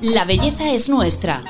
La 0.00 0.24
belleza 0.24 0.72
es 0.72 0.88
nuestra. 0.88 1.42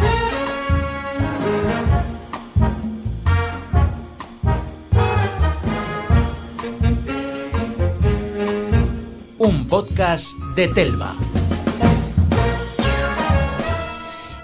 Un 9.36 9.68
podcast 9.68 10.28
de 10.56 10.68
Telva. 10.68 11.14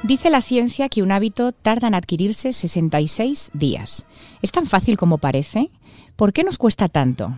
Dice 0.03 0.29
la 0.29 0.43
ciencia 0.43 0.91
que 0.91 1.03
un 1.03 1.11
hábito 1.11 1.53
tarda 1.53 1.89
en 1.89 1.95
adquirirse 1.95 2.53
66 2.53 3.53
días. 3.55 4.05
¿Es 4.43 4.53
tan 4.53 4.67
fácil 4.67 4.99
como 4.99 5.17
parece? 5.17 5.71
¿Por 6.15 6.35
qué 6.35 6.45
nos 6.45 6.59
cuesta 6.59 6.89
tanto? 6.89 7.35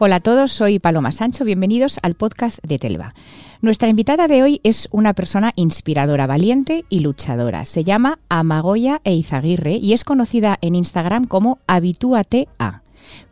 Hola 0.00 0.16
a 0.16 0.20
todos, 0.20 0.50
soy 0.50 0.80
Paloma 0.80 1.12
Sancho, 1.12 1.44
bienvenidos 1.44 2.00
al 2.02 2.16
podcast 2.16 2.58
de 2.64 2.80
Telva. 2.80 3.14
Nuestra 3.62 3.88
invitada 3.88 4.26
de 4.26 4.42
hoy 4.42 4.60
es 4.64 4.88
una 4.90 5.14
persona 5.14 5.52
inspiradora, 5.54 6.26
valiente 6.26 6.84
y 6.88 6.98
luchadora. 6.98 7.64
Se 7.64 7.84
llama 7.84 8.18
Amagoya 8.28 9.00
Eizaguirre 9.04 9.76
y 9.76 9.92
es 9.92 10.02
conocida 10.02 10.58
en 10.62 10.74
Instagram 10.74 11.26
como 11.26 11.60
Habitúate 11.68 12.48
a. 12.58 12.82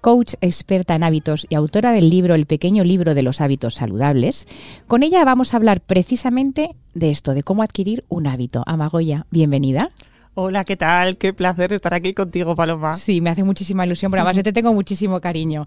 Coach 0.01 0.35
experta 0.41 0.95
en 0.95 1.03
hábitos 1.03 1.49
y 1.51 1.57
autora 1.57 1.91
del 1.91 2.09
libro 2.09 2.37
El 2.37 2.47
pequeño 2.47 2.85
libro 2.85 3.17
de 3.17 3.25
los 3.25 3.41
hábitos 3.41 3.75
saludables. 3.75 4.47
Con 4.87 5.03
ella 5.03 5.25
vamos 5.25 5.53
a 5.53 5.57
hablar 5.57 5.81
precisamente 5.81 6.77
de 6.95 7.11
esto, 7.11 7.35
de 7.35 7.43
cómo 7.43 7.65
adquirir 7.65 8.05
un 8.09 8.29
hábito. 8.29 8.63
Amagoya, 8.67 9.27
bienvenida. 9.33 9.91
Hola, 10.35 10.65
¿qué 10.65 10.79
tal? 10.79 11.19
Qué 11.19 11.35
placer 11.35 11.75
estar 11.75 11.93
aquí 11.93 12.15
contigo, 12.15 12.55
Paloma. 12.55 12.95
Sí, 12.95 13.21
me 13.21 13.29
hace 13.29 13.45
muchísima 13.45 13.85
ilusión, 13.85 14.11
pero 14.11 14.23
además 14.23 14.37
yo 14.39 14.43
te 14.43 14.55
tengo 14.55 14.73
muchísimo 14.73 15.21
cariño. 15.21 15.67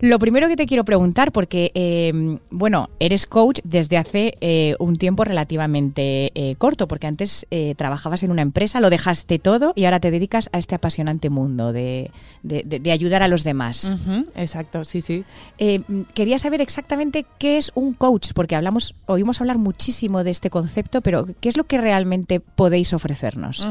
Lo 0.00 0.18
primero 0.18 0.48
que 0.48 0.56
te 0.56 0.66
quiero 0.66 0.84
preguntar, 0.84 1.32
porque, 1.32 1.70
eh, 1.74 2.12
bueno, 2.50 2.90
eres 3.00 3.24
coach 3.24 3.60
desde 3.64 3.96
hace 3.96 4.36
eh, 4.42 4.76
un 4.78 4.96
tiempo 4.96 5.24
relativamente 5.24 6.30
eh, 6.34 6.56
corto, 6.56 6.86
porque 6.86 7.06
antes 7.06 7.46
trabajabas 7.76 8.22
en 8.22 8.30
una 8.30 8.42
empresa, 8.42 8.80
lo 8.80 8.90
dejaste 8.90 9.38
todo 9.38 9.72
y 9.76 9.84
ahora 9.84 10.00
te 10.00 10.10
dedicas 10.10 10.50
a 10.52 10.58
este 10.58 10.74
apasionante 10.74 11.30
mundo 11.30 11.72
de, 11.72 12.10
ayudar 12.90 13.22
a 13.22 13.28
los 13.28 13.44
demás. 13.44 13.94
exacto, 14.34 14.84
sí, 14.84 15.00
sí. 15.00 15.24
quería 16.14 16.38
saber 16.38 16.60
exactamente 16.60 17.24
qué 17.38 17.56
es 17.56 17.70
un 17.74 17.94
coach, 17.94 18.32
porque 18.34 18.56
hablamos, 18.56 18.94
oímos 19.06 19.40
hablar 19.40 19.58
muchísimo 19.58 20.24
de 20.24 20.30
este 20.30 20.50
concepto, 20.50 21.00
pero 21.00 21.26
¿qué 21.40 21.48
es 21.48 21.56
lo 21.56 21.64
que 21.64 21.78
realmente 21.78 22.40
podéis 22.40 22.92
ofrecernos? 22.92 23.66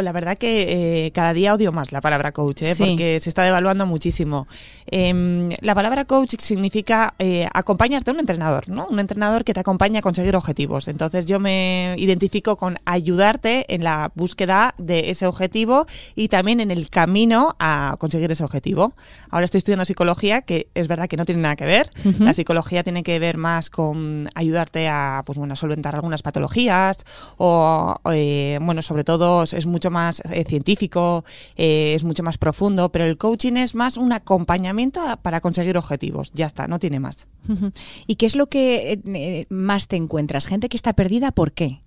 La 0.00 0.12
verdad 0.12 0.36
que 0.38 1.10
cada 1.14 1.32
día 1.32 1.54
odio 1.54 1.72
más 1.72 1.92
la 1.92 2.00
palabra 2.00 2.32
coach, 2.32 2.62
porque 2.78 3.20
se 3.20 3.28
está 3.28 3.42
devaluando 3.42 3.86
muchísimo. 3.86 4.46
Em, 4.86 5.48
la 5.60 5.74
palabra 5.74 6.04
coach 6.04 6.34
significa 6.38 7.14
eh, 7.18 7.48
acompañarte 7.52 8.10
a 8.10 8.14
un 8.14 8.20
entrenador, 8.20 8.68
¿no? 8.68 8.86
Un 8.88 8.98
entrenador 8.98 9.44
que 9.44 9.54
te 9.54 9.60
acompaña 9.60 10.00
a 10.00 10.02
conseguir 10.02 10.36
objetivos. 10.36 10.88
Entonces 10.88 11.26
yo 11.26 11.40
me 11.40 11.94
identifico 11.98 12.56
con 12.56 12.78
ayudarte 12.84 13.72
en 13.72 13.84
la 13.84 14.10
búsqueda 14.14 14.74
de 14.78 15.10
ese 15.10 15.26
objetivo 15.26 15.86
y 16.14 16.28
también 16.28 16.60
en 16.60 16.70
el 16.70 16.90
camino 16.90 17.56
a 17.58 17.96
conseguir 17.98 18.30
ese 18.32 18.44
objetivo. 18.44 18.94
Ahora 19.30 19.44
estoy 19.44 19.58
estudiando 19.58 19.84
psicología, 19.84 20.42
que 20.42 20.68
es 20.74 20.88
verdad 20.88 21.08
que 21.08 21.16
no 21.16 21.24
tiene 21.24 21.40
nada 21.42 21.56
que 21.56 21.64
ver. 21.64 21.90
La 22.18 22.34
psicología 22.34 22.82
tiene 22.82 23.02
que 23.02 23.18
ver 23.18 23.36
más 23.36 23.70
con 23.70 24.28
ayudarte 24.34 24.88
a, 24.88 25.22
pues 25.24 25.38
bueno, 25.38 25.56
solventar 25.56 25.94
algunas 25.94 26.22
patologías 26.22 27.04
o, 27.36 27.96
eh, 28.12 28.58
bueno, 28.60 28.82
sobre 28.82 29.04
todo 29.04 29.31
es 29.42 29.66
mucho 29.66 29.90
más 29.90 30.22
eh, 30.30 30.44
científico, 30.44 31.24
es 31.56 32.04
mucho 32.04 32.22
más 32.22 32.38
profundo, 32.38 32.90
pero 32.90 33.04
el 33.04 33.16
coaching 33.16 33.54
es 33.54 33.74
más 33.74 33.96
un 33.96 34.12
acompañamiento 34.12 35.00
para 35.22 35.32
para 35.32 35.40
conseguir 35.40 35.78
objetivos. 35.78 36.30
Ya 36.34 36.44
está, 36.44 36.68
no 36.68 36.78
tiene 36.78 37.00
más. 37.00 37.26
¿Y 38.06 38.16
qué 38.16 38.26
es 38.26 38.36
lo 38.36 38.48
que 38.48 39.00
eh, 39.02 39.46
más 39.48 39.88
te 39.88 39.96
encuentras? 39.96 40.46
¿Gente 40.46 40.68
que 40.68 40.76
está 40.76 40.92
perdida? 40.92 41.32
¿Por 41.32 41.52
qué? 41.52 41.80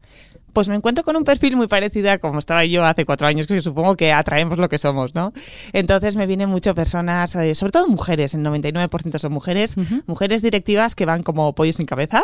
Pues 0.56 0.70
me 0.70 0.76
encuentro 0.76 1.04
con 1.04 1.18
un 1.18 1.26
perfil 1.26 1.58
muy 1.58 1.68
parecido 1.68 2.10
a 2.10 2.18
como 2.18 2.40
estaba 2.40 2.64
yo 2.64 2.86
hace 2.86 3.04
cuatro 3.04 3.28
años, 3.28 3.46
que 3.46 3.62
supongo 3.62 3.98
que 3.98 4.14
atraemos 4.14 4.58
lo 4.58 4.70
que 4.70 4.78
somos, 4.78 5.14
¿no? 5.14 5.34
Entonces 5.74 6.16
me 6.16 6.26
vienen 6.26 6.48
muchas 6.48 6.74
personas, 6.74 7.36
eh, 7.36 7.54
sobre 7.56 7.74
todo 7.74 7.90
mujeres, 7.90 8.34
el 8.34 8.42
99% 8.42 9.20
son 9.20 9.34
mujeres, 9.34 9.76
mujeres 10.08 10.42
directivas 10.42 10.96
que 10.96 11.06
van 11.06 11.24
como 11.24 11.54
pollos 11.54 11.76
sin 11.76 11.86
cabeza 11.86 12.24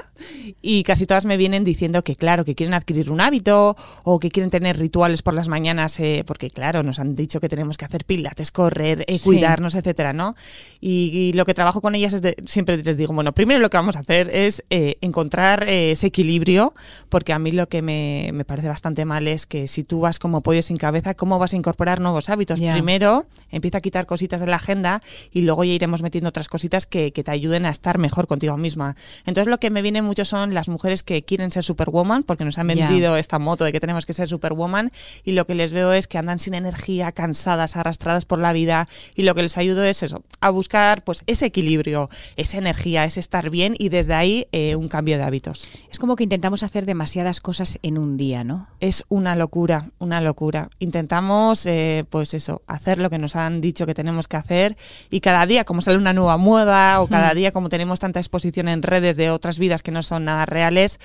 y 0.62 0.84
casi 0.84 1.06
todas 1.06 1.26
me 1.26 1.36
vienen 1.36 1.66
diciendo 1.66 2.04
que, 2.04 2.16
claro, 2.16 2.46
que 2.46 2.56
quieren 2.56 2.74
adquirir 2.74 3.12
un 3.12 3.20
hábito 3.20 3.76
o 4.04 4.18
que 4.18 4.30
quieren 4.30 4.50
tener 4.50 4.80
rituales 4.80 5.24
por 5.24 5.34
las 5.34 5.50
mañanas, 5.50 6.00
eh, 6.00 6.24
porque, 6.26 6.50
claro, 6.50 6.84
nos 6.84 7.00
han 7.00 7.18
dicho 7.18 7.42
que 7.42 7.50
tenemos 7.50 7.76
que 7.76 7.84
hacer 7.84 8.06
pilates, 8.06 8.52
correr, 8.52 9.04
eh, 9.08 9.20
cuidarnos, 9.20 9.76
etcétera, 9.76 10.14
¿no? 10.14 10.36
Y, 10.80 11.34
lo 11.34 11.46
que 11.46 11.54
trabajo 11.54 11.82
con 11.82 11.96
ellas 11.96 12.14
es 12.14 12.22
de, 12.22 12.36
siempre 12.46 12.78
les 12.78 12.96
digo, 12.96 13.14
bueno, 13.14 13.34
primero 13.34 13.60
lo 13.60 13.70
que 13.70 13.78
vamos 13.78 13.98
a 13.98 14.00
hacer 14.00 14.30
es 14.30 14.64
encontrar 14.70 15.64
ese 15.68 16.08
equilibrio, 16.08 16.74
porque 17.10 17.34
a 17.34 17.40
mí 17.40 17.52
lo 17.52 17.68
que 17.68 17.82
me 17.82 18.21
me, 18.32 18.46
parece 18.46 18.68
bastante 18.68 19.06
mal 19.06 19.28
es 19.28 19.46
que 19.46 19.68
si 19.68 19.84
tú 19.84 20.02
vas 20.02 20.20
como 20.20 20.42
pollo 20.42 20.62
sin 20.62 20.78
cabeza, 20.78 21.14
¿cómo 21.14 21.40
vas 21.40 21.54
a 21.54 21.56
incorporar 21.56 22.00
nuevos 22.00 22.30
hábitos? 22.30 22.60
Primero, 22.60 23.26
empieza 23.50 23.80
a 23.80 23.82
quitar 23.82 24.06
cositas 24.06 24.42
de 24.42 24.48
la 24.48 24.58
agenda 24.58 25.02
y 25.32 25.42
luego 25.42 25.64
ya 25.64 25.74
iremos 25.74 26.02
metiendo 26.02 26.30
otras 26.30 26.48
cositas 26.48 26.86
que, 26.86 27.12
te 27.12 27.30
ayuden 27.30 27.66
a 27.66 27.70
estar 27.70 28.00
mejor 28.00 28.26
contigo 28.26 28.58
misma. 28.58 28.96
Entonces, 29.26 29.48
lo 29.48 29.60
que 29.60 29.70
me 29.70 29.84
viene 29.84 30.02
mucho 30.02 30.26
son 30.26 30.54
las 30.54 30.70
mujeres 30.70 31.04
que 31.04 31.22
quieren 31.24 31.52
ser 31.52 31.64
superwoman, 31.64 32.24
porque 32.24 32.46
nos 32.46 32.58
han 32.58 32.68
vendido 32.68 33.16
esta 33.16 33.38
moto 33.38 33.64
de 33.64 33.72
que 33.72 33.80
tenemos 33.80 34.08
que 34.08 34.14
ser 34.14 34.28
superwoman, 34.28 34.92
y 35.24 35.34
lo 35.34 35.46
que 35.46 35.54
les 35.54 35.72
veo 35.72 35.94
es 35.94 36.08
que 36.08 36.18
andan 36.18 36.40
sin 36.40 36.56
energía, 36.56 37.12
cansadas, 37.12 37.76
arrastradas 37.76 38.26
por 38.26 38.40
la 38.40 38.54
vida, 38.54 38.88
y 39.16 39.22
lo 39.22 39.36
que 39.36 39.44
les 39.44 39.58
ayudo 39.58 39.84
es 39.84 40.02
eso, 40.02 40.24
a 40.40 40.50
buscar 40.50 41.04
pues 41.04 41.24
ese 41.28 41.46
equilibrio, 41.46 42.10
esa 42.38 42.58
energía, 42.58 43.06
ese 43.06 43.20
estar 43.20 43.50
bien, 43.50 43.76
y 43.78 43.90
desde 43.90 44.16
ahí 44.16 44.48
eh, 44.52 44.76
un 44.76 44.88
cambio 44.88 45.18
de 45.18 45.24
hábitos. 45.24 45.68
Es 45.92 46.00
como 46.00 46.16
que 46.16 46.24
intentamos 46.24 46.64
hacer 46.64 46.86
demasiadas 46.86 47.40
cosas 47.40 47.80
en 47.84 47.98
un 47.98 48.11
día, 48.18 48.44
¿no? 48.44 48.68
Es 48.80 49.04
una 49.10 49.36
locura, 49.36 49.92
una 50.00 50.22
locura. 50.22 50.70
Intentamos, 50.80 51.66
eh, 51.66 52.04
pues 52.10 52.34
eso, 52.34 52.62
hacer 52.68 53.00
lo 53.00 53.10
que 53.10 53.18
nos 53.18 53.36
han 53.36 53.62
dicho 53.62 53.86
que 53.86 53.94
tenemos 53.94 54.28
que 54.28 54.38
hacer 54.38 54.78
y 55.10 55.20
cada 55.20 55.46
día, 55.46 55.64
como 55.64 55.82
sale 55.82 55.98
una 55.98 56.14
nueva 56.14 56.38
moda 56.38 57.02
o 57.02 57.08
cada 57.08 57.34
día, 57.34 57.52
como 57.52 57.70
tenemos 57.70 58.00
tanta 58.00 58.20
exposición 58.20 58.68
en 58.68 58.82
redes 58.82 59.16
de 59.16 59.30
otras 59.30 59.60
vidas 59.60 59.84
que 59.84 59.92
no 59.92 60.02
son 60.02 60.26
nada 60.26 60.46
reales, 60.46 61.00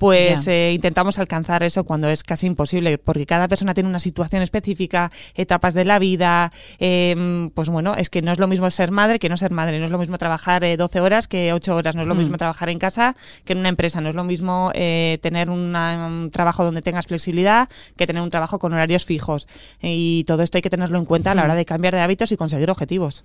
pues 0.00 0.48
eh, 0.48 0.72
intentamos 0.72 1.18
alcanzar 1.18 1.62
eso 1.62 1.84
cuando 1.84 2.08
es 2.08 2.24
casi 2.24 2.46
imposible, 2.46 2.96
porque 2.96 3.26
cada 3.26 3.48
persona 3.48 3.74
tiene 3.74 3.90
una 3.90 3.98
situación 3.98 4.40
específica, 4.40 5.12
etapas 5.34 5.74
de 5.74 5.84
la 5.84 5.98
vida, 5.98 6.50
em, 6.78 7.50
pues 7.50 7.68
bueno, 7.68 7.94
es 7.94 8.08
que 8.08 8.22
no 8.22 8.32
es 8.32 8.38
lo 8.38 8.48
mismo 8.48 8.70
ser 8.70 8.92
madre 8.92 9.18
que 9.18 9.28
no 9.28 9.36
ser 9.36 9.50
madre, 9.50 9.78
no 9.78 9.84
es 9.84 9.90
lo 9.90 9.98
mismo 9.98 10.16
trabajar 10.16 10.62
12 10.74 10.98
eh, 10.98 11.00
horas 11.02 11.28
que 11.28 11.52
8 11.52 11.76
horas, 11.76 11.96
no 11.96 12.00
es 12.00 12.08
lo 12.08 12.14
mismo 12.14 12.36
mm. 12.36 12.38
trabajar 12.38 12.70
en 12.70 12.78
casa 12.78 13.14
que 13.44 13.52
en 13.52 13.58
una 13.58 13.68
empresa, 13.68 14.00
no 14.00 14.08
es 14.08 14.14
lo 14.14 14.24
mismo 14.24 14.72
eh, 14.74 15.18
tener 15.20 15.50
un 15.50 16.30
trabajo 16.32 16.64
donde 16.64 16.80
tengas 16.80 17.06
flexibilidad 17.06 17.68
que 17.98 18.06
tener 18.06 18.22
un 18.22 18.30
trabajo 18.30 18.58
con 18.58 18.72
horarios 18.72 19.04
fijos. 19.04 19.48
Y 19.82 20.24
todo 20.24 20.42
esto 20.42 20.56
hay 20.56 20.62
que 20.62 20.70
tenerlo 20.70 20.98
en 20.98 21.04
cuenta 21.04 21.32
a 21.32 21.34
la 21.34 21.44
hora 21.44 21.54
de 21.54 21.66
cambiar 21.66 21.94
de 21.94 22.00
hábitos 22.00 22.32
y 22.32 22.38
conseguir 22.38 22.70
objetivos. 22.70 23.22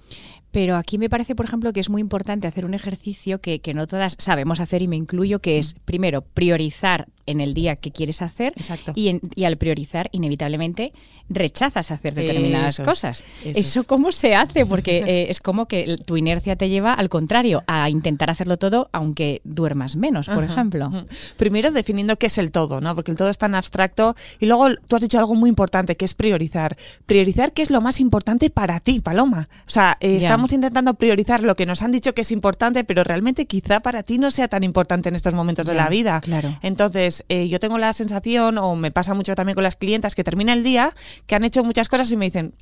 Pero 0.51 0.75
aquí 0.75 0.97
me 0.97 1.09
parece, 1.09 1.35
por 1.35 1.45
ejemplo, 1.45 1.71
que 1.71 1.79
es 1.79 1.89
muy 1.89 2.01
importante 2.01 2.47
hacer 2.47 2.65
un 2.65 2.73
ejercicio 2.73 3.39
que, 3.39 3.61
que 3.61 3.73
no 3.73 3.87
todas 3.87 4.17
sabemos 4.19 4.59
hacer 4.59 4.81
y 4.81 4.89
me 4.89 4.97
incluyo, 4.97 5.39
que 5.39 5.57
es, 5.57 5.75
primero, 5.85 6.21
priorizar 6.21 6.64
priorizar 6.65 7.07
en 7.25 7.41
el 7.41 7.53
día 7.53 7.75
que 7.75 7.91
quieres 7.91 8.21
hacer 8.21 8.53
Y, 8.95 9.19
y, 9.35 9.45
al 9.45 9.57
priorizar 9.57 10.09
inevitablemente 10.11 10.93
rechazas 11.29 11.91
hacer 11.91 12.13
determinadas 12.13 12.79
cosas. 12.79 13.23
Eso, 13.43 13.83
cómo 13.85 14.11
se 14.11 14.35
hace? 14.35 14.65
Porque 14.65 14.99
eh, 14.99 15.27
es 15.29 15.39
como 15.39 15.67
que 15.67 15.97
tu 16.05 16.17
inercia 16.17 16.55
te 16.55 16.69
lleva 16.69 16.93
al 16.93 17.09
contrario, 17.09 17.63
a 17.67 17.89
intentar 17.89 18.29
hacerlo 18.29 18.57
todo 18.57 18.89
aunque 18.91 19.41
duermas 19.43 19.95
menos, 19.95 20.27
por 20.27 20.43
ejemplo. 20.43 20.91
Primero 21.37 21.71
definiendo 21.71 22.17
qué 22.17 22.27
es 22.27 22.37
el 22.37 22.51
todo, 22.51 22.79
¿no? 22.81 22.93
Porque 22.95 23.11
el 23.11 23.17
todo 23.17 23.29
es 23.29 23.37
tan 23.37 23.55
abstracto 23.55 24.15
y 24.39 24.45
luego 24.45 24.67
tú 24.87 24.95
has 24.95 25.01
dicho 25.01 25.17
algo 25.17 25.35
muy 25.35 25.49
importante 25.49 25.95
que 25.95 26.05
es 26.05 26.13
priorizar. 26.13 26.77
Priorizar 27.05 27.51
qué 27.53 27.61
es 27.61 27.71
lo 27.71 27.81
más 27.81 27.99
importante 27.99 28.49
para 28.49 28.79
ti, 28.79 28.99
Paloma. 28.99 29.49
O 29.67 29.69
sea, 29.69 29.97
eh, 29.99 30.17
estamos 30.17 30.53
intentando 30.53 30.93
priorizar 30.93 31.41
lo 31.43 31.55
que 31.55 31.65
nos 31.65 31.81
han 31.81 31.91
dicho 31.91 32.13
que 32.13 32.21
es 32.21 32.31
importante, 32.31 32.83
pero 32.83 33.03
realmente 33.03 33.45
quizá 33.45 33.79
para 33.79 34.03
ti 34.03 34.17
no 34.17 34.31
sea 34.31 34.47
tan 34.47 34.63
importante 34.63 35.09
en 35.09 35.15
estos 35.15 35.33
momentos 35.33 35.65
de 35.65 35.73
la 35.73 35.89
vida. 35.89 36.21
Claro. 36.21 36.57
Entonces, 36.61 37.14
eh, 37.29 37.47
yo 37.47 37.59
tengo 37.59 37.77
la 37.77 37.93
sensación, 37.93 38.57
o 38.57 38.75
me 38.75 38.91
pasa 38.91 39.13
mucho 39.13 39.35
también 39.35 39.55
con 39.55 39.63
las 39.63 39.75
clientas, 39.75 40.15
que 40.15 40.23
termina 40.23 40.53
el 40.53 40.63
día, 40.63 40.93
que 41.27 41.35
han 41.35 41.43
hecho 41.43 41.63
muchas 41.63 41.87
cosas 41.87 42.11
y 42.11 42.17
me 42.17 42.25
dicen, 42.25 42.53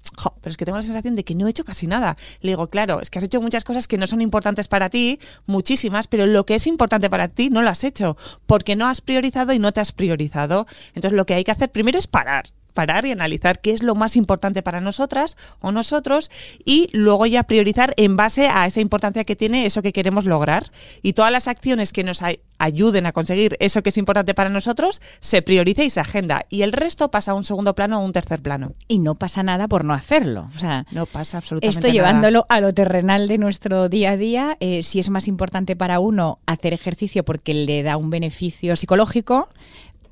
pero 0.41 0.51
es 0.51 0.57
que 0.57 0.65
tengo 0.65 0.77
la 0.77 0.83
sensación 0.83 1.15
de 1.15 1.23
que 1.23 1.35
no 1.35 1.47
he 1.47 1.49
hecho 1.49 1.65
casi 1.65 1.87
nada. 1.87 2.15
Le 2.41 2.51
digo, 2.51 2.67
claro, 2.67 3.01
es 3.01 3.09
que 3.09 3.19
has 3.19 3.25
hecho 3.25 3.41
muchas 3.41 3.63
cosas 3.63 3.87
que 3.87 3.97
no 3.97 4.07
son 4.07 4.21
importantes 4.21 4.67
para 4.67 4.89
ti, 4.89 5.19
muchísimas, 5.45 6.07
pero 6.07 6.25
lo 6.25 6.45
que 6.45 6.55
es 6.55 6.67
importante 6.67 7.09
para 7.09 7.27
ti 7.27 7.49
no 7.49 7.61
lo 7.61 7.69
has 7.69 7.83
hecho, 7.83 8.17
porque 8.45 8.75
no 8.75 8.87
has 8.87 9.01
priorizado 9.01 9.53
y 9.53 9.59
no 9.59 9.71
te 9.71 9.81
has 9.81 9.91
priorizado. 9.91 10.67
Entonces, 10.89 11.13
lo 11.13 11.25
que 11.25 11.33
hay 11.33 11.43
que 11.43 11.51
hacer 11.51 11.71
primero 11.71 11.97
es 11.97 12.07
parar 12.07 12.45
parar 12.73 13.05
y 13.05 13.11
analizar 13.11 13.61
qué 13.61 13.71
es 13.71 13.83
lo 13.83 13.95
más 13.95 14.15
importante 14.15 14.61
para 14.61 14.81
nosotras 14.81 15.37
o 15.59 15.71
nosotros 15.71 16.31
y 16.65 16.89
luego 16.93 17.25
ya 17.25 17.43
priorizar 17.43 17.93
en 17.97 18.17
base 18.17 18.47
a 18.47 18.65
esa 18.65 18.81
importancia 18.81 19.23
que 19.23 19.35
tiene 19.35 19.65
eso 19.65 19.81
que 19.81 19.93
queremos 19.93 20.25
lograr. 20.25 20.71
Y 21.01 21.13
todas 21.13 21.31
las 21.31 21.47
acciones 21.47 21.93
que 21.93 22.03
nos 22.03 22.21
ayuden 22.57 23.05
a 23.05 23.11
conseguir 23.11 23.57
eso 23.59 23.83
que 23.83 23.89
es 23.89 23.97
importante 23.97 24.33
para 24.33 24.49
nosotros 24.49 25.01
se 25.19 25.41
prioriza 25.41 25.83
y 25.83 25.89
se 25.89 25.99
agenda. 25.99 26.45
Y 26.49 26.61
el 26.61 26.71
resto 26.71 27.11
pasa 27.11 27.31
a 27.31 27.35
un 27.35 27.43
segundo 27.43 27.75
plano 27.75 27.99
o 27.99 28.05
un 28.05 28.13
tercer 28.13 28.41
plano. 28.41 28.73
Y 28.87 28.99
no 28.99 29.15
pasa 29.15 29.43
nada 29.43 29.67
por 29.67 29.85
no 29.85 29.93
hacerlo. 29.93 30.49
O 30.55 30.59
sea, 30.59 30.85
no 30.91 31.05
pasa 31.05 31.37
absolutamente 31.37 31.87
esto 31.87 31.93
llevándolo 31.93 32.45
a 32.49 32.59
lo 32.59 32.73
terrenal 32.73 33.27
de 33.27 33.37
nuestro 33.37 33.89
día 33.89 34.11
a 34.11 34.17
día, 34.17 34.57
eh, 34.59 34.83
si 34.83 34.99
es 34.99 35.09
más 35.09 35.27
importante 35.27 35.75
para 35.75 35.99
uno 35.99 36.39
hacer 36.45 36.73
ejercicio 36.73 37.23
porque 37.23 37.53
le 37.53 37.83
da 37.83 37.97
un 37.97 38.09
beneficio 38.09 38.75
psicológico, 38.75 39.49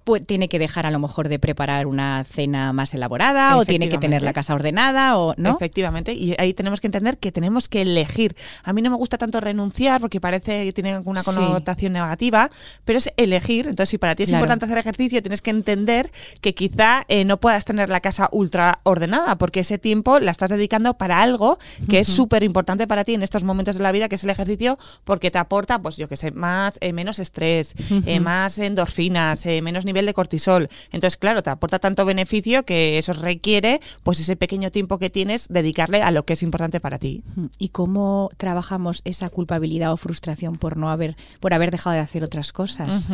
pues 0.04 0.26
tiene 0.26 0.50
que 0.50 0.60
dejar 0.60 0.86
a 0.86 0.92
lo 0.92 1.00
mejor 1.00 1.30
de 1.30 1.40
preparar 1.40 1.86
una 1.88 2.24
cena 2.24 2.74
más 2.74 2.94
elaborada 2.94 3.58
o 3.58 3.66
tiene 3.66 3.90
que 3.90 3.98
tener 3.98 4.24
la 4.24 4.34
casa 4.34 4.54
ordenada 4.56 5.18
o 5.18 5.34
no. 5.38 5.52
Efectivamente, 5.52 6.14
y 6.14 6.36
ahí 6.38 6.54
tenemos 6.54 6.82
que 6.82 6.88
entender 6.88 7.18
que 7.18 7.32
tenemos 7.32 7.70
que 7.70 7.82
elegir. 7.84 8.36
A 8.64 8.74
mí 8.74 8.82
no 8.82 8.90
me 8.90 8.96
gusta 8.96 9.18
tanto 9.18 9.40
renunciar 9.40 10.02
porque 10.02 10.20
parece 10.20 10.66
que 10.66 10.74
tiene 10.74 11.00
una 11.00 11.24
connotación 11.24 11.94
negativa, 11.94 12.50
pero 12.86 12.98
es 12.98 13.12
elegir. 13.18 13.68
Entonces, 13.68 13.90
si 13.90 13.98
para 13.98 14.16
ti 14.16 14.24
es 14.24 14.32
importante 14.32 14.66
hacer 14.66 14.78
ejercicio, 14.78 15.22
tienes 15.22 15.42
que 15.42 15.52
entender 15.52 16.12
que 16.42 16.54
quizá 16.54 17.06
eh, 17.08 17.26
no 17.26 17.38
puedas 17.38 17.66
tener 17.66 17.90
la 17.90 18.00
casa 18.00 18.30
ultra 18.32 18.80
ordenada 18.84 19.38
porque 19.38 19.62
ese 19.62 19.78
tiempo 19.78 20.20
la 20.20 20.32
estás 20.32 20.50
dedicando 20.50 20.98
para 20.98 21.22
algo 21.22 21.60
que 21.90 22.00
es 22.00 22.08
súper 22.08 22.44
importante 22.44 22.88
para 22.88 23.04
ti 23.04 23.14
en 23.14 23.24
estos 23.24 23.44
momentos 23.44 23.78
de 23.78 23.84
la 23.84 23.92
vida, 23.92 24.10
que 24.10 24.16
es 24.16 24.24
el 24.24 24.30
ejercicio, 24.30 24.78
porque 25.04 25.32
te 25.32 25.38
aporta, 25.38 25.80
pues 25.82 25.98
yo 25.98 26.08
que 26.08 26.18
sé, 26.18 26.32
más 26.32 26.78
eh, 26.82 26.94
menos 26.94 27.20
estrés, 27.20 27.76
eh, 28.06 28.20
más 28.20 28.58
endorfinas, 28.60 29.46
menos 29.46 29.86
nivel 29.92 30.06
de 30.06 30.14
cortisol. 30.14 30.70
Entonces, 30.92 31.18
claro, 31.18 31.44
te 31.44 31.50
aporta 31.50 31.80
tanto 31.80 32.06
beneficio 32.06 32.64
que 32.64 32.98
eso 32.98 33.14
requiere, 33.14 33.82
pues 34.04 34.20
ese 34.20 34.36
pequeño 34.36 34.72
tiempo 34.72 34.98
que 34.98 35.10
tienes, 35.10 35.48
dedicarle 35.50 36.02
a 36.02 36.12
lo 36.12 36.24
que 36.24 36.34
es 36.34 36.44
importante 36.44 36.80
para 36.80 37.00
ti. 37.00 37.24
¿Y 37.58 37.70
cómo 37.70 38.30
trabajamos 38.38 39.02
esa 39.06 39.30
culpabilidad 39.30 39.92
o 39.92 39.98
frustración 39.98 40.56
por 40.56 40.78
no 40.78 40.90
haber, 40.90 41.16
por 41.40 41.54
haber 41.54 41.72
dejado 41.72 41.96
de 41.96 42.00
hacer 42.00 42.24
otras 42.24 42.52
cosas? 42.52 43.08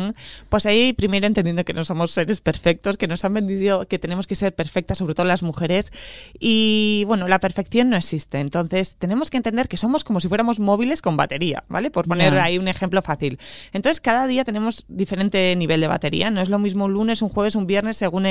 Pues 0.48 0.66
ahí 0.66 0.92
primero 0.92 1.26
entendiendo 1.26 1.64
que 1.64 1.72
no 1.72 1.84
somos 1.84 2.10
seres 2.12 2.40
perfectos, 2.40 2.96
que 2.96 3.08
nos 3.08 3.24
han 3.24 3.34
vendido 3.34 3.84
que 3.86 3.98
tenemos 3.98 4.26
que 4.26 4.34
ser 4.34 4.54
perfectas, 4.54 4.98
sobre 4.98 5.14
todo 5.14 5.26
las 5.26 5.42
mujeres. 5.42 5.92
Y 6.38 7.04
bueno, 7.06 7.28
la 7.28 7.38
perfección 7.38 7.90
no 7.90 7.96
existe. 7.96 8.40
Entonces, 8.40 8.96
tenemos 8.96 9.30
que 9.30 9.36
entender 9.36 9.68
que 9.68 9.76
somos 9.76 10.04
como 10.04 10.20
si 10.20 10.28
fuéramos 10.28 10.60
móviles 10.60 11.02
con 11.02 11.16
batería, 11.16 11.64
¿vale? 11.68 11.90
Por 11.90 12.06
poner 12.06 12.38
ahí 12.38 12.58
un 12.58 12.68
ejemplo 12.68 13.02
fácil. 13.02 13.38
Entonces, 13.72 14.00
cada 14.00 14.26
día 14.26 14.44
tenemos 14.44 14.84
diferente 14.88 15.54
nivel 15.56 15.80
de 15.80 15.88
batería. 15.88 16.30
No 16.30 16.40
es 16.40 16.48
lo 16.48 16.58
mismo 16.58 16.67
un 16.74 16.92
lunes, 16.92 17.22
un 17.22 17.28
jueves, 17.28 17.54
un 17.54 17.66
viernes, 17.66 17.96
según 17.96 18.24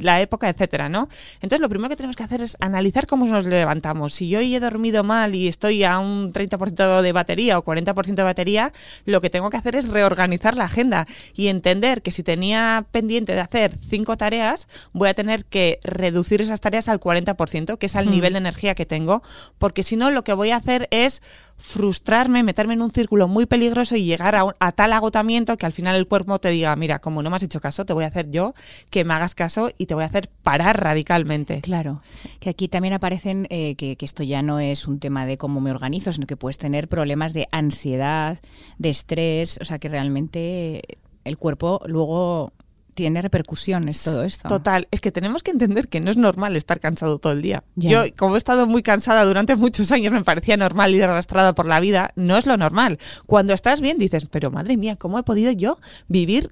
la 0.00 0.20
época, 0.20 0.48
etcétera, 0.48 0.88
¿no? 0.88 1.08
Entonces, 1.36 1.60
lo 1.60 1.68
primero 1.68 1.88
que 1.88 1.96
tenemos 1.96 2.16
que 2.16 2.22
hacer 2.22 2.42
es 2.42 2.56
analizar 2.60 3.06
cómo 3.06 3.26
nos 3.26 3.46
levantamos. 3.46 4.14
Si 4.14 4.28
yo 4.28 4.38
hoy 4.38 4.54
he 4.54 4.60
dormido 4.60 5.04
mal 5.04 5.34
y 5.34 5.48
estoy 5.48 5.84
a 5.84 5.98
un 5.98 6.32
30% 6.32 7.00
de 7.00 7.12
batería 7.12 7.58
o 7.58 7.64
40% 7.64 8.14
de 8.14 8.22
batería, 8.22 8.72
lo 9.04 9.20
que 9.20 9.30
tengo 9.30 9.50
que 9.50 9.56
hacer 9.56 9.76
es 9.76 9.88
reorganizar 9.88 10.56
la 10.56 10.64
agenda 10.64 11.04
y 11.34 11.48
entender 11.48 12.02
que 12.02 12.10
si 12.10 12.22
tenía 12.22 12.86
pendiente 12.90 13.34
de 13.34 13.40
hacer 13.40 13.72
cinco 13.80 14.16
tareas, 14.16 14.68
voy 14.92 15.08
a 15.08 15.14
tener 15.14 15.44
que 15.44 15.80
reducir 15.82 16.42
esas 16.42 16.60
tareas 16.60 16.88
al 16.88 17.00
40%, 17.00 17.78
que 17.78 17.86
es 17.86 17.96
al 17.96 18.06
hmm. 18.06 18.10
nivel 18.10 18.32
de 18.34 18.38
energía 18.38 18.74
que 18.74 18.86
tengo, 18.86 19.22
porque 19.58 19.82
si 19.82 19.96
no, 19.96 20.10
lo 20.10 20.24
que 20.24 20.32
voy 20.32 20.50
a 20.50 20.56
hacer 20.56 20.88
es 20.90 21.22
frustrarme, 21.62 22.42
meterme 22.42 22.74
en 22.74 22.82
un 22.82 22.90
círculo 22.90 23.28
muy 23.28 23.46
peligroso 23.46 23.94
y 23.94 24.04
llegar 24.04 24.34
a, 24.34 24.72
tal 24.72 24.92
agotamiento 24.92 25.56
que 25.56 25.64
al 25.64 25.72
final 25.72 25.94
el 25.94 26.08
cuerpo 26.08 26.40
te 26.40 26.50
diga, 26.50 26.74
mira, 26.74 26.98
como 26.98 27.22
no 27.22 27.30
me 27.30 27.36
has 27.36 27.44
hecho 27.44 27.60
caso, 27.60 27.86
te 27.86 27.92
voy 27.92 28.02
a 28.02 28.08
hacer 28.08 28.30
yo 28.32 28.52
que 28.90 29.04
me 29.04 29.14
hagas 29.14 29.36
caso 29.36 29.70
y 29.78 29.86
te 29.86 29.94
voy 29.94 30.02
a 30.02 30.08
hacer 30.08 30.28
parar 30.42 30.82
radicalmente. 30.82 31.60
Claro, 31.60 32.02
que 32.40 32.50
aquí 32.50 32.66
también 32.66 32.94
aparecen 32.94 33.46
eh, 33.48 33.76
que, 33.76 33.94
que, 33.94 34.04
esto 34.04 34.24
ya 34.24 34.42
no 34.42 34.58
es 34.58 34.88
un 34.88 34.98
tema 34.98 35.24
de 35.24 35.38
cómo 35.38 35.60
me 35.60 35.70
organizo, 35.70 36.12
sino 36.12 36.26
que 36.26 36.36
puedes 36.36 36.58
tener 36.58 36.88
problemas 36.88 37.32
de 37.32 37.46
ansiedad, 37.52 38.40
de 38.78 38.88
estrés, 38.88 39.58
o 39.60 39.64
sea 39.64 39.78
que 39.78 39.88
realmente 39.88 40.82
el 41.22 41.38
cuerpo 41.38 41.80
luego 41.86 42.52
tiene 42.94 43.22
repercusiones 43.22 44.02
todo 44.02 44.24
esto. 44.24 44.48
Total, 44.48 44.88
es 44.90 45.00
que 45.00 45.12
tenemos 45.12 45.42
que 45.42 45.50
entender 45.50 45.88
que 45.88 46.00
no 46.00 46.10
es 46.10 46.16
normal 46.16 46.56
estar 46.56 46.80
cansado 46.80 47.18
todo 47.18 47.32
el 47.32 47.42
día. 47.42 47.64
Yo, 47.74 48.02
como 48.16 48.34
he 48.34 48.38
estado 48.38 48.66
muy 48.66 48.82
cansada 48.82 49.24
durante 49.24 49.56
muchos 49.56 49.90
años, 49.92 50.12
me 50.12 50.24
parecía 50.24 50.56
normal 50.56 50.94
ir 50.94 51.04
arrastrada 51.04 51.54
por 51.54 51.66
la 51.66 51.80
vida. 51.80 52.10
No 52.16 52.36
es 52.36 52.46
lo 52.46 52.56
normal. 52.56 52.98
Cuando 53.26 53.52
estás 53.52 53.80
bien 53.80 53.98
dices, 53.98 54.26
pero 54.26 54.50
madre 54.50 54.76
mía, 54.76 54.96
¿cómo 54.96 55.18
he 55.18 55.22
podido 55.22 55.52
yo 55.52 55.78
vivir 56.08 56.50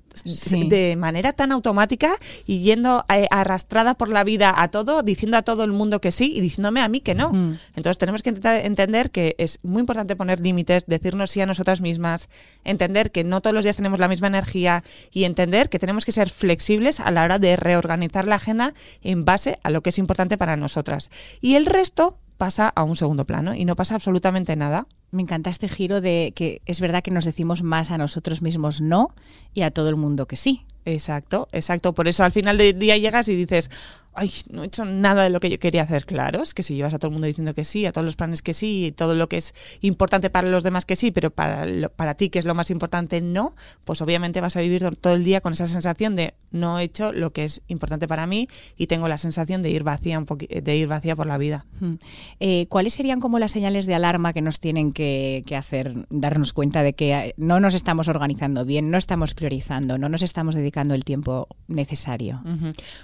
de 0.69 0.97
manera 0.97 1.33
tan 1.33 1.53
automática 1.53 2.17
y 2.47 2.61
yendo 2.61 3.05
eh, 3.13 3.27
arrastrada 3.31 3.95
por 3.95 4.09
la 4.09 4.25
vida 4.25 4.55
a 4.57 4.69
todo, 4.69 5.03
diciendo 5.03 5.37
a 5.37 5.43
todo 5.43 5.65
el 5.65 5.73
mundo 5.73 6.01
que 6.01 6.11
sí 6.11 6.33
y 6.35 6.41
diciéndome 6.41 6.81
a 6.81 6.89
mí 6.89 7.01
que 7.01 7.15
no? 7.15 7.31
Entonces 7.77 7.99
tenemos 7.99 8.23
que 8.23 8.31
entender 8.31 9.11
que 9.11 9.35
es 9.39 9.59
muy 9.63 9.81
importante 9.81 10.17
poner 10.17 10.41
límites, 10.41 10.87
decirnos 10.87 11.31
sí 11.31 11.41
a 11.41 11.47
nosotras 11.47 11.81
mismas, 11.81 12.29
entender 12.65 13.11
que 13.11 13.25
no 13.25 13.41
todos 13.41 13.55
los 13.55 13.65
días 13.65 13.77
tenemos 13.77 13.99
la 13.99 14.09
misma 14.09 14.29
energía 14.29 14.85
y 15.13 15.25
entender 15.25 15.69
que 15.69 15.79
tenemos 15.79 16.05
que 16.05 16.13
ser 16.13 16.30
flexibles 16.33 17.01
a 17.01 17.11
la 17.11 17.25
hora 17.25 17.39
de 17.39 17.57
reorganizar 17.57 18.27
la 18.27 18.37
agenda 18.37 18.75
en 19.03 19.25
base 19.25 19.59
a 19.63 19.71
lo 19.71 19.83
que 19.83 19.91
es 19.91 19.99
importante 19.99 20.39
para 20.39 20.57
nosotras. 20.57 21.11
Y 21.41 21.55
el 21.55 21.67
resto 21.67 22.19
pasa 22.41 22.69
a 22.69 22.85
un 22.85 22.97
segundo 22.97 23.27
plano 23.27 23.55
y 23.55 23.67
no 23.67 23.77
pasa 23.77 23.97
absolutamente 23.97 24.57
nada. 24.57 24.87
Me 25.11 25.21
encanta 25.21 25.51
este 25.51 25.69
giro 25.69 26.01
de 26.01 26.33
que 26.35 26.63
es 26.65 26.81
verdad 26.81 27.03
que 27.03 27.11
nos 27.11 27.27
decimos 27.27 27.63
más 27.63 27.91
a 27.91 27.99
nosotros 27.99 28.41
mismos 28.41 28.81
no 28.81 29.15
y 29.53 29.63
a 29.63 29.71
todo 29.71 29.91
el 29.91 29.97
mundo 29.97 30.27
que 30.27 30.37
sí. 30.37 30.65
Exacto, 30.87 31.49
exacto. 31.53 31.93
Por 31.93 32.09
eso 32.09 32.25
al 32.25 32.33
final 32.33 32.57
del 32.57 32.79
día 32.79 32.97
llegas 32.97 33.29
y 33.29 33.37
dices, 33.37 33.71
ay, 34.21 34.31
no 34.51 34.63
he 34.63 34.67
hecho 34.67 34.85
nada 34.85 35.23
de 35.23 35.31
lo 35.31 35.41
que 35.41 35.49
yo 35.49 35.59
quería 35.59 35.83
hacer. 35.83 36.05
Claro, 36.05 36.43
es 36.43 36.53
que 36.53 36.63
si 36.63 36.75
llevas 36.75 36.93
a 36.93 36.99
todo 36.99 37.09
el 37.09 37.13
mundo 37.13 37.27
diciendo 37.27 37.55
que 37.55 37.65
sí, 37.65 37.87
a 37.87 37.93
todos 37.93 38.05
los 38.05 38.17
planes 38.17 38.43
que 38.43 38.53
sí, 38.53 38.93
todo 38.95 39.15
lo 39.15 39.29
que 39.29 39.39
es 39.39 39.55
importante 39.81 40.29
para 40.29 40.49
los 40.49 40.63
demás 40.63 40.85
que 40.85 40.95
sí, 40.95 41.11
pero 41.11 41.31
para, 41.31 41.89
para 41.89 42.15
ti, 42.15 42.29
que 42.29 42.39
es 42.39 42.45
lo 42.45 42.55
más 42.55 42.71
importante, 42.71 43.23
no, 43.23 43.55
pues 43.85 44.03
obviamente 44.03 44.43
vas 44.43 44.57
a 44.57 44.61
vivir 44.61 44.95
todo 44.97 45.15
el 45.15 45.25
día 45.25 45.41
con 45.41 45.55
esa 45.55 45.67
sensación 45.67 46.17
de 46.17 46.35
no 46.51 46.79
he 46.79 46.83
hecho 46.83 47.13
lo 47.13 47.33
que 47.33 47.45
es 47.45 47.63
importante 47.69 48.07
para 48.07 48.27
mí 48.27 48.47
y 48.77 48.89
tengo 48.89 49.09
la 49.09 49.17
sensación 49.17 49.63
de 49.63 49.71
ir 49.71 49.85
vacía, 49.85 50.19
un 50.19 50.27
de 50.27 50.77
ir 50.77 50.87
vacía 50.87 51.17
por 51.17 51.27
la 51.27 51.39
vida. 51.39 51.65
Eh, 52.41 52.67
¿Cuáles 52.69 52.93
serían 52.93 53.21
como 53.21 53.39
las 53.39 53.53
señales 53.53 53.87
de 53.87 53.95
alarma 53.95 54.35
que 54.35 54.43
nos 54.43 54.61
tienen 54.61 54.93
que, 54.93 55.45
que 55.47 55.57
hacer 55.57 56.07
darnos 56.11 56.53
cuenta 56.53 56.83
de 56.83 56.93
que 56.93 57.15
eh, 57.15 57.35
no 57.39 57.59
nos 57.59 57.73
estamos 57.73 58.09
organizando 58.09 58.67
bien, 58.67 58.91
no 58.91 58.99
estamos 58.99 59.33
priorizando, 59.33 59.97
no 59.97 60.11
nos 60.11 60.21
estamos 60.23 60.55
dedicando 60.55 60.93
el 60.95 61.05
tiempo 61.05 61.49
necesario? 61.69 62.43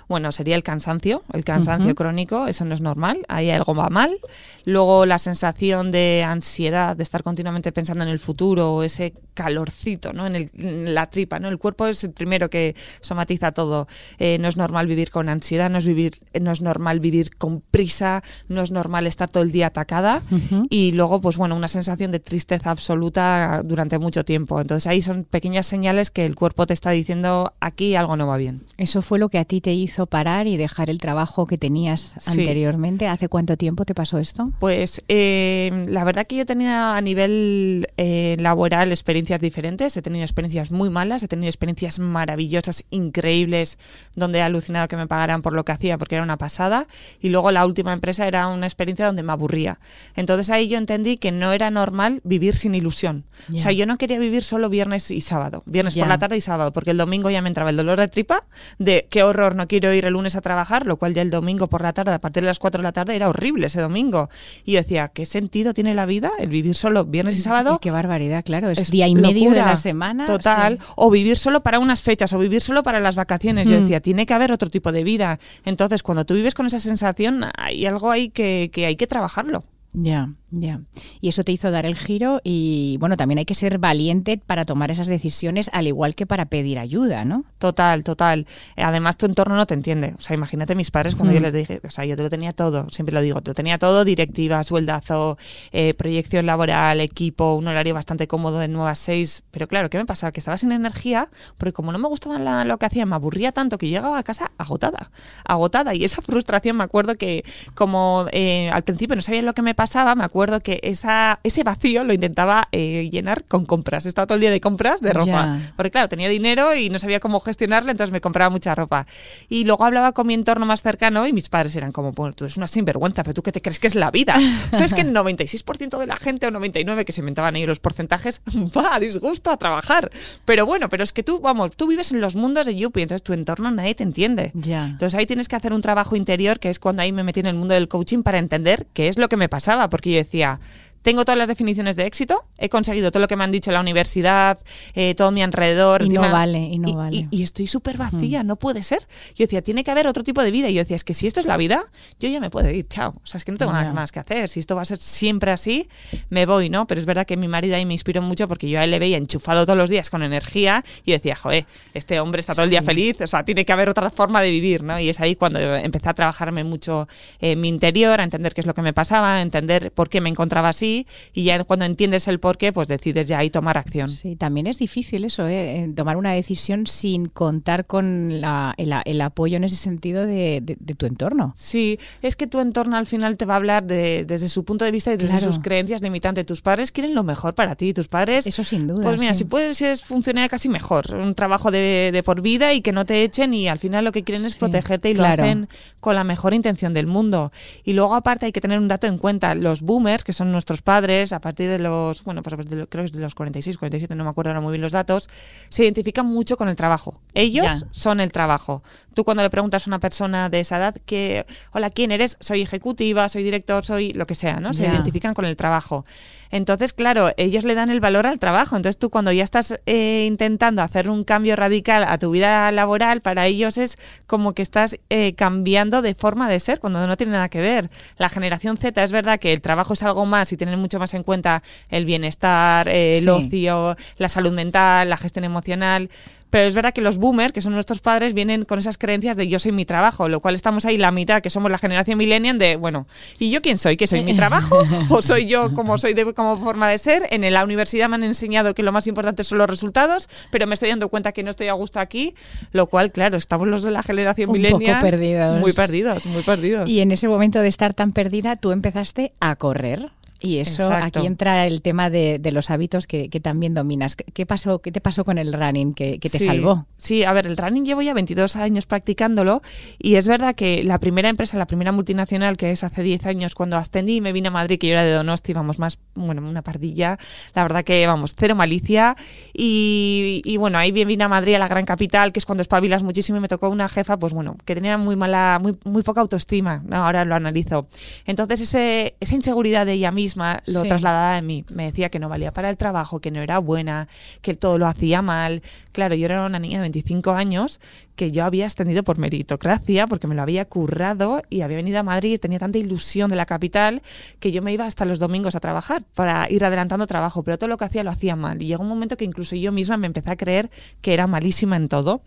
Bueno, 0.09 0.31
sería 0.31 0.57
el 0.57 0.63
cansancio 0.63 1.06
el 1.33 1.45
cansancio 1.45 1.95
crónico, 1.95 2.47
eso 2.47 2.65
no 2.65 2.75
es 2.75 2.81
normal, 2.81 3.25
ahí 3.29 3.51
algo 3.51 3.75
va 3.75 3.89
mal. 3.91 4.19
Luego 4.65 5.07
la 5.07 5.19
sensación 5.19 5.91
de 5.91 6.25
ansiedad, 6.27 6.97
de 6.97 7.03
estar 7.03 7.23
continuamente 7.23 7.73
pensando 7.73 8.05
en 8.05 8.11
el 8.11 8.19
futuro, 8.19 8.83
ese 8.83 9.15
calorcito 9.35 10.13
¿no? 10.13 10.27
en, 10.27 10.95
la 10.95 11.07
tripa, 11.07 11.39
¿no? 11.39 11.49
El 11.49 11.59
cuerpo 11.59 11.87
es 11.87 12.03
el 12.05 12.13
primero 12.13 12.51
que 12.51 12.75
somatiza 13.01 13.53
todo. 13.53 13.87
Eh, 14.19 14.39
no 14.41 14.49
es 14.49 14.57
normal 14.57 14.87
vivir 14.87 15.11
con 15.11 15.29
ansiedad, 15.29 15.71
no 15.71 15.79
es, 15.79 15.87
vivir, 15.87 16.19
no 16.41 16.53
es 16.53 16.61
normal 16.61 17.01
vivir 17.01 17.37
con 17.37 17.61
prisa, 17.61 18.23
no 18.49 18.63
es 18.63 18.71
normal 18.71 19.07
estar 19.07 19.31
todo 19.31 19.43
el 19.43 19.53
día 19.53 19.69
atacada 19.69 20.23
y 20.71 20.93
luego, 20.93 21.21
pues 21.21 21.37
bueno, 21.37 21.55
una 21.55 21.69
sensación 21.69 22.11
de 22.11 22.21
tristeza 22.21 22.71
absoluta 22.71 23.63
durante 23.65 23.99
mucho 23.99 24.25
tiempo. 24.25 24.61
Entonces 24.61 24.87
ahí 24.87 25.03
son 25.03 25.25
pequeñas 25.25 25.67
señales 25.67 26.11
que 26.11 26.25
el 26.25 26.35
cuerpo 26.35 26.67
te 26.67 26.75
está 26.75 26.91
diciendo 26.91 27.53
aquí 27.61 27.95
algo 27.95 28.17
no 28.17 28.27
va 28.27 28.37
bien. 28.37 28.63
Eso 28.79 29.03
fue 29.03 29.19
lo 29.19 29.29
que 29.29 29.39
a 29.39 29.45
ti 29.45 29.61
te 29.61 29.73
hizo 29.73 30.07
parar 30.07 30.47
y 30.47 30.57
dejar 30.57 30.86
el 30.91 30.99
trabajo 30.99 31.47
que 31.47 31.59
tenías 31.59 32.15
anteriormente. 32.27 33.07
¿Hace 33.09 33.29
cuánto 33.29 33.57
tiempo 33.57 33.85
te 33.85 33.95
pasó 33.95 34.19
esto? 34.19 34.53
Pues 34.59 35.03
eh, 35.09 35.87
la 35.89 36.05
verdad 36.05 36.27
que 36.27 36.37
yo 36.37 36.47
tenía 36.47 36.97
a 36.97 37.01
nivel 37.01 37.89
eh, 37.97 38.37
laboral 38.39 38.91
experiencias 38.91 39.41
diferentes. 39.41 39.97
He 39.97 40.03
tenido 40.03 40.25
experiencias 40.25 40.71
muy 40.71 40.91
malas, 40.91 41.23
he 41.23 41.29
tenido 41.29 41.49
experiencias 41.49 41.99
maravillosas, 41.99 42.85
increíbles, 42.91 43.79
donde 44.15 44.39
he 44.39 44.43
alucinado 44.43 44.89
que 44.89 44.97
me 44.97 45.07
pagaran 45.07 45.43
por 45.43 45.53
lo 45.53 45.65
que 45.65 45.73
hacía 45.73 45.99
porque 45.99 46.17
era 46.17 46.25
una 46.25 46.39
pasada. 46.39 46.87
Y 47.21 47.31
luego 47.31 47.51
la 47.51 47.65
última 47.67 47.93
empresa 47.93 48.27
era 48.27 48.49
una 48.49 48.67
experiencia 48.67 49.07
donde 49.07 49.23
me 49.23 49.33
aburría. 49.33 49.79
Entonces 50.15 50.51
ahí 50.51 50.69
yo 50.69 50.79
entendí 50.79 51.17
que 51.17 51.33
no 51.33 51.53
era 51.53 51.71
normal 51.71 52.21
vivir 52.25 52.57
sin 52.57 52.75
ilusión. 52.75 53.25
O 53.55 53.59
sea, 53.59 53.73
yo 53.73 53.87
no 53.87 53.97
quería 53.97 54.19
vivir 54.19 54.43
solo 54.43 54.69
viernes 54.69 55.11
y 55.11 55.21
sábado, 55.21 55.63
viernes 55.67 55.99
por 55.99 56.09
la 56.09 56.19
tarde 56.19 56.37
y 56.37 56.41
sábado, 56.41 56.73
porque 56.73 56.91
el 56.91 56.97
domingo 56.97 57.31
ya 57.31 57.43
me 57.43 57.49
entraba 57.49 57.71
el 57.71 57.77
dolor 57.77 57.99
de 57.99 58.09
tripa 58.09 58.45
de 58.79 59.07
qué 59.11 59.23
horror, 59.23 59.55
no 59.55 59.69
quiero 59.69 59.93
ir 59.93 60.05
el 60.05 60.13
lunes 60.13 60.37
a 60.37 60.41
trabajar 60.41 60.76
lo 60.85 60.97
cual 60.97 61.15
ya 61.15 61.23
el 61.23 61.31
domingo 61.31 61.69
por 61.69 61.83
la 61.83 61.93
tarde, 61.93 62.13
a 62.13 62.21
partir 62.21 62.43
de 62.43 62.49
las 62.49 62.59
4 62.59 62.81
de 62.81 62.83
la 62.83 62.93
tarde, 62.93 63.15
era 63.15 63.29
horrible 63.29 63.69
ese 63.69 63.81
domingo. 63.81 64.29
Y 64.65 64.73
yo 64.73 64.81
decía, 64.81 65.09
¿qué 65.09 65.25
sentido 65.25 65.73
tiene 65.73 65.95
la 65.95 66.05
vida 66.05 66.33
el 66.39 66.51
vivir 66.51 66.75
solo 66.75 67.05
viernes 67.05 67.39
y 67.39 67.41
sábado? 67.41 67.79
qué 67.81 67.91
barbaridad, 67.91 68.45
claro, 68.45 68.69
es, 68.71 68.91
día 68.91 69.07
y 69.07 69.15
medio 69.15 69.51
de 69.51 69.57
la 69.57 69.77
semana. 69.77 70.25
Total, 70.27 70.81
o 70.97 71.11
vivir 71.11 71.39
solo 71.39 71.63
para 71.63 71.79
unas 71.79 72.03
fechas, 72.03 72.33
o 72.33 72.39
vivir 72.39 72.61
solo 72.61 72.83
para 72.83 72.99
las 72.99 73.15
vacaciones. 73.15 73.69
Yo 73.69 73.81
decía, 73.81 74.01
tiene 74.01 74.27
que 74.27 74.35
haber 74.35 74.51
otro 74.51 74.69
tipo 74.69 74.91
de 74.93 75.05
vida. 75.05 75.39
Entonces, 75.65 76.03
cuando 76.03 76.25
tú 76.25 76.35
vives 76.35 76.55
con 76.55 76.67
esa 76.67 76.81
sensación, 76.81 77.45
hay 77.57 77.87
algo 77.87 78.11
ahí 78.11 78.29
que, 78.29 78.71
que 78.73 78.87
hay 78.87 78.97
que 78.97 79.07
trabajarlo. 79.07 79.65
Ya. 79.93 80.29
Ya. 80.51 80.81
Y 81.21 81.29
eso 81.29 81.43
te 81.43 81.51
hizo 81.51 81.73
dar 81.73 81.87
el 81.87 81.97
giro 81.97 82.41
y 82.45 82.97
bueno, 83.01 83.17
también 83.17 83.39
hay 83.39 83.45
que 83.45 83.55
ser 83.55 83.79
valiente 83.79 84.39
para 84.39 84.65
tomar 84.65 84.93
esas 84.93 85.09
decisiones 85.09 85.69
al 85.73 85.89
igual 85.89 86.15
que 86.15 86.25
para 86.25 86.47
pedir 86.47 86.79
ayuda, 86.79 87.25
¿no? 87.25 87.45
Total, 87.59 88.05
total. 88.05 88.47
Además 88.77 89.17
tu 89.17 89.27
entorno 89.27 89.57
no 89.57 89.67
te 89.67 89.75
entiende. 89.75 90.15
O 90.17 90.21
sea, 90.23 90.35
imagínate 90.35 90.77
mis 90.77 90.93
padres 90.93 91.17
cuando 91.17 91.35
yo 91.35 91.41
Mm. 91.41 91.43
les 91.43 91.53
dije, 91.53 91.81
o 91.85 91.91
sea, 91.91 92.05
yo 92.05 92.15
te 92.17 92.23
lo 92.23 92.31
tenía 92.31 92.53
todo, 92.53 92.89
siempre 92.91 93.13
lo 93.13 93.23
digo, 93.23 93.41
te 93.41 93.51
lo 93.51 93.55
tenía 93.55 93.77
todo, 93.79 94.05
directiva, 94.05 94.63
sueldazo, 94.63 95.37
eh, 95.73 95.95
proyección 95.95 96.47
laboral, 96.47 97.01
equipo, 97.01 97.55
un 97.55 97.67
horario 97.67 97.93
bastante 97.95 98.29
cómodo 98.29 98.61
de 98.61 98.69
9 98.69 98.91
a 98.93 98.95
6. 98.95 99.43
Pero 99.51 99.67
claro, 99.67 99.91
¿qué 99.91 99.99
me 99.99 100.07
pasaba? 100.07 100.31
Que 100.31 100.39
estaba 100.39 100.57
sin 100.59 100.71
energía 100.71 101.29
porque 101.59 101.73
como 101.73 101.91
no 101.91 101.99
me 101.99 102.07
gustaba 102.07 102.39
la- 102.39 102.65
lo 102.65 102.79
que 102.79 102.87
hacía, 102.87 103.05
me 103.05 103.17
aburría 103.17 103.51
tanto 103.51 103.79
que 103.79 103.89
llegaba 103.89 104.17
a 104.19 104.23
casa 104.23 104.53
agotada, 104.59 105.11
agotada. 105.45 105.93
Y 105.93 106.05
esa 106.05 106.23
frustración 106.23 106.77
me 106.77 106.85
acuerdo 106.85 107.17
que 107.17 107.45
como 107.75 108.27
eh, 108.31 108.71
al 108.73 108.85
principio 108.85 109.17
no 109.17 109.23
sabía 109.23 109.43
lo 109.43 109.53
que 109.53 109.63
me 109.63 109.75
pasaba, 109.75 110.15
me 110.15 110.23
acuerdo 110.23 110.36
que 110.63 110.81
esa, 110.83 111.41
ese 111.43 111.65
vacío 111.65 112.05
lo 112.05 112.13
intentaba 112.13 112.69
eh, 112.73 113.09
llenar 113.11 113.45
con 113.45 113.65
compras. 113.65 114.07
Estaba 114.07 114.27
todo 114.27 114.37
el 114.37 114.41
día 114.43 114.51
de 114.51 114.61
compras 114.61 115.01
de 115.01 115.13
ropa. 115.13 115.59
Ya. 115.59 115.73
Porque 115.77 115.91
claro, 115.91 116.09
tenía 116.09 116.29
dinero 116.29 116.75
y 116.75 116.91
no 116.91 116.99
sabía 116.99 117.21
cómo 117.21 117.41
gestionarlo, 117.41 117.91
entonces 117.91 118.13
me 118.13 118.21
compraba 118.21 118.51
mucha 118.51 118.75
ropa. 118.75 119.07
Y 119.49 119.65
luego 119.65 119.85
hablaba 119.85 120.13
con 120.13 120.27
mi 120.27 120.35
entorno 120.35 120.67
más 120.67 120.83
cercano 120.83 121.27
y 121.27 121.33
mis 121.33 121.49
padres 121.49 121.75
eran 121.77 121.93
como, 121.93 122.13
bueno, 122.13 122.35
tú 122.35 122.45
eres 122.45 122.57
una 122.57 122.67
sinvergüenza, 122.67 123.23
pero 123.23 123.35
tú 123.35 123.43
qué 123.43 123.53
te 123.53 123.63
crees 123.63 123.79
que 123.79 123.87
es 123.87 123.95
la 123.95 124.11
vida. 124.11 124.37
o 124.73 124.77
sea, 124.77 124.85
es 124.85 124.95
que 124.95 125.01
el 125.01 125.15
96% 125.15 125.99
de 125.99 126.07
la 126.07 126.17
gente 126.17 126.47
o 126.47 126.51
99% 126.51 127.05
que 127.05 127.13
se 127.13 127.21
inventaban 127.21 127.55
ahí 127.55 127.65
los 127.67 127.81
porcentajes 127.81 128.43
va 128.77 128.95
a 128.95 129.01
disgusto 129.01 129.51
a 129.51 129.57
trabajar. 129.57 130.11
Pero 130.45 130.67
bueno, 130.67 130.89
pero 130.89 131.03
es 131.03 131.13
que 131.13 131.23
tú, 131.23 131.41
vamos, 131.41 131.71
tú 131.77 131.87
vives 131.87 132.13
en 132.13 132.21
los 132.21 132.37
mundos 132.37 132.67
de 132.67 132.77
Yuppie, 132.77 133.03
entonces 133.03 133.23
tu 133.23 133.33
entorno 133.33 133.71
nadie 133.71 133.95
te 133.95 134.03
entiende. 134.03 134.51
Ya. 134.55 134.87
Entonces 134.87 135.19
ahí 135.19 135.27
tienes 135.27 135.49
que 135.49 135.57
hacer 135.57 135.73
un 135.73 135.81
trabajo 135.81 136.15
interior, 136.15 136.59
que 136.59 136.69
es 136.69 136.79
cuando 136.79 137.03
ahí 137.03 137.13
me 137.13 137.23
metí 137.23 137.41
en 137.41 137.47
el 137.47 137.55
mundo 137.55 137.75
del 137.75 137.89
coaching 137.89 138.23
para 138.23 138.39
entender 138.39 138.87
qué 138.93 139.09
es 139.09 139.19
lo 139.19 139.29
que 139.29 139.37
me 139.37 139.49
pasaba, 139.49 139.89
porque 139.89 140.11
yo 140.11 140.19
decía, 140.27 140.59
tengo 141.07 141.25
todas 141.25 141.39
las 141.39 141.47
definiciones 141.47 141.95
de 141.95 142.05
éxito, 142.05 142.47
he 142.59 142.69
conseguido 142.69 143.13
todo 143.13 143.21
lo 143.21 143.29
que 143.29 143.37
me 143.37 143.45
han 143.45 143.53
dicho 143.53 143.71
la 143.71 143.79
universidad, 143.79 144.59
eh, 144.97 145.15
todo 145.15 145.31
mi 145.31 145.41
alrededor. 145.41 146.03
Y 146.03 146.09
no 146.09 146.21
vale, 146.21 146.59
y 146.59 146.81
no 146.81 146.95
vale. 146.95 147.23
Mm. 147.23 147.29
y 147.31 147.45
estoy 147.45 147.69
súper 147.69 147.97
vacía, 147.97 148.43
no 148.43 148.57
puede 148.57 148.83
ser. 148.83 149.07
Yo 149.37 149.45
decía, 149.45 149.63
tiene 149.63 149.85
que 149.85 149.93
haber 149.93 150.09
otro 150.09 150.25
tipo 150.25 150.43
de 150.43 150.51
vida. 150.51 150.69
Y 150.69 150.75
yo 150.75 150.81
decía, 150.81 150.97
es 150.97 151.05
que 151.05 151.15
si 151.15 151.29
esto 151.29 151.39
es 151.39 151.47
la 151.47 151.57
vida, 151.59 151.85
yo 152.19 152.29
ya 152.29 152.41
me 152.41 152.51
puedo 152.51 152.69
ir, 152.71 152.89
chao. 152.89 153.15
O 153.23 153.25
sea, 153.25 153.39
es 153.39 153.45
que 153.45 153.53
no 153.53 153.59
tengo 153.59 153.73
nada 153.73 153.93
más 153.93 154.11
que 154.11 154.19
hacer. 154.19 154.49
Si 154.49 154.59
esto 154.59 154.75
va 154.75 154.83
a 154.83 154.85
ser 154.85 154.99
siempre 154.99 155.53
así, 155.53 155.89
me 156.29 156.45
voy, 156.45 156.71
¿no? 156.71 156.89
Pero 156.89 157.01
es 157.01 157.07
verdad 157.07 157.25
que 157.25 157.37
mi 157.37 157.47
marido 157.47 157.77
ahí 157.77 157.87
me 157.87 157.95
inspiró 157.95 158.21
mucho 158.21 158.49
porque 158.49 158.69
yo 158.69 158.81
a 158.81 158.83
él 158.83 158.91
le 158.91 158.99
veía 158.99 159.17
enchufado 159.17 159.65
todos 159.65 159.79
los 159.79 159.89
días 159.89 160.11
con 160.11 160.25
energía 160.25 160.85
y 161.05 161.13
decía, 161.13 161.37
joder, 161.37 161.67
este 161.95 162.19
hombre 162.19 162.41
está 162.41 162.53
todo 162.53 162.65
el 162.65 162.71
día 162.71 162.83
feliz, 162.83 163.21
o 163.21 163.29
sea, 163.29 163.45
tiene 163.45 163.65
que 163.65 163.73
haber 163.73 163.89
otra 163.89 164.11
forma 164.11 164.43
de 164.43 164.51
vivir, 164.51 164.83
¿no? 164.83 164.99
Y 164.99 165.09
es 165.09 165.21
ahí 165.21 165.37
cuando 165.37 165.61
empecé 165.61 166.09
a 166.09 166.15
trabajarme 166.15 166.65
mucho 166.65 167.07
en 167.39 167.61
mi 167.61 167.69
interior, 167.69 168.21
a 168.21 168.25
entender 168.25 168.55
qué 168.55 168.63
es 168.63 168.67
lo 168.67 168.75
que 168.75 168.83
me 168.83 168.93
pasaba, 168.93 169.37
a 169.37 169.43
entender 169.43 169.93
por 169.93 170.09
qué 170.09 170.21
me 170.21 170.31
encontraba 170.31 170.71
así 170.71 170.96
y 171.35 171.43
ya 171.45 171.63
cuando 171.65 171.85
entiendes 171.85 172.29
el 172.29 172.39
por 172.41 172.57
qué, 172.57 172.73
pues 172.73 172.89
decides 172.89 173.27
ya 173.27 173.39
ahí 173.39 173.51
tomar 173.51 173.77
acción. 173.77 174.11
Sí, 174.13 174.37
también 174.37 174.67
es 174.67 174.79
difícil 174.79 175.25
eso, 175.25 175.47
¿eh? 175.49 175.85
Eh, 175.85 175.93
tomar 175.95 176.17
una 176.17 176.33
decisión 176.33 176.87
sin 176.87 177.27
contar 177.27 177.85
con 177.87 178.41
la- 178.41 178.75
el, 178.79 178.95
el 179.05 179.21
apoyo 179.21 179.57
en 179.57 179.65
ese 179.65 179.77
sentido 179.77 180.27
de, 180.27 180.61
de- 180.63 180.77
de 180.79 180.95
tu 180.95 181.07
entorno. 181.07 181.53
Sí, 181.57 181.99
es 182.23 182.37
que 182.37 182.47
tu 182.47 182.61
entorno 182.61 182.97
al 182.97 183.07
final 183.07 183.37
te 183.37 183.45
va 183.45 183.55
a 183.55 183.57
hablar 183.57 183.85
de- 183.85 184.25
desde 184.27 184.49
su 184.49 184.65
punto 184.65 184.85
de 184.85 184.91
vista 184.93 185.13
y 185.13 185.17
desde 185.17 185.29
Claro. 185.39 185.47
sus 185.53 185.59
creencias 185.59 186.01
limitantes. 186.03 186.47
Tus 186.47 186.63
padres 186.63 186.93
quieren 186.93 187.15
lo 187.15 187.23
mejor 187.25 187.55
para 187.55 187.75
ti. 187.75 187.93
Tus 187.93 188.09
padres, 188.09 188.47
Eso 188.47 188.63
sin 188.65 188.87
duda. 188.87 189.03
pues 189.03 189.19
mira, 189.19 189.35
sí. 189.35 189.39
si 189.39 189.45
puedes 189.45 189.81
es 189.83 190.03
funcionar 190.05 190.49
casi 190.49 190.69
mejor. 190.69 191.15
Un 191.15 191.35
trabajo 191.35 191.71
de, 191.71 192.11
de 192.13 192.23
por 192.23 192.41
vida 192.43 192.73
y 192.75 192.81
que 192.81 192.93
no 192.93 193.05
te 193.05 193.23
echen 193.25 193.53
y 193.55 193.69
al 193.69 193.79
final 193.79 194.05
lo 194.05 194.13
que 194.13 194.23
quieren 194.23 194.45
es 194.45 194.53
Sí, 194.55 194.59
protegerte 194.59 195.11
y 195.11 195.15
claro. 195.15 195.37
lo 195.37 195.43
hacen 195.43 195.69
con 196.01 196.15
la 196.15 196.25
mejor 196.25 196.55
intención 196.55 196.95
del 196.95 197.07
mundo. 197.07 197.51
Y 197.85 197.93
luego 197.95 198.15
aparte 198.15 198.47
hay 198.47 198.53
que 198.53 198.61
tener 198.61 198.79
un 198.79 198.89
dato 198.89 199.07
en 199.07 199.19
cuenta. 199.19 199.55
Los 199.55 199.83
boomers, 199.83 200.25
que 200.25 200.33
son 200.33 200.53
nuestros 200.53 200.83
padres, 200.87 201.33
a 201.35 201.41
partir 201.41 201.69
de 201.69 201.79
los, 201.79 202.23
bueno, 202.25 202.43
pues 202.43 202.57
de 202.69 202.87
creo 202.87 203.03
que 203.03 203.11
es 203.11 203.13
de 203.13 203.21
los 203.21 203.35
46, 203.35 203.77
47, 203.77 204.15
no 204.15 204.25
me 204.25 204.31
acuerdo 204.31 204.51
ahora 204.53 204.61
muy 204.63 204.71
bien 204.71 204.81
los 204.83 204.93
datos, 204.93 205.29
se 205.69 205.83
identifican 205.83 206.25
mucho 206.27 206.57
con 206.57 206.69
el 206.69 206.77
trabajo. 206.77 207.21
Ellos 207.35 207.65
Ya. 207.67 207.79
son 207.91 208.21
el 208.21 208.31
trabajo. 208.33 208.83
Tú 209.13 209.25
cuando 209.25 209.43
le 209.43 209.51
preguntas 209.51 209.87
a 209.87 209.91
una 209.91 209.99
persona 209.99 210.49
de 210.49 210.61
esa 210.61 210.77
edad 210.77 210.95
que, 211.05 211.45
hola, 211.73 211.91
¿quién 211.91 212.13
eres? 212.13 212.37
Soy 212.41 212.63
ejecutiva, 212.63 213.29
soy 213.29 213.43
director, 213.43 213.85
soy 213.85 214.13
lo 214.13 214.27
que 214.27 214.35
sea, 214.35 214.61
¿no? 214.61 214.73
Se 214.75 214.83
Ya. 214.85 214.93
identifican 214.93 215.35
con 215.35 215.45
el 215.45 215.57
trabajo. 215.57 216.05
Entonces, 216.51 216.93
claro, 216.93 217.31
ellos 217.37 217.65
le 217.65 217.75
dan 217.75 217.91
el 217.91 217.99
valor 218.01 218.27
al 218.27 218.39
trabajo. 218.39 218.77
Entonces 218.77 218.99
tú 218.99 219.11
cuando 219.11 219.33
ya 219.33 219.43
estás 219.43 219.81
eh, 219.87 220.25
intentando 220.27 220.83
hacer 220.83 221.11
un 221.11 221.25
cambio 221.25 221.57
radical 221.57 222.05
a 222.05 222.19
tu 222.19 222.31
vida 222.31 222.71
laboral, 222.71 223.21
para 223.21 223.47
ellos 223.47 223.79
es 223.79 223.99
como 224.27 224.55
que 224.55 224.63
estás 224.63 224.99
eh, 225.11 225.35
cambiando 225.35 226.03
de 226.03 226.15
forma 226.15 226.49
de 226.49 226.61
ser, 226.61 226.79
cuando 226.79 227.05
no 227.05 227.17
tiene 227.17 227.33
nada 227.33 227.49
que 227.49 227.61
ver. 227.61 227.91
La 228.19 228.29
generación 228.29 228.77
Z 228.77 229.03
es 229.03 229.11
verdad 229.13 229.41
que 229.41 229.53
el 229.53 229.61
trabajo 229.61 229.95
es 229.95 230.03
algo 230.05 230.25
más 230.25 230.53
y 230.53 230.57
tienen 230.57 230.76
mucho 230.77 230.99
más 230.99 231.15
en 231.15 231.23
cuenta 231.23 231.63
el 231.91 232.05
bienestar, 232.05 232.89
eh, 232.89 233.19
el 233.19 233.25
Sí. 233.25 233.29
ocio, 233.31 233.97
la 234.19 234.29
salud 234.29 234.53
mental, 234.53 235.09
la 235.09 235.17
gestión 235.17 235.45
emocional. 235.45 236.11
Pero 236.49 236.69
es 236.69 236.75
verdad 236.75 236.95
que 236.95 237.01
los 237.01 237.19
boomers, 237.19 237.53
que 237.53 237.61
son 237.61 237.73
nuestros 237.73 238.01
padres, 238.01 238.33
vienen 238.33 238.65
con 238.65 238.79
esas 238.79 238.99
creencias 238.99 239.37
de 239.37 239.49
yo 239.49 239.59
soy 239.59 239.73
mi 239.73 239.85
trabajo, 239.85 240.29
lo 240.29 240.39
cual 240.41 240.55
estamos 240.55 240.85
ahí 240.85 240.97
la 240.97 241.11
mitad, 241.11 241.43
que 241.43 241.51
somos 241.51 241.73
la 241.73 241.77
generación 241.77 242.17
millennial, 242.17 242.57
de, 242.57 242.77
bueno, 242.77 243.09
¿y 243.41 243.51
yo 243.51 243.61
quién 243.61 243.77
soy? 243.77 243.97
¿Que 243.97 244.07
soy 244.07 244.23
mi 244.23 244.33
trabajo? 244.37 244.79
¿O 245.11 245.23
soy 245.23 245.47
yo 245.47 245.75
como 245.75 245.99
soy 245.99 246.15
de, 246.15 246.33
como 246.35 246.59
forma 246.63 246.89
de 246.89 246.99
ser? 246.99 247.27
En 247.31 247.53
la 247.53 247.65
universidad 247.65 248.09
me 248.09 248.15
han 248.15 248.23
enseñado 248.23 248.75
que 248.75 248.85
lo 248.85 248.93
más 248.93 249.09
importante 249.09 249.43
son 249.43 249.59
los 249.59 249.69
resultados, 249.69 250.29
pero 250.53 250.69
me 250.69 250.75
estoy 250.75 250.89
dando 250.89 251.09
cuenta 251.09 251.33
que 251.33 251.43
no 251.43 251.51
estoy 251.51 251.67
a 251.67 251.73
gusto 251.73 251.99
aquí, 251.99 252.33
lo 252.71 252.87
cual, 252.87 253.11
claro, 253.11 253.37
estamos 253.37 253.67
los 253.67 253.83
de 253.83 253.91
la 253.91 254.05
generación 254.05 254.49
Un 254.49 254.57
poco 254.57 254.79
millennial 254.79 255.01
perdidos. 255.03 255.61
Muy 255.61 255.73
perdidos, 255.73 256.27
muy 256.27 256.43
perdidos. 256.45 256.89
Y 256.89 257.01
en 257.01 257.11
ese 257.11 257.27
momento 257.27 257.61
de 257.61 257.69
estar 257.69 257.93
tan 257.93 258.13
perdida, 258.13 258.55
tú 258.55 258.71
empezaste 258.71 259.33
a 259.41 259.57
correr. 259.57 260.11
Y 260.43 260.59
eso, 260.59 260.85
Exacto. 260.85 261.21
aquí 261.21 261.27
entra 261.27 261.67
el 261.67 261.81
tema 261.81 262.11
de, 262.11 262.39
de 262.39 262.53
los 262.53 262.71
hábitos 262.71 263.07
que, 263.07 263.31
que 263.31 263.41
también 263.41 263.73
dominas. 263.73 264.17
¿Qué 264.17 264.45
pasó, 264.45 264.81
¿Qué 264.83 264.93
te 264.93 265.01
pasó 265.01 265.25
con 265.25 265.39
el 265.39 265.53
running 265.53 265.95
que, 265.95 266.19
que 266.19 266.29
te 266.29 266.39
Sí, 266.39 266.45
salvó? 266.45 266.87
Sí, 266.99 267.25
a 267.25 267.33
ver, 267.33 267.47
el 267.47 267.57
running 267.57 267.87
llevo 267.87 268.03
ya 268.03 268.13
22 268.13 268.55
años 268.57 268.85
practicándolo 268.85 269.63
y 269.99 270.17
es 270.17 270.29
verdad 270.29 270.55
que 270.55 270.83
la 270.85 270.99
primera 270.99 271.31
empresa, 271.31 271.57
la 271.57 271.67
primera 271.67 271.91
multinacional 271.91 272.59
que 272.59 272.71
es 272.71 272.85
hace 272.85 273.03
10 273.03 273.25
años 273.25 273.55
cuando 273.55 273.79
ascendí 273.79 274.17
y 274.17 274.21
me 274.21 274.33
vine 274.33 274.49
a 274.49 274.51
Madrid, 274.51 274.79
que 274.79 274.89
yo 274.89 274.93
era 274.93 275.05
de 275.05 275.13
Donosti, 275.13 275.55
vamos, 275.55 275.79
más, 275.79 275.99
bueno, 276.15 276.47
una 276.47 276.61
pardilla, 276.61 277.19
la 277.55 277.63
verdad 277.63 277.83
que, 277.83 278.07
vamos, 278.07 278.35
cero 278.39 278.55
malicia 278.55 279.17
y, 279.55 280.43
y 280.45 280.59
bueno, 280.59 280.77
ahí 280.77 280.93
bien 280.93 281.09
vine 281.09 281.25
a 281.25 281.29
Madrid, 281.29 281.55
a 281.55 281.59
la 281.59 281.69
gran 281.69 281.87
capital, 281.87 282.33
que 282.33 282.41
es 282.41 282.45
cuando 282.45 282.61
espabilas 282.61 283.03
muchísimo 283.03 283.39
y 283.39 283.41
me 283.41 283.49
tocó 283.49 283.71
una 283.71 283.89
jefa, 283.89 284.19
pues 284.19 284.35
bueno, 284.35 284.57
que 284.67 284.75
tenía 284.75 284.99
muy 284.99 285.17
mala, 285.17 285.59
muy, 285.63 285.79
muy 285.85 286.03
poca 286.03 286.21
autoestima, 286.21 286.83
ahora 286.91 287.25
lo 287.25 287.35
analizo. 287.35 287.89
Entonces 288.27 288.61
ese, 288.61 289.17
esa 289.21 289.35
inseguridad 289.35 289.87
de 289.87 289.95
ella 289.95 290.13
misma 290.13 290.26
lo 290.35 290.83
Sí. 290.83 290.89
trasladaba 290.89 291.39
en 291.39 291.47
mí, 291.47 291.65
me 291.71 291.85
decía 291.85 292.09
que 292.09 292.19
no 292.19 292.29
valía 292.29 292.53
para 292.53 292.69
el 292.71 292.77
trabajo, 292.77 293.21
que 293.21 293.31
no 293.31 293.41
era 293.41 293.59
buena, 293.59 294.09
que 294.43 294.55
todo 294.55 294.79
lo 294.79 294.87
hacía 294.87 295.23
mal. 295.23 295.63
Claro, 295.93 296.15
yo 296.15 296.27
era 296.27 296.45
una 296.45 296.59
niña 296.59 296.79
de 296.79 296.83
25 296.83 297.33
años 297.33 297.81
que 298.17 298.31
yo 298.31 298.45
había 298.45 298.65
ascendido 298.67 299.03
por 299.03 299.19
meritocracia, 299.19 300.07
porque 300.07 300.27
me 300.27 300.35
lo 300.35 300.43
había 300.43 300.65
currado 300.65 301.43
y 301.51 301.61
había 301.61 301.77
venido 301.77 301.99
a 302.01 302.03
Madrid, 302.03 302.39
tenía 302.41 302.59
tanta 302.59 302.79
ilusión 302.79 303.29
de 303.29 303.37
la 303.37 303.45
capital 303.45 304.01
que 304.41 304.51
yo 304.53 304.63
me 304.63 304.73
iba 304.73 304.87
hasta 304.87 305.05
los 305.05 305.19
domingos 305.19 305.55
a 305.55 305.61
trabajar 305.61 306.03
para 306.15 306.51
ir 306.51 306.65
adelantando 306.65 307.07
trabajo, 307.07 307.43
pero 307.43 307.59
todo 307.59 307.69
lo 307.69 307.77
que 307.77 307.85
hacía 307.85 308.03
lo 308.03 308.11
hacía 308.11 308.35
mal. 308.35 308.63
Y 308.63 308.67
llegó 308.67 308.83
un 308.83 308.89
momento 308.89 309.17
que 309.19 309.25
incluso 309.27 309.55
yo 309.55 309.71
misma 309.71 309.99
me 309.99 310.07
empecé 310.07 310.31
a 310.31 310.37
creer 310.37 310.71
que 311.03 311.13
era 311.13 311.27
malísima 311.27 311.77
en 311.77 311.89
todo. 311.89 312.23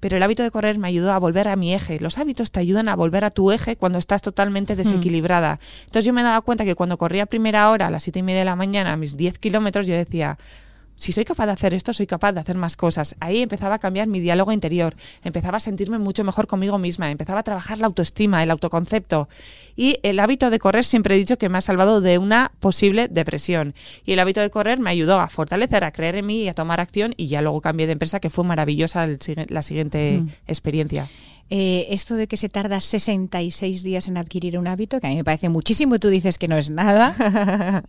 Pero 0.00 0.16
el 0.16 0.22
hábito 0.22 0.42
de 0.42 0.50
correr 0.50 0.78
me 0.78 0.88
ayudó 0.88 1.12
a 1.12 1.18
volver 1.18 1.48
a 1.48 1.56
mi 1.56 1.74
eje. 1.74 2.00
Los 2.00 2.18
hábitos 2.18 2.50
te 2.50 2.60
ayudan 2.60 2.88
a 2.88 2.96
volver 2.96 3.24
a 3.24 3.30
tu 3.30 3.50
eje 3.50 3.76
cuando 3.76 3.98
estás 3.98 4.22
totalmente 4.22 4.76
desequilibrada. 4.76 5.58
Entonces 5.80 6.04
yo 6.04 6.12
me 6.12 6.22
daba 6.22 6.40
cuenta 6.40 6.64
que 6.64 6.74
cuando 6.74 6.98
corría 6.98 7.24
a 7.24 7.26
primera 7.26 7.70
hora, 7.70 7.88
a 7.88 7.90
las 7.90 8.04
siete 8.04 8.20
y 8.20 8.22
media 8.22 8.40
de 8.40 8.44
la 8.44 8.56
mañana, 8.56 8.92
a 8.92 8.96
mis 8.96 9.16
10 9.16 9.38
kilómetros, 9.38 9.86
yo 9.86 9.94
decía, 9.94 10.38
si 10.98 11.12
soy 11.12 11.24
capaz 11.24 11.46
de 11.46 11.52
hacer 11.52 11.74
esto, 11.74 11.92
soy 11.92 12.06
capaz 12.06 12.32
de 12.32 12.40
hacer 12.40 12.56
más 12.56 12.76
cosas. 12.76 13.14
Ahí 13.20 13.40
empezaba 13.40 13.76
a 13.76 13.78
cambiar 13.78 14.08
mi 14.08 14.20
diálogo 14.20 14.52
interior, 14.52 14.96
empezaba 15.22 15.56
a 15.58 15.60
sentirme 15.60 15.98
mucho 15.98 16.24
mejor 16.24 16.46
conmigo 16.48 16.76
misma, 16.78 17.10
empezaba 17.10 17.40
a 17.40 17.42
trabajar 17.44 17.78
la 17.78 17.86
autoestima, 17.86 18.42
el 18.42 18.50
autoconcepto. 18.50 19.28
Y 19.76 19.98
el 20.02 20.18
hábito 20.18 20.50
de 20.50 20.58
correr 20.58 20.84
siempre 20.84 21.14
he 21.14 21.18
dicho 21.18 21.38
que 21.38 21.48
me 21.48 21.58
ha 21.58 21.60
salvado 21.60 22.00
de 22.00 22.18
una 22.18 22.50
posible 22.58 23.06
depresión. 23.08 23.74
Y 24.04 24.12
el 24.12 24.18
hábito 24.18 24.40
de 24.40 24.50
correr 24.50 24.80
me 24.80 24.90
ayudó 24.90 25.20
a 25.20 25.28
fortalecer, 25.28 25.84
a 25.84 25.92
creer 25.92 26.16
en 26.16 26.26
mí 26.26 26.42
y 26.42 26.48
a 26.48 26.54
tomar 26.54 26.80
acción. 26.80 27.14
Y 27.16 27.28
ya 27.28 27.42
luego 27.42 27.60
cambié 27.60 27.86
de 27.86 27.92
empresa, 27.92 28.18
que 28.18 28.28
fue 28.28 28.44
maravillosa 28.44 29.04
el 29.04 29.18
la 29.48 29.62
siguiente 29.62 30.20
Mm. 30.22 30.28
experiencia. 30.48 31.08
Eh, 31.50 31.86
esto 31.90 32.16
de 32.16 32.26
que 32.26 32.36
se 32.36 32.48
tarda 32.48 32.80
66 32.80 33.82
días 33.82 34.08
en 34.08 34.16
adquirir 34.18 34.58
un 34.58 34.68
hábito, 34.68 35.00
que 35.00 35.06
a 35.06 35.10
mí 35.10 35.16
me 35.16 35.24
parece 35.24 35.48
muchísimo, 35.48 35.94
y 35.94 35.98
tú 35.98 36.08
dices 36.08 36.36
que 36.38 36.48
no 36.48 36.56
es 36.56 36.70
nada. 36.70 37.14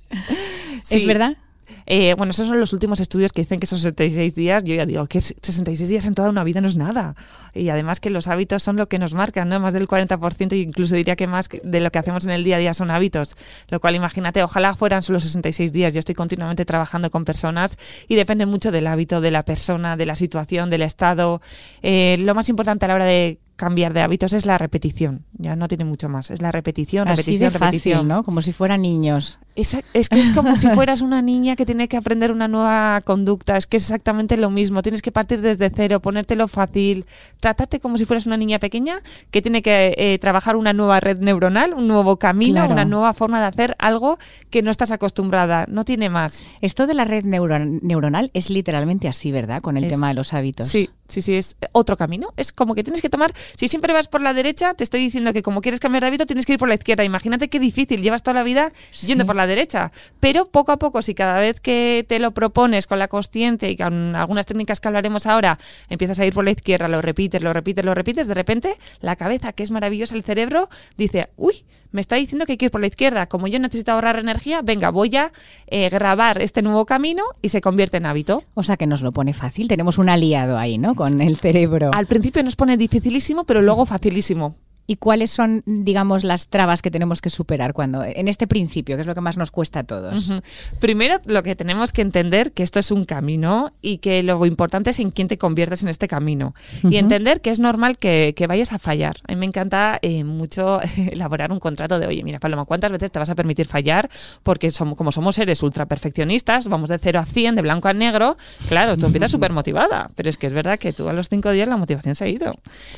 ¿Es 0.90 1.06
verdad? 1.06 1.38
Eh, 1.86 2.14
bueno, 2.16 2.32
esos 2.32 2.48
son 2.48 2.60
los 2.60 2.74
últimos 2.74 3.00
estudios 3.00 3.32
que 3.32 3.42
dicen 3.42 3.60
que 3.60 3.66
son 3.68 3.80
66 3.80 4.36
días. 4.36 4.64
Yo 4.64 4.76
ya 4.76 4.86
digo 4.86 5.06
que 5.08 5.18
es- 5.18 5.36
66 5.42 5.90
días 5.90 6.06
en 6.06 6.14
toda 6.16 6.30
una 6.30 6.44
vida 6.44 6.62
no 6.62 6.68
es 6.68 6.76
nada. 6.76 7.16
Y 7.54 7.70
además 7.70 8.00
que 8.00 8.10
los 8.10 8.28
hábitos 8.28 8.62
son 8.64 8.76
lo 8.76 8.88
que 8.88 9.00
nos 9.00 9.14
marcan, 9.14 9.50
¿no? 9.50 9.60
Más 9.60 9.74
del 9.74 9.88
40%, 9.88 10.54
e 10.54 10.60
incluso 10.60 10.96
diría 10.96 11.16
que 11.16 11.28
más 11.28 11.50
de 11.64 11.80
lo 11.80 11.92
que 11.92 12.00
hacemos 12.00 12.24
en 12.26 12.32
el 12.32 12.44
día 12.44 12.58
a 12.58 12.60
día 12.60 12.74
son 12.74 12.92
hábitos. 12.92 13.36
Lo 13.70 13.80
cual, 13.80 13.96
imagínate, 13.96 14.44
ojalá 14.44 14.76
fueran 14.76 15.02
solo 15.04 15.20
66 15.20 15.72
días. 15.74 15.94
Yo 15.94 16.00
estoy 16.00 16.16
continuamente 16.16 16.66
trabajando 16.66 17.10
con 17.10 17.26
personas 17.26 17.78
y 18.08 18.16
depende 18.16 18.46
mucho 18.46 18.72
del 18.72 18.88
hábito, 18.88 19.22
de 19.22 19.32
la 19.32 19.44
persona, 19.44 19.98
de 19.98 20.06
la 20.06 20.16
situación, 20.16 20.70
del 20.70 20.84
estado. 20.84 21.42
Eh, 21.82 22.18
lo 22.22 22.36
más 22.36 22.50
importante 22.50 22.86
a 22.86 22.88
la 22.90 22.96
hora 22.96 23.06
de 23.06 23.40
cambiar 23.56 23.94
de 23.94 24.02
hábitos 24.02 24.32
es 24.32 24.46
la 24.46 24.58
repetición. 24.58 25.26
Ya 25.34 25.56
no 25.58 25.68
tiene 25.68 25.84
mucho 25.84 26.08
más. 26.08 26.32
Es 26.32 26.42
la 26.42 26.52
repetición, 26.52 27.08
Así 27.10 27.18
repetición, 27.18 27.40
de 27.54 27.60
repetición. 27.60 27.98
fácil, 28.00 28.08
¿no? 28.08 28.24
Como 28.24 28.42
si 28.42 28.54
fueran 28.54 28.82
niños. 28.82 29.40
Es, 29.60 29.76
es, 29.94 30.08
que 30.08 30.22
es 30.22 30.32
como 30.32 30.56
si 30.56 30.70
fueras 30.74 31.02
una 31.02 31.22
niña 31.22 31.58
que 31.58 31.66
tiene 31.66 31.90
que 31.90 31.98
aprender 31.98 32.32
una 32.32 32.48
nueva 32.48 33.02
conducta. 33.04 33.58
Es 33.58 33.68
que 33.68 33.78
es 33.78 33.84
exactamente 33.84 34.38
lo 34.38 34.50
mismo. 34.50 34.82
Tienes 34.82 35.02
que 35.02 35.12
partir 35.12 35.42
desde 35.42 35.70
cero, 35.70 36.00
ponértelo 36.00 36.48
fácil. 36.48 37.06
Trátate 37.42 37.82
como 37.82 37.98
si 37.98 38.06
fueras 38.06 38.26
una 38.26 38.38
niña 38.38 38.60
pequeña 38.60 39.02
que 39.32 39.42
tiene 39.42 39.62
que 39.62 39.94
eh, 39.98 40.18
trabajar 40.20 40.56
una 40.56 40.72
nueva 40.72 41.02
red 41.02 41.20
neuronal, 41.20 41.74
un 41.74 41.88
nuevo 41.88 42.18
camino, 42.18 42.66
una 42.66 42.86
nueva 42.86 43.14
forma 43.14 43.42
de 43.42 43.48
hacer 43.48 43.76
algo 43.80 44.18
que 44.50 44.62
no 44.62 44.72
estás 44.72 44.92
acostumbrada. 44.92 45.66
No 45.68 45.84
tiene 45.84 46.10
más. 46.10 46.44
Esto 46.62 46.88
de 46.88 46.94
la 46.94 47.04
red 47.04 47.26
neuronal 47.26 48.32
es 48.34 48.50
literalmente 48.50 49.10
así, 49.10 49.32
¿verdad? 49.32 49.62
Con 49.62 49.76
el 49.76 49.90
tema 49.90 50.08
de 50.08 50.14
los 50.14 50.34
hábitos. 50.34 50.68
Sí, 50.68 50.90
sí, 51.10 51.22
sí, 51.22 51.36
es 51.36 51.58
otro 51.74 51.98
camino. 51.98 52.30
Es 52.38 52.54
como 52.54 52.76
que 52.76 52.84
tienes 52.84 53.02
que 53.02 53.10
tomar. 53.10 53.34
Si 53.56 53.68
siempre 53.68 53.92
vas 53.92 54.08
por 54.08 54.22
la 54.22 54.34
derecha, 54.34 54.74
te 54.74 54.86
estoy 54.86 55.02
diciendo 55.02 55.34
que 55.34 55.44
como 55.44 55.62
quieres 55.62 55.82
cambiar 55.82 56.04
de 56.04 56.08
hábito, 56.08 56.26
tienes 56.26 56.46
que 56.46 56.54
ir 56.54 56.60
por 56.60 56.70
la 56.70 56.76
izquierda. 56.76 57.04
Imagínate 57.04 57.50
qué 57.50 57.60
difícil. 57.60 58.02
Llevas 58.02 58.24
toda 58.24 58.36
la 58.36 58.44
vida 58.44 58.72
yendo 59.02 59.26
por 59.26 59.36
la 59.36 59.49
derecha. 59.50 59.92
Pero 60.22 60.46
poco 60.46 60.72
a 60.72 60.78
poco, 60.78 61.02
si 61.02 61.14
cada 61.14 61.40
vez 61.42 61.60
que 61.60 62.06
te 62.08 62.20
lo 62.20 62.32
propones 62.32 62.88
con 62.88 63.00
la 63.00 63.10
consciente 63.10 63.70
y 63.70 63.76
con 63.76 64.16
algunas 64.16 64.46
técnicas 64.46 64.80
que 64.80 64.88
hablaremos 64.88 65.26
ahora, 65.26 65.60
empiezas 65.90 66.20
a 66.20 66.26
ir 66.26 66.34
por 66.34 66.46
la 66.46 66.52
izquierda, 66.52 66.88
lo 66.88 67.02
repites, 67.02 67.44
lo 67.44 67.52
repites, 67.52 67.84
lo 67.84 67.94
repites, 67.94 68.28
de 68.28 68.34
repente 68.34 68.76
la 69.02 69.18
cabeza, 69.18 69.52
que 69.52 69.64
es 69.64 69.72
maravillosa, 69.72 70.16
el 70.16 70.24
cerebro, 70.24 70.70
dice, 70.98 71.30
uy, 71.36 71.66
me 71.92 72.02
está 72.02 72.16
diciendo 72.16 72.46
que 72.46 72.54
hay 72.54 72.58
que 72.58 72.66
ir 72.66 72.72
por 72.72 72.82
la 72.82 72.88
izquierda. 72.88 73.28
Como 73.28 73.48
yo 73.48 73.60
necesito 73.60 73.92
ahorrar 73.92 74.20
energía, 74.20 74.62
venga, 74.62 74.92
voy 74.92 75.16
a 75.16 75.32
eh, 75.68 75.90
grabar 75.90 76.42
este 76.42 76.62
nuevo 76.62 76.86
camino 76.86 77.24
y 77.42 77.50
se 77.50 77.62
convierte 77.62 77.98
en 77.98 78.06
hábito. 78.06 78.44
O 78.54 78.64
sea 78.64 78.78
que 78.78 78.88
nos 78.88 79.02
lo 79.02 79.12
pone 79.12 79.34
fácil. 79.34 79.68
Tenemos 79.68 79.98
un 79.98 80.10
aliado 80.10 80.58
ahí, 80.58 80.78
¿no? 80.78 80.96
Con 80.96 81.22
el 81.22 81.38
cerebro. 81.38 81.92
Al 81.94 82.06
principio 82.06 82.44
nos 82.44 82.56
pone 82.56 82.78
dificilísimo, 82.78 83.44
pero 83.44 83.62
luego 83.62 83.86
facilísimo 83.86 84.56
y 84.90 84.96
cuáles 84.96 85.30
son, 85.30 85.62
digamos, 85.68 86.24
las 86.24 86.48
trabas 86.48 86.82
que 86.82 86.90
tenemos 86.90 87.22
que 87.22 87.30
superar 87.30 87.74
cuando 87.74 88.04
en 88.04 88.28
este 88.28 88.48
principio, 88.48 88.96
que 88.96 89.02
es 89.02 89.08
lo 89.08 89.14
que 89.14 89.22
más 89.22 89.38
nos 89.38 89.52
cuesta 89.52 89.82
a 89.82 89.84
todos. 89.84 90.34
Primero, 90.80 91.18
lo 91.26 91.44
que 91.44 91.56
tenemos 91.56 91.94
que 91.94 92.02
entender 92.02 92.54
que 92.54 92.64
esto 92.64 92.80
es 92.80 92.90
un 92.90 93.06
camino 93.06 93.70
y 93.84 94.00
que 94.00 94.24
lo 94.24 94.44
importante 94.48 94.90
es 94.90 95.00
en 95.00 95.12
quién 95.12 95.28
te 95.28 95.38
conviertes 95.38 95.84
en 95.84 95.90
este 95.90 96.08
camino 96.08 96.56
y 96.90 96.98
entender 96.98 97.40
que 97.40 97.52
es 97.52 97.60
normal 97.60 98.00
que, 98.00 98.34
vayas 98.48 98.74
a 98.74 98.80
fallar. 98.80 99.18
A 99.28 99.34
mí 99.34 99.36
me 99.36 99.46
encanta 99.46 100.00
eh, 100.02 100.24
mucho 100.24 100.80
elaborar 100.98 101.52
un 101.52 101.60
contrato 101.60 102.00
de, 102.00 102.08
oye, 102.08 102.24
mira, 102.24 102.40
Paloma, 102.40 102.66
¿cuántas 102.66 102.92
veces 102.92 103.12
te 103.12 103.20
vas 103.20 103.30
a 103.30 103.36
permitir 103.36 103.68
fallar? 103.68 104.10
Porque 104.42 104.72
somos, 104.72 104.96
como 104.96 105.12
somos 105.12 105.36
seres 105.36 105.62
ultra 105.62 105.86
perfeccionistas, 105.86 106.68
vamos 106.68 106.90
de 106.90 106.98
0 106.98 107.20
a 107.20 107.28
100, 107.28 107.54
de 107.54 107.62
blanco 107.62 107.90
a 107.90 107.94
negro, 107.94 108.38
claro, 108.68 108.98
tú 108.98 109.06
empiezas 109.06 109.30
súper 109.30 109.54
motivada, 109.54 110.10
pero 110.16 110.32
es 110.32 110.40
que 110.40 110.48
es 110.48 110.54
verdad 110.54 110.80
que 110.80 110.94
tú 110.94 111.08
a 111.10 111.14
los 111.14 111.30
cinco 111.30 111.52
días 111.52 111.68
la 111.68 111.78
motivación 111.78 112.16
se 112.16 112.24
ha 112.26 112.28
ido. 112.28 112.56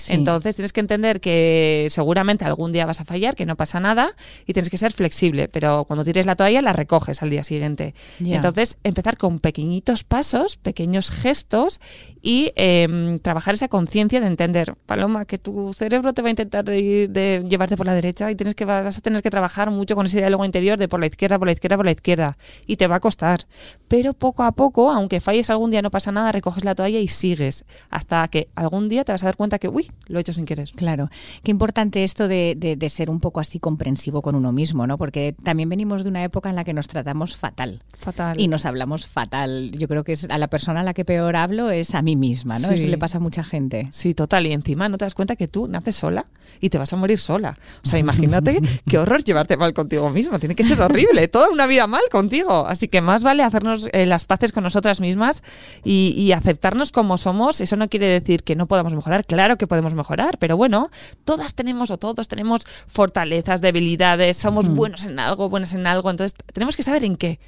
Entonces 0.07 0.55
tienes 0.55 0.71
que 0.71 0.79
entender 0.79 1.19
que 1.19 1.80
seguramente 1.89 2.45
algún 2.45 2.71
día 2.71 2.85
vas 2.85 3.01
a 3.01 3.05
fallar, 3.05 3.35
que 3.35 3.45
no 3.45 3.55
pasa 3.55 3.79
nada 3.79 4.15
y 4.45 4.53
tienes 4.53 4.69
que 4.69 4.77
ser 4.77 4.93
flexible, 4.93 5.47
pero 5.47 5.85
cuando 5.85 6.03
tires 6.03 6.25
la 6.25 6.35
toalla 6.35 6.61
la 6.61 6.73
recoges 6.73 7.21
al 7.21 7.29
día 7.29 7.43
siguiente. 7.43 7.93
Entonces, 8.23 8.77
empezar 8.83 9.17
con 9.17 9.39
pequeñitos 9.39 10.03
pasos, 10.03 10.57
pequeños 10.57 11.11
gestos 11.11 11.79
y 12.21 12.51
em, 12.55 13.19
trabajar 13.19 13.55
esa 13.55 13.67
conciencia 13.67 14.21
de 14.21 14.27
entender, 14.27 14.75
Paloma, 14.85 15.25
que 15.25 15.37
tu 15.37 15.73
cerebro 15.73 16.13
te 16.13 16.21
va 16.21 16.27
a 16.27 16.31
intentar 16.31 16.63
de, 16.63 17.43
llevarte 17.47 17.77
por 17.77 17.85
la 17.85 17.93
derecha 17.93 18.29
y 18.31 18.35
tienes 18.35 18.55
que 18.55 18.65
vas 18.65 18.97
a 18.97 19.01
tener 19.01 19.21
que 19.21 19.29
trabajar 19.29 19.71
mucho 19.71 19.95
con 19.95 20.05
ese 20.05 20.17
diálogo 20.17 20.45
interior 20.45 20.77
de 20.77 20.87
por 20.87 20.99
la 20.99 21.07
izquierda, 21.07 21.39
por 21.39 21.47
la 21.47 21.53
izquierda, 21.53 21.77
por 21.77 21.85
la 21.85 21.91
izquierda 21.91 22.37
y 22.67 22.77
te 22.77 22.87
va 22.87 22.97
a 22.97 22.99
costar. 22.99 23.47
Pero 23.87 24.13
poco 24.13 24.43
a 24.43 24.51
poco, 24.51 24.91
aunque 24.91 25.19
falles 25.19 25.49
algún 25.49 25.71
día 25.71 25.81
no 25.81 25.91
pasa 25.91 26.11
nada, 26.11 26.31
recoges 26.31 26.63
la 26.63 26.75
toalla 26.75 26.99
y 26.99 27.07
sigues 27.07 27.65
hasta 27.89 28.27
que 28.27 28.49
algún 28.55 28.89
día 28.89 29.03
te 29.03 29.11
vas 29.11 29.23
a 29.23 29.27
dar 29.27 29.37
cuenta 29.37 29.59
que, 29.59 29.67
uy, 29.67 29.91
lo 30.07 30.17
he 30.17 30.21
hecho 30.21 30.33
sin 30.33 30.45
querer. 30.45 30.69
Claro. 30.75 31.09
Qué 31.43 31.51
importante 31.51 31.70
importante 31.71 32.03
esto 32.03 32.27
de, 32.27 32.87
ser 32.89 33.09
un 33.09 33.21
poco 33.21 33.39
así 33.39 33.57
comprensivo 33.57 34.21
con 34.21 34.35
uno 34.35 34.51
mismo, 34.51 34.85
¿no? 34.87 34.97
Porque 34.97 35.33
también 35.41 35.69
venimos 35.69 36.03
de 36.03 36.09
una 36.09 36.21
época 36.21 36.49
en 36.49 36.57
la 36.57 36.65
que 36.65 36.73
nos 36.73 36.89
tratamos 36.89 37.37
fatal. 37.37 37.81
Fatal. 37.93 38.37
Y 38.37 38.49
nos 38.49 38.65
hablamos 38.65 39.07
fatal. 39.07 39.71
Yo 39.71 39.87
creo 39.87 40.03
que 40.03 40.11
es 40.11 40.25
a 40.29 40.37
la 40.37 40.49
persona 40.49 40.81
a 40.81 40.83
la 40.83 40.93
que 40.93 41.05
peor 41.05 41.37
hablo 41.37 41.71
es 41.71 41.95
a 41.95 42.01
mí 42.01 42.17
misma, 42.17 42.59
¿no? 42.59 42.71
Eso 42.71 42.87
le 42.87 42.97
pasa 42.97 43.19
a 43.19 43.21
mucha 43.21 43.41
gente. 43.41 43.87
Sí, 43.91 44.13
total. 44.13 44.47
Y 44.47 44.51
encima 44.51 44.89
no 44.89 44.97
te 44.97 45.05
das 45.05 45.15
cuenta 45.15 45.37
que 45.37 45.47
tú 45.47 45.69
naces 45.69 45.95
sola 45.95 46.25
y 46.59 46.69
te 46.69 46.77
vas 46.77 46.91
a 46.91 46.97
morir 46.97 47.19
sola. 47.19 47.57
O 47.85 47.87
sea, 47.87 47.99
imagínate 47.99 48.59
qué 48.89 48.97
horror 48.97 49.23
llevarte 49.23 49.55
mal 49.55 49.73
contigo 49.73 50.09
mismo. 50.09 50.39
Tiene 50.39 50.55
que 50.55 50.65
ser 50.65 50.81
horrible. 50.81 51.29
Toda 51.29 51.49
una 51.51 51.67
vida 51.67 51.87
mal 51.87 52.03
contigo. 52.11 52.67
Así 52.67 52.89
que 52.89 52.99
más 52.99 53.23
vale 53.23 53.43
hacernos 53.43 53.87
eh, 53.93 54.05
las 54.05 54.25
paces 54.25 54.51
con 54.51 54.63
nosotras 54.63 54.99
mismas 54.99 55.41
y, 55.85 56.13
y 56.17 56.33
aceptarnos 56.33 56.91
como 56.91 57.17
somos. 57.17 57.61
Eso 57.61 57.77
no 57.77 57.87
quiere 57.87 58.07
decir 58.07 58.43
que 58.43 58.57
no 58.57 58.67
podamos 58.67 58.93
mejorar. 58.93 59.25
Claro 59.25 59.57
que 59.57 59.67
podemos 59.67 59.93
mejorar, 59.93 60.37
pero 60.37 60.57
bueno, 60.57 60.91
todas 61.23 61.50
tenemos 61.55 61.91
o 61.91 61.97
todos 61.97 62.27
tenemos 62.27 62.61
fortalezas, 62.87 63.61
debilidades, 63.61 64.37
somos 64.37 64.69
buenos 64.69 65.05
en 65.05 65.19
algo, 65.19 65.49
buenas 65.49 65.73
en 65.73 65.87
algo, 65.87 66.09
entonces 66.09 66.37
tenemos 66.53 66.75
que 66.75 66.83
saber 66.83 67.03
en 67.03 67.15
qué 67.15 67.39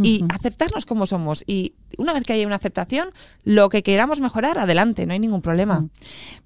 y 0.00 0.24
aceptarnos 0.28 0.86
como 0.86 1.06
somos. 1.06 1.44
Y 1.46 1.74
una 1.98 2.12
vez 2.12 2.24
que 2.24 2.32
haya 2.32 2.46
una 2.46 2.56
aceptación, 2.56 3.10
lo 3.44 3.68
que 3.68 3.82
queramos 3.82 4.20
mejorar, 4.20 4.58
adelante, 4.58 5.06
no 5.06 5.12
hay 5.12 5.18
ningún 5.18 5.42
problema. 5.42 5.86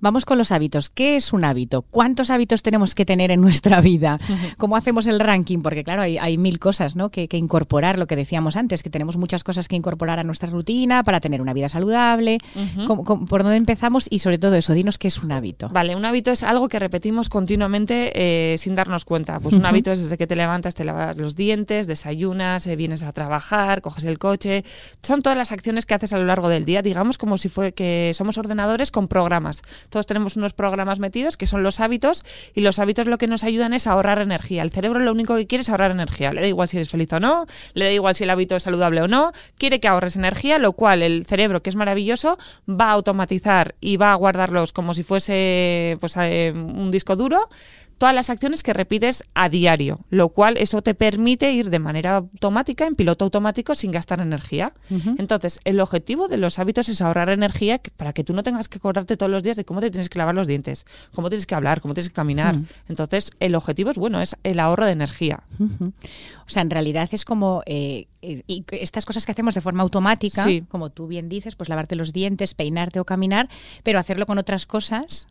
Vamos 0.01 0.25
con 0.25 0.39
los 0.39 0.53
hábitos. 0.53 0.91
¿Qué 0.91 1.17
es 1.17 1.33
un 1.33 1.45
hábito? 1.45 1.83
¿Cuántos 1.83 2.31
hábitos 2.31 2.63
tenemos 2.63 2.95
que 2.95 3.05
tener 3.05 3.31
en 3.31 3.41
nuestra 3.41 3.81
vida? 3.81 4.19
¿Cómo 4.59 4.77
hacemos 4.77 5.07
el 5.07 5.21
ranking? 5.21 5.61
Porque 5.61 5.85
claro, 5.85 6.03
hay, 6.03 6.39
mil 6.39 6.59
cosas 6.59 6.97
¿no? 6.97 7.11
que, 7.11 7.29
incorporar, 7.33 7.99
lo 7.99 8.07
que 8.07 8.17
decíamos 8.17 8.57
antes, 8.57 8.83
que 8.83 8.91
tenemos 8.91 9.17
muchas 9.17 9.45
cosas 9.45 9.69
que 9.69 9.77
incorporar 9.77 10.19
a 10.19 10.25
nuestra 10.25 10.51
rutina 10.51 11.03
para 11.05 11.21
tener 11.21 11.41
una 11.41 11.53
vida 11.53 11.69
saludable. 11.69 12.39
por 12.87 13.43
dónde 13.43 13.57
empezamos? 13.57 14.07
Y 14.11 14.21
sobre 14.21 14.39
todo 14.39 14.55
eso, 14.55 14.73
dinos 14.75 14.99
qué 14.99 15.09
es 15.09 15.23
un 15.23 15.33
hábito. 15.33 15.69
Vale, 15.71 15.97
un 15.97 16.05
hábito 16.05 16.31
es 16.31 16.43
algo 16.43 16.69
que 16.69 16.79
repetimos 16.79 17.29
continuamente 17.29 18.13
eh, 18.15 18.59
sin 18.59 18.75
darnos 18.75 19.05
cuenta. 19.05 19.41
Pues 19.41 19.55
un 19.55 19.67
hábito 19.67 19.93
es 19.93 20.03
desde 20.03 20.17
que 20.17 20.27
te 20.27 20.37
levantas, 20.37 20.75
te 20.75 20.85
lavas 20.85 21.17
los 21.17 21.37
dientes, 21.37 21.87
desayunas, 21.87 22.67
eh, 22.67 22.77
vienes 22.77 23.03
a 23.03 23.13
trabajar, 23.13 23.83
coges 23.83 24.05
el 24.05 24.19
coche. 24.19 24.65
Son 25.03 25.23
todas 25.23 25.36
las 25.37 25.53
acciones 25.53 25.87
que 25.87 25.95
haces 25.95 26.13
a 26.13 26.19
lo 26.19 26.25
largo 26.25 26.49
del 26.49 26.65
día, 26.65 26.83
digamos 26.83 27.19
como 27.19 27.39
si 27.39 27.49
fue 27.49 27.73
que 27.73 28.13
somos 28.15 28.39
ordenadores 28.39 28.91
con 28.91 29.09
programas. 29.09 29.63
Todos 29.91 30.07
tenemos 30.07 30.37
unos 30.37 30.53
programas 30.53 30.99
metidos 30.99 31.37
que 31.37 31.47
son 31.47 31.63
los 31.63 31.81
hábitos 31.81 32.25
y 32.55 32.61
los 32.61 32.79
hábitos 32.79 33.07
lo 33.07 33.19
que 33.19 33.27
nos 33.27 33.45
ayudan 33.45 33.75
es 33.75 33.87
a 33.87 33.93
ahorrar 33.93 34.19
energía. 34.19 34.63
El 34.63 34.71
cerebro 34.71 35.01
lo 35.01 35.13
único 35.13 35.37
que 35.37 35.47
quiere 35.47 35.63
es 35.63 35.69
ahorrar 35.69 35.91
energía. 35.91 36.33
Le 36.33 36.41
da 36.41 36.47
igual 36.47 36.69
si 36.69 36.77
eres 36.77 36.91
feliz 36.91 37.13
o 37.13 37.21
no, 37.21 37.47
le 37.75 37.87
da 37.87 37.93
igual 37.93 38.17
si 38.17 38.25
el 38.25 38.31
hábito 38.31 38.57
es 38.57 38.63
saludable 38.63 39.03
o 39.03 39.09
no, 39.09 39.33
quiere 39.59 39.81
que 39.81 39.89
ahorres 39.89 40.17
energía, 40.17 40.59
lo 40.59 40.73
cual 40.73 41.03
el 41.03 41.27
cerebro, 41.27 41.63
que 41.63 41.71
es 41.71 41.77
maravilloso, 41.77 42.39
va 42.69 42.91
a 42.91 42.93
automatizar 42.93 43.75
y 43.81 43.97
va 43.97 44.13
a 44.13 44.15
guardarlos 44.15 44.73
como 44.73 44.95
si 44.95 45.03
fuese 45.03 45.97
pues, 46.01 46.17
eh, 46.17 46.53
un 46.55 46.91
disco 46.91 47.17
duro 47.17 47.49
todas 47.99 48.15
las 48.15 48.31
acciones 48.31 48.63
que 48.63 48.73
repites 48.73 49.25
a 49.35 49.49
diario, 49.49 50.01
lo 50.11 50.29
cual 50.29 50.57
eso 50.59 50.83
te 50.83 50.95
permite 50.95 51.53
ir 51.53 51.71
de 51.71 51.79
manera 51.79 52.17
automática, 52.17 52.87
en 52.87 52.95
piloto 52.95 53.25
automático, 53.25 53.75
sin 53.75 53.91
gastar 53.91 54.21
energía. 54.21 54.73
Entonces, 55.19 55.61
el 55.65 55.81
objetivo 55.81 56.29
de 56.29 56.37
los 56.37 56.59
hábitos 56.59 56.89
es 56.89 57.01
ahorrar 57.01 57.31
energía 57.31 57.81
para 57.97 58.13
que 58.13 58.25
tú 58.25 58.33
no 58.35 58.43
tengas 58.43 58.69
que 58.69 58.79
acordarte 58.79 59.17
todos 59.17 59.31
los 59.31 59.43
días 59.43 59.57
de 59.57 59.65
cómo 59.65 59.81
te 59.81 59.91
tienes 59.91 60.09
que 60.09 60.19
lavar 60.19 60.35
los 60.35 60.47
dientes, 60.47 60.85
cómo 61.15 61.29
tienes 61.29 61.47
que 61.47 61.55
hablar, 61.55 61.81
cómo 61.81 61.95
tienes 61.95 62.09
que 62.09 62.15
caminar. 62.15 62.59
Entonces, 62.89 63.31
el 63.41 63.55
objetivo 63.55 63.91
es 63.91 63.97
bueno, 63.97 64.21
es 64.21 64.37
el 64.43 64.61
ahorro 64.61 64.87
de 64.87 64.93
energía. 64.93 65.43
O 65.59 66.49
sea, 66.49 66.63
en 66.63 66.71
realidad 66.71 67.09
es 67.13 67.25
como 67.25 67.63
eh, 67.67 68.07
eh, 68.23 68.43
estas 68.71 69.07
cosas 69.07 69.25
que 69.25 69.33
hacemos 69.33 69.55
de 69.55 69.61
forma 69.61 69.83
automática, 69.83 70.47
como 70.69 70.91
tú 70.91 71.07
bien 71.07 71.29
dices, 71.29 71.57
pues 71.57 71.69
lavarte 71.69 71.97
los 71.97 72.13
dientes, 72.13 72.55
peinarte 72.55 73.01
o 73.01 73.05
caminar, 73.05 73.49
pero 73.83 73.99
hacerlo 73.99 74.27
con 74.27 74.39
otras 74.39 74.67
cosas 74.67 75.27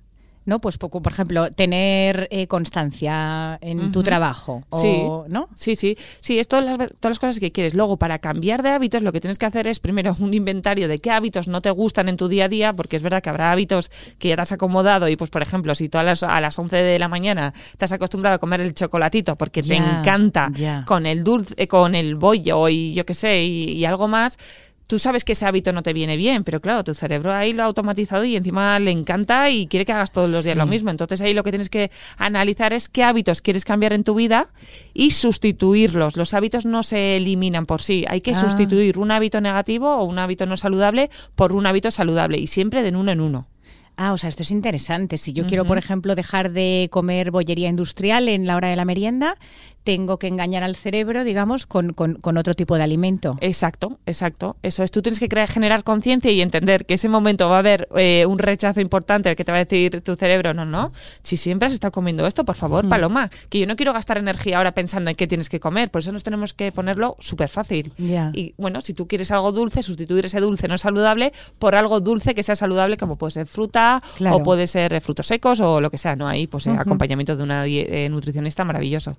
¿no? 0.45 0.60
Pues 0.60 0.77
poco, 0.77 1.01
por 1.01 1.12
ejemplo, 1.12 1.51
tener 1.51 2.27
eh, 2.31 2.47
constancia 2.47 3.58
en 3.62 3.91
tu 3.91 4.03
trabajo. 4.03 4.63
sí. 4.73 5.03
¿no? 5.27 5.49
sí, 5.55 5.75
sí, 5.75 5.97
sí, 6.19 6.39
es 6.39 6.47
todas 6.47 6.65
las, 6.65 6.77
todas 6.77 7.12
las 7.12 7.19
cosas 7.19 7.39
que 7.39 7.51
quieres. 7.51 7.73
Luego, 7.73 7.97
para 7.97 8.19
cambiar 8.19 8.63
de 8.63 8.69
hábitos, 8.69 9.01
lo 9.01 9.12
que 9.12 9.19
tienes 9.19 9.38
que 9.38 9.45
hacer 9.45 9.67
es 9.67 9.79
primero 9.79 10.15
un 10.19 10.34
inventario 10.34 10.88
de 10.88 10.99
qué 10.99 11.12
hábitos 11.12 11.47
no 11.47 11.62
te 11.62 11.71
gustan 11.71 12.10
en 12.10 12.17
tu 12.17 12.27
día 12.27 12.45
a 12.45 12.47
día, 12.47 12.73
porque 12.73 12.95
es 12.95 13.03
verdad 13.03 13.21
que 13.21 13.29
habrá 13.29 13.51
hábitos 13.51 13.91
que 14.19 14.29
ya 14.29 14.36
te 14.36 14.41
has 14.43 14.51
acomodado 14.51 15.08
y, 15.10 15.15
pues, 15.15 15.29
por 15.29 15.41
ejemplo, 15.41 15.75
si 15.75 15.89
tú 15.89 15.97
a 15.97 16.03
las, 16.03 16.23
a 16.23 16.39
las 16.41 16.58
11 16.58 16.75
de 16.75 16.99
la 16.99 17.08
mañana 17.08 17.53
te 17.77 17.86
has 17.86 17.91
acostumbrado 17.91 18.36
a 18.36 18.39
comer 18.39 18.62
el 18.62 18.73
chocolatito 18.73 19.36
porque 19.36 19.63
te 19.63 19.75
encanta 19.75 20.51
con 20.86 21.05
el 21.05 21.23
dulce, 21.23 21.67
con 21.67 21.95
el 21.95 22.15
bollo 22.15 22.69
y 22.69 22.93
yo 22.93 23.05
qué 23.05 23.13
sé, 23.13 23.43
y 23.43 23.84
algo 23.86 24.08
más, 24.08 24.38
tú 24.88 25.00
sabes 25.00 25.24
que 25.24 25.34
ese 25.34 25.45
hábito 25.45 25.71
no 25.74 25.84
te 25.84 25.93
viene 25.93 26.17
bien, 26.17 26.43
pero 26.43 26.62
claro, 26.62 26.84
tu 26.84 26.93
cerebro 26.93 27.34
ahí 27.34 27.54
lo 27.54 27.63
ha 27.63 27.65
automatizado 27.65 28.24
y 28.24 28.36
encima 28.36 28.80
le 28.80 28.91
encanta 28.91 29.50
y 29.50 29.67
quiere 29.67 29.86
que 29.86 29.93
hagas 29.93 30.12
todos 30.12 30.30
los 30.30 30.43
días 30.43 30.58
lo 30.58 30.65
mismo. 30.65 30.89
Entonces 30.89 31.21
ahí 31.21 31.34
lo 31.34 31.43
que 31.43 31.52
tienes 31.52 31.69
que 31.69 31.91
analizar 32.17 32.74
es 32.74 32.89
qué 32.89 33.04
hábitos 33.04 33.41
quieres 33.41 33.65
cambiar 33.65 33.93
en 33.93 34.04
tu 34.04 34.15
vida 34.15 34.50
y 34.93 35.12
sustituirlos. 35.12 36.17
Los 36.17 36.34
hábitos 36.34 36.65
no 36.65 36.84
se 36.84 37.17
eliminan 37.17 37.65
por 37.65 37.82
sí, 37.82 38.06
hay 38.08 38.21
que 38.21 38.32
ah. 38.32 38.41
sustituir 38.41 38.98
un 38.98 39.12
hábito 39.12 39.41
negativo 39.41 39.98
o 39.98 40.04
un 40.04 40.19
hábito 40.19 40.45
no 40.45 40.58
saludable 40.58 41.10
por 41.36 41.52
un 41.52 41.65
hábito 41.65 41.91
saludable 41.91 42.38
y 42.38 42.48
siempre 42.48 42.82
de 42.82 42.95
uno 42.95 43.12
en 43.12 43.21
uno. 43.21 43.48
Ah, 43.98 44.12
o 44.12 44.17
sea, 44.17 44.28
esto 44.28 44.43
es 44.43 44.52
interesante. 44.52 45.17
Si 45.17 45.32
yo 45.32 45.48
quiero, 45.48 45.63
por 45.63 45.78
ejemplo, 45.78 46.15
dejar 46.15 46.52
de 46.52 46.89
comer 46.91 47.32
bollería 47.32 47.69
industrial 47.69 48.28
en 48.28 48.45
la 48.45 48.58
hora 48.58 48.67
de 48.67 48.76
la 48.76 48.84
merienda, 48.84 49.38
tengo 49.86 50.19
que 50.19 50.28
engañar 50.28 50.63
al 50.63 50.76
cerebro, 50.76 51.24
digamos, 51.24 51.65
con, 51.65 51.93
con, 51.93 52.15
con 52.15 52.38
otro 52.38 52.54
tipo 52.56 52.76
de 52.76 52.84
alimento. 52.84 53.38
Exacto, 53.39 54.00
exacto. 54.06 54.58
Eso 54.63 54.84
es, 54.84 54.91
tú 54.91 55.02
tienes 55.02 55.19
que 55.19 55.30
crear, 55.30 55.48
generar 55.48 55.84
conciencia 55.86 56.32
y 56.32 56.41
entender 56.41 56.86
que 56.86 56.95
ese 56.95 57.08
momento 57.08 57.48
va 57.48 57.56
a 57.58 57.60
haber 57.60 57.88
eh, 57.95 58.26
un 58.28 58.39
rechazo 58.39 58.82
importante 58.82 59.30
al 59.30 59.36
que 59.38 59.45
te 59.45 59.52
va 59.54 59.60
a 59.60 59.63
decir 59.63 60.02
tu 60.02 60.15
cerebro, 60.15 60.54
no, 60.54 60.65
no, 60.65 60.91
si 61.24 61.38
siempre 61.38 61.67
has 61.67 61.74
estado 61.74 61.91
comiendo 61.91 62.26
esto, 62.28 62.43
por 62.43 62.56
favor, 62.56 62.84
Mm. 62.86 62.89
Paloma, 62.89 63.30
que 63.50 63.60
yo 63.60 63.67
no 63.67 63.76
quiero 63.76 63.93
gastar 63.93 64.17
energía 64.17 64.58
ahora 64.58 64.74
pensando 64.74 65.10
en 65.10 65.15
qué 65.15 65.28
tienes 65.28 65.48
que 65.50 65.60
comer, 65.60 65.89
por 65.91 66.02
eso 66.02 66.12
nos 66.12 66.24
tenemos 66.24 66.54
que 66.54 66.71
ponerlo 66.71 67.15
súper 67.19 67.48
fácil. 67.48 67.93
Y 68.34 68.54
bueno, 68.58 68.82
si 68.82 68.93
tú 68.93 69.08
quieres 69.08 69.32
algo 69.32 69.52
dulce, 69.52 69.84
sustituir 69.84 70.26
ese 70.26 70.39
dulce 70.41 70.67
no 70.67 70.78
saludable 70.80 71.32
por 71.60 71.76
algo 71.76 72.00
dulce 72.02 72.34
que 72.34 72.41
sea 72.43 72.56
saludable, 72.56 72.98
como 72.98 73.17
puede 73.17 73.32
ser 73.32 73.45
fruta 73.48 74.02
Claro. 74.17 74.38
o 74.38 74.43
puede 74.43 74.65
ser 74.67 74.93
eh, 74.93 75.00
frutos 75.00 75.28
secos 75.28 75.60
o 75.60 75.80
lo 75.80 75.91
que 75.91 75.98
sea, 76.00 76.15
¿no? 76.15 76.28
Ahí, 76.28 76.48
pues 76.48 76.65
eh, 76.67 76.71
acompañamiento 76.71 77.36
de 77.36 77.43
una 77.43 77.65
eh, 77.67 78.08
nutricionista 78.10 78.65
maravilloso. 78.65 79.15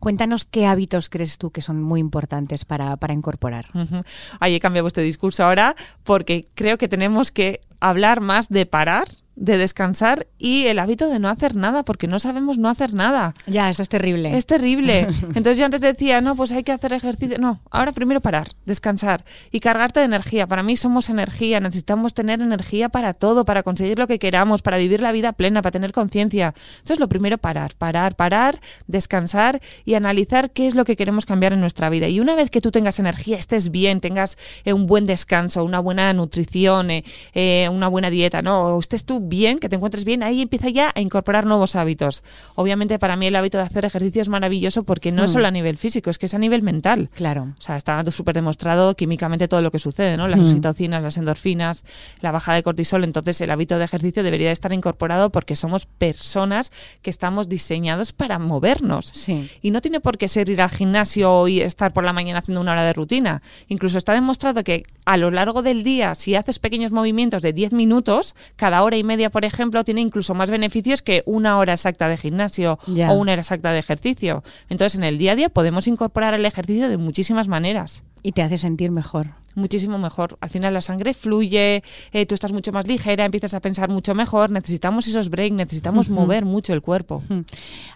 Cuéntanos 0.00 0.44
qué 0.44 0.66
hábitos 0.66 1.08
crees 1.08 1.38
tú 1.38 1.50
que 1.50 1.62
son 1.62 1.82
muy 1.82 2.00
importantes 2.00 2.64
para, 2.64 2.96
para 2.96 3.14
incorporar. 3.14 3.66
Ujú. 3.74 4.02
Ahí 4.40 4.54
he 4.54 4.60
cambiado 4.60 4.88
este 4.88 5.02
discurso 5.02 5.44
ahora 5.44 5.76
porque 6.04 6.48
creo 6.54 6.78
que 6.78 6.88
tenemos 6.88 7.30
que 7.30 7.60
hablar 7.80 8.20
más 8.20 8.48
de 8.48 8.66
parar, 8.66 9.08
de 9.38 9.56
descansar 9.56 10.26
y 10.36 10.66
el 10.66 10.78
hábito 10.78 11.08
de 11.08 11.18
no 11.18 11.28
hacer 11.28 11.54
nada 11.54 11.84
porque 11.84 12.06
no 12.06 12.18
sabemos 12.18 12.58
no 12.58 12.68
hacer 12.68 12.92
nada. 12.92 13.34
Ya, 13.46 13.70
eso 13.70 13.82
es 13.82 13.88
terrible. 13.88 14.36
Es 14.36 14.46
terrible. 14.46 15.02
Entonces 15.34 15.58
yo 15.58 15.64
antes 15.64 15.80
decía, 15.80 16.20
no, 16.20 16.34
pues 16.34 16.52
hay 16.52 16.64
que 16.64 16.72
hacer 16.72 16.92
ejercicio. 16.92 17.38
No, 17.38 17.60
ahora 17.70 17.92
primero 17.92 18.20
parar, 18.20 18.48
descansar 18.66 19.24
y 19.52 19.60
cargarte 19.60 20.00
de 20.00 20.06
energía. 20.06 20.46
Para 20.46 20.62
mí 20.62 20.76
somos 20.76 21.08
energía, 21.08 21.60
necesitamos 21.60 22.14
tener 22.14 22.40
energía 22.40 22.88
para 22.88 23.14
todo, 23.14 23.44
para 23.44 23.62
conseguir 23.62 23.98
lo 23.98 24.06
que 24.06 24.18
queramos, 24.18 24.62
para 24.62 24.76
vivir 24.76 25.00
la 25.00 25.12
vida 25.12 25.32
plena, 25.32 25.62
para 25.62 25.72
tener 25.72 25.92
conciencia. 25.92 26.54
Entonces 26.78 26.98
lo 26.98 27.08
primero 27.08 27.38
parar, 27.38 27.74
parar, 27.76 28.16
parar, 28.16 28.60
descansar 28.86 29.60
y 29.84 29.94
analizar 29.94 30.50
qué 30.50 30.66
es 30.66 30.74
lo 30.74 30.84
que 30.84 30.96
queremos 30.96 31.26
cambiar 31.26 31.52
en 31.52 31.60
nuestra 31.60 31.90
vida. 31.90 32.08
Y 32.08 32.20
una 32.20 32.34
vez 32.34 32.50
que 32.50 32.60
tú 32.60 32.70
tengas 32.70 32.98
energía, 32.98 33.36
estés 33.36 33.70
bien, 33.70 34.00
tengas 34.00 34.36
eh, 34.64 34.72
un 34.72 34.86
buen 34.86 35.06
descanso, 35.06 35.64
una 35.64 35.78
buena 35.78 36.12
nutrición, 36.12 36.90
eh, 36.90 37.04
eh, 37.34 37.67
una 37.70 37.88
buena 37.88 38.10
dieta, 38.10 38.42
¿no? 38.42 38.76
O 38.76 38.80
estés 38.80 39.04
tú 39.04 39.20
bien, 39.20 39.58
que 39.58 39.68
te 39.68 39.76
encuentres 39.76 40.04
bien, 40.04 40.22
ahí 40.22 40.42
empieza 40.42 40.68
ya 40.68 40.92
a 40.94 41.00
incorporar 41.00 41.46
nuevos 41.46 41.76
hábitos. 41.76 42.22
Obviamente 42.54 42.98
para 42.98 43.16
mí 43.16 43.26
el 43.26 43.36
hábito 43.36 43.58
de 43.58 43.64
hacer 43.64 43.84
ejercicio 43.84 44.22
es 44.22 44.28
maravilloso 44.28 44.82
porque 44.84 45.12
no 45.12 45.24
es 45.24 45.30
Mm. 45.30 45.34
solo 45.34 45.46
a 45.48 45.50
nivel 45.50 45.78
físico, 45.78 46.10
es 46.10 46.18
que 46.18 46.26
es 46.26 46.34
a 46.34 46.38
nivel 46.38 46.62
mental. 46.62 47.10
Claro. 47.14 47.54
O 47.58 47.60
sea, 47.60 47.76
está 47.76 48.04
súper 48.10 48.34
demostrado 48.34 48.94
químicamente 48.94 49.48
todo 49.48 49.62
lo 49.62 49.70
que 49.70 49.78
sucede, 49.78 50.16
¿no? 50.16 50.28
Las 50.28 50.40
Mm. 50.40 50.44
oxitocinas, 50.48 51.02
las 51.02 51.16
endorfinas, 51.16 51.84
la 52.20 52.32
bajada 52.32 52.56
de 52.56 52.62
cortisol. 52.62 53.04
Entonces, 53.04 53.40
el 53.40 53.50
hábito 53.50 53.78
de 53.78 53.84
ejercicio 53.84 54.22
debería 54.22 54.52
estar 54.52 54.72
incorporado 54.72 55.30
porque 55.30 55.56
somos 55.56 55.86
personas 55.86 56.72
que 57.02 57.10
estamos 57.10 57.48
diseñados 57.48 58.12
para 58.12 58.38
movernos. 58.38 59.10
Sí. 59.14 59.50
Y 59.62 59.70
no 59.70 59.80
tiene 59.80 60.00
por 60.00 60.18
qué 60.18 60.28
ser 60.28 60.48
ir 60.48 60.60
al 60.60 60.70
gimnasio 60.70 61.46
y 61.48 61.60
estar 61.60 61.92
por 61.92 62.04
la 62.04 62.12
mañana 62.12 62.40
haciendo 62.40 62.60
una 62.60 62.72
hora 62.72 62.84
de 62.84 62.92
rutina. 62.92 63.42
Incluso 63.68 63.98
está 63.98 64.12
demostrado 64.14 64.64
que 64.64 64.84
a 65.04 65.16
lo 65.16 65.30
largo 65.30 65.62
del 65.62 65.84
día, 65.84 66.14
si 66.14 66.34
haces 66.34 66.58
pequeños 66.58 66.92
movimientos 66.92 67.42
de 67.42 67.52
10 67.58 67.72
minutos, 67.72 68.36
cada 68.54 68.84
hora 68.84 68.96
y 68.96 69.02
media, 69.02 69.30
por 69.30 69.44
ejemplo, 69.44 69.82
tiene 69.82 70.00
incluso 70.00 70.32
más 70.32 70.48
beneficios 70.48 71.02
que 71.02 71.24
una 71.26 71.58
hora 71.58 71.72
exacta 71.72 72.08
de 72.08 72.16
gimnasio 72.16 72.78
o 72.86 73.14
una 73.14 73.32
hora 73.32 73.40
exacta 73.40 73.72
de 73.72 73.80
ejercicio. 73.80 74.44
Entonces, 74.68 74.96
en 74.96 75.02
el 75.02 75.18
día 75.18 75.32
a 75.32 75.34
día 75.36 75.48
podemos 75.48 75.88
incorporar 75.88 76.34
el 76.34 76.46
ejercicio 76.46 76.88
de 76.88 76.98
muchísimas 76.98 77.48
maneras 77.48 78.04
Y 78.22 78.30
te 78.30 78.42
hace 78.42 78.58
sentir 78.58 78.92
mejor. 78.92 79.28
Muchísimo 79.54 79.98
mejor. 79.98 80.36
Al 80.40 80.50
final 80.50 80.74
la 80.74 80.80
sangre 80.80 81.14
fluye, 81.14 81.82
eh, 82.12 82.26
tú 82.26 82.34
estás 82.34 82.52
mucho 82.52 82.72
más 82.72 82.86
ligera, 82.86 83.24
empiezas 83.24 83.54
a 83.54 83.60
pensar 83.60 83.88
mucho 83.88 84.14
mejor. 84.14 84.50
Necesitamos 84.50 85.06
esos 85.06 85.30
breaks, 85.30 85.54
necesitamos 85.54 86.10
mover 86.10 86.44
mucho 86.44 86.72
el 86.72 86.82
cuerpo. 86.82 87.22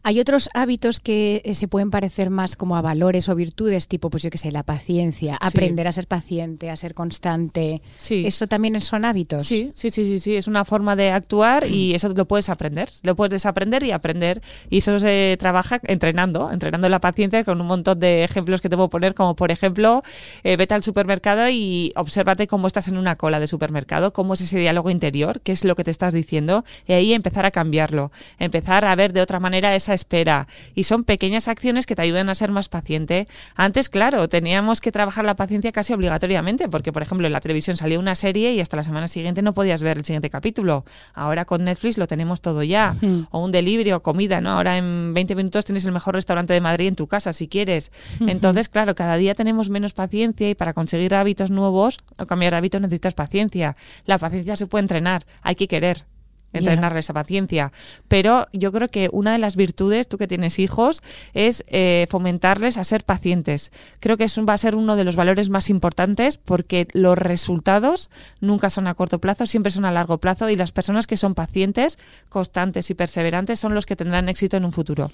Hay 0.03 0.21
otros 0.21 0.49
hábitos 0.55 1.01
que 1.01 1.43
eh, 1.45 1.55
se 1.55 1.69
pueden 1.69 1.91
parecer 1.91 2.31
más 2.31 2.57
como 2.57 2.77
a 2.77 2.83
valores 2.83 3.29
o 3.29 3.35
virtudes, 3.35 3.89
tipo, 3.89 4.11
pues 4.11 4.23
yo 4.23 4.31
qué 4.31 4.39
sé, 4.39 4.53
la 4.53 4.63
paciencia, 4.63 5.37
aprender 5.41 5.87
a 5.87 5.93
ser 5.93 6.07
paciente, 6.07 6.71
a 6.71 6.77
ser 6.77 6.95
constante. 6.95 7.83
Sí. 7.97 8.25
¿Eso 8.27 8.47
también 8.47 8.81
son 8.81 9.05
hábitos? 9.05 9.47
Sí, 9.47 9.73
sí, 9.75 9.91
sí, 9.91 10.05
sí, 10.05 10.19
sí, 10.19 10.37
es 10.37 10.47
una 10.47 10.65
forma 10.65 10.97
de 10.97 11.11
actuar 11.11 11.67
y 11.69 11.95
eso 11.95 12.09
lo 12.09 12.27
puedes 12.27 12.49
aprender, 12.49 12.91
lo 13.03 13.17
puedes 13.17 13.31
desaprender 13.31 13.83
y 13.83 13.93
aprender 13.93 14.43
y 14.71 14.79
eso 14.79 14.99
se 14.99 15.37
trabaja 15.39 15.81
entrenando, 15.85 16.51
entrenando 16.51 16.89
la 16.89 17.01
paciencia 17.01 17.45
con 17.45 17.61
un 17.61 17.67
montón 17.67 18.01
de 18.01 18.25
ejemplos 18.25 18.61
que 18.61 18.69
te 18.69 18.77
puedo 18.77 18.89
poner, 18.89 19.15
como 19.15 19.37
por 19.37 19.51
ejemplo, 19.51 20.03
eh, 20.43 20.57
vete 20.57 20.75
al 20.75 20.83
supermercado 20.83 21.42
y 21.49 21.93
obsérvate 21.97 22.47
cómo 22.47 22.67
estás 22.67 22.89
en 22.89 22.97
una 22.97 23.17
cola 23.17 23.41
de 23.41 23.47
supermercado, 23.47 24.13
cómo 24.13 24.35
es 24.35 24.41
ese 24.41 24.59
diálogo 24.59 24.91
interior, 24.91 25.41
qué 25.43 25.53
es 25.53 25.65
lo 25.65 25.77
que 25.77 25.85
te 25.85 25.91
estás 25.91 26.13
diciendo 26.13 26.65
y 26.87 26.93
ahí 26.93 27.13
empezar 27.13 27.47
a 27.47 27.51
cambiarlo, 27.51 28.13
empezar 28.39 28.85
a 28.85 28.95
ver 28.95 29.13
de 29.13 29.21
otra 29.21 29.41
manera 29.41 29.75
esa 29.75 29.95
espera 29.95 30.49
y 30.75 30.85
son 30.85 31.05
pequeñas 31.05 31.49
acciones 31.49 31.87
que 31.87 31.95
te 31.95 32.03
ayudan 32.03 32.29
a 32.29 32.35
ser 32.35 32.51
más 32.51 32.69
paciente. 32.69 33.29
Antes, 33.55 33.89
claro, 33.89 34.29
teníamos 34.29 34.81
que 34.81 34.93
trabajar 34.93 35.25
la 35.25 35.37
paciencia 35.37 35.73
casi 35.73 35.93
obligatoriamente 35.93 36.69
porque, 36.69 36.93
por 36.93 37.03
ejemplo, 37.03 37.27
en 37.27 37.33
la 37.33 37.41
televisión 37.41 37.77
salía 37.77 37.99
una 37.99 38.15
serie 38.15 38.53
y 38.53 38.61
hasta 38.61 38.77
la 38.77 38.85
semana 38.85 39.09
siguiente 39.09 39.43
no 39.43 39.55
podías 39.55 39.83
ver 39.83 39.99
el 39.99 40.05
siguiente 40.05 40.31
capítulo. 40.31 40.85
Ahora 41.15 41.45
con 41.45 41.65
Netflix 41.65 41.99
lo 41.99 42.07
tenemos 42.07 42.41
todo 42.41 42.63
ya. 42.63 42.97
Mm. 43.01 43.27
O 43.31 43.41
un 43.41 43.53
delivery 43.53 43.93
o 43.93 44.03
comida, 44.03 44.41
¿no? 44.41 44.51
Ahora 44.51 44.77
en 44.77 45.15
20 45.15 45.35
minutos 45.35 45.65
tienes 45.65 45.85
el 45.85 45.93
mejor 45.93 46.15
restaurante 46.15 46.53
de 46.53 46.61
Madrid 46.61 46.89
en 46.89 46.97
tu 46.97 47.07
casa 47.07 47.33
si 47.33 47.49
quieres. 47.49 47.91
Entonces, 48.21 48.69
claro, 48.69 48.95
cada 48.95 49.17
día 49.17 49.35
tenemos 49.35 49.71
menos 49.71 49.93
paciencia 49.93 50.49
y 50.49 50.55
para 50.55 50.73
conseguir 50.73 51.15
hábitos 51.15 51.32
nuevos 51.51 51.99
o 52.19 52.27
cambiar 52.27 52.55
hábitos 52.55 52.81
necesitas 52.81 53.15
paciencia. 53.15 53.77
La 54.05 54.19
paciencia 54.19 54.57
se 54.57 54.67
puede 54.67 54.83
entrenar, 54.83 55.25
hay 55.43 55.55
que 55.55 55.69
querer 55.69 56.05
entrenarle 56.53 57.01
esa 57.01 57.13
paciencia. 57.13 57.73
Pero 58.09 58.47
yo 58.53 58.73
creo 58.73 58.89
que 58.89 59.09
una 59.13 59.33
de 59.33 59.39
las 59.39 59.57
virtudes, 59.57 60.09
tú 60.09 60.19
que 60.19 60.29
tienes 60.29 60.59
hijos, 60.59 61.03
es 61.35 61.65
eh, 61.69 62.07
fomentarles 62.11 62.79
a 62.79 62.85
ser 62.85 63.05
pacientes. 63.05 63.73
Creo 64.01 64.17
que 64.17 64.25
eso 64.25 64.45
va 64.45 64.55
a 64.55 64.59
ser 64.59 64.75
uno 64.75 64.97
de 64.97 65.05
los 65.05 65.17
valores 65.17 65.51
más 65.51 65.71
importantes 65.71 66.37
porque 66.37 66.89
los 66.93 67.17
resultados 67.17 68.11
nunca 68.41 68.71
son 68.71 68.87
a 68.87 68.95
corto 68.95 69.21
plazo, 69.21 69.47
siempre 69.47 69.73
son 69.73 69.85
a 69.85 69.93
largo 69.93 70.19
plazo 70.19 70.49
y 70.51 70.57
las 70.57 70.73
personas 70.73 71.07
que 71.07 71.17
son 71.17 71.35
pacientes, 71.35 71.99
constantes 72.29 72.91
y 72.91 72.95
perseverantes 72.95 73.61
son 73.61 73.75
los 73.75 73.87
que 73.87 73.97
tendrán 73.97 74.29
éxito 74.29 74.57
en 74.57 74.65
un 74.65 74.73
futuro. 74.73 75.09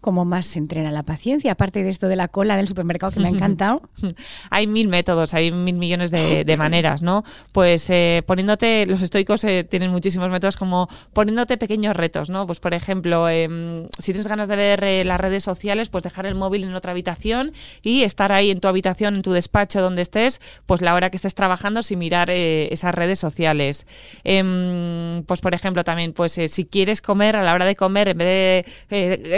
¿Cómo 0.00 0.24
más 0.24 0.46
se 0.46 0.60
entrena 0.60 0.92
la 0.92 1.02
paciencia? 1.02 1.50
Aparte 1.50 1.82
de 1.82 1.90
esto 1.90 2.06
de 2.06 2.14
la 2.14 2.28
cola 2.28 2.56
del 2.56 2.68
supermercado 2.68 3.12
que 3.12 3.18
me 3.18 3.26
ha 3.26 3.30
encantado. 3.30 3.82
hay 4.50 4.68
mil 4.68 4.86
métodos, 4.86 5.34
hay 5.34 5.50
mil 5.50 5.74
millones 5.74 6.12
de, 6.12 6.44
de 6.44 6.56
maneras, 6.58 7.02
¿no? 7.02 7.24
Pues 7.50 7.90
eh, 7.90 8.22
poniéndote, 8.24 8.86
los 8.86 9.02
estoicos 9.02 9.42
eh, 9.42 9.64
tienen 9.64 9.90
muchísimos 9.90 10.30
métodos 10.30 10.56
como 10.56 10.88
poniéndote 11.12 11.56
pequeños 11.56 11.96
retos, 11.96 12.30
¿no? 12.30 12.46
Pues 12.46 12.60
por 12.60 12.74
ejemplo, 12.74 13.28
eh, 13.28 13.88
si 13.98 14.12
tienes 14.12 14.28
ganas 14.28 14.46
de 14.46 14.54
ver 14.54 14.84
eh, 14.84 15.04
las 15.04 15.18
redes 15.18 15.42
sociales, 15.42 15.88
pues 15.88 16.04
dejar 16.04 16.26
el 16.26 16.36
móvil 16.36 16.62
en 16.62 16.74
otra 16.74 16.92
habitación 16.92 17.52
y 17.82 18.02
estar 18.02 18.30
ahí 18.30 18.52
en 18.52 18.60
tu 18.60 18.68
habitación, 18.68 19.16
en 19.16 19.22
tu 19.22 19.32
despacho, 19.32 19.82
donde 19.82 20.02
estés, 20.02 20.40
pues 20.66 20.80
la 20.80 20.94
hora 20.94 21.10
que 21.10 21.16
estés 21.16 21.34
trabajando 21.34 21.82
sin 21.82 21.98
mirar 21.98 22.30
esas 22.30 22.94
redes 22.94 23.18
sociales. 23.18 23.84
Em, 24.22 25.24
pues 25.24 25.40
por 25.40 25.54
ejemplo 25.54 25.82
también, 25.82 26.12
pues 26.12 26.38
si 26.46 26.64
quieres 26.66 27.02
comer 27.02 27.34
a 27.34 27.42
la 27.42 27.54
hora 27.54 27.64
de 27.64 27.74
comer, 27.74 28.08
en 28.10 28.18
vez 28.18 28.28
de 28.28 28.64
eh, 28.90 29.36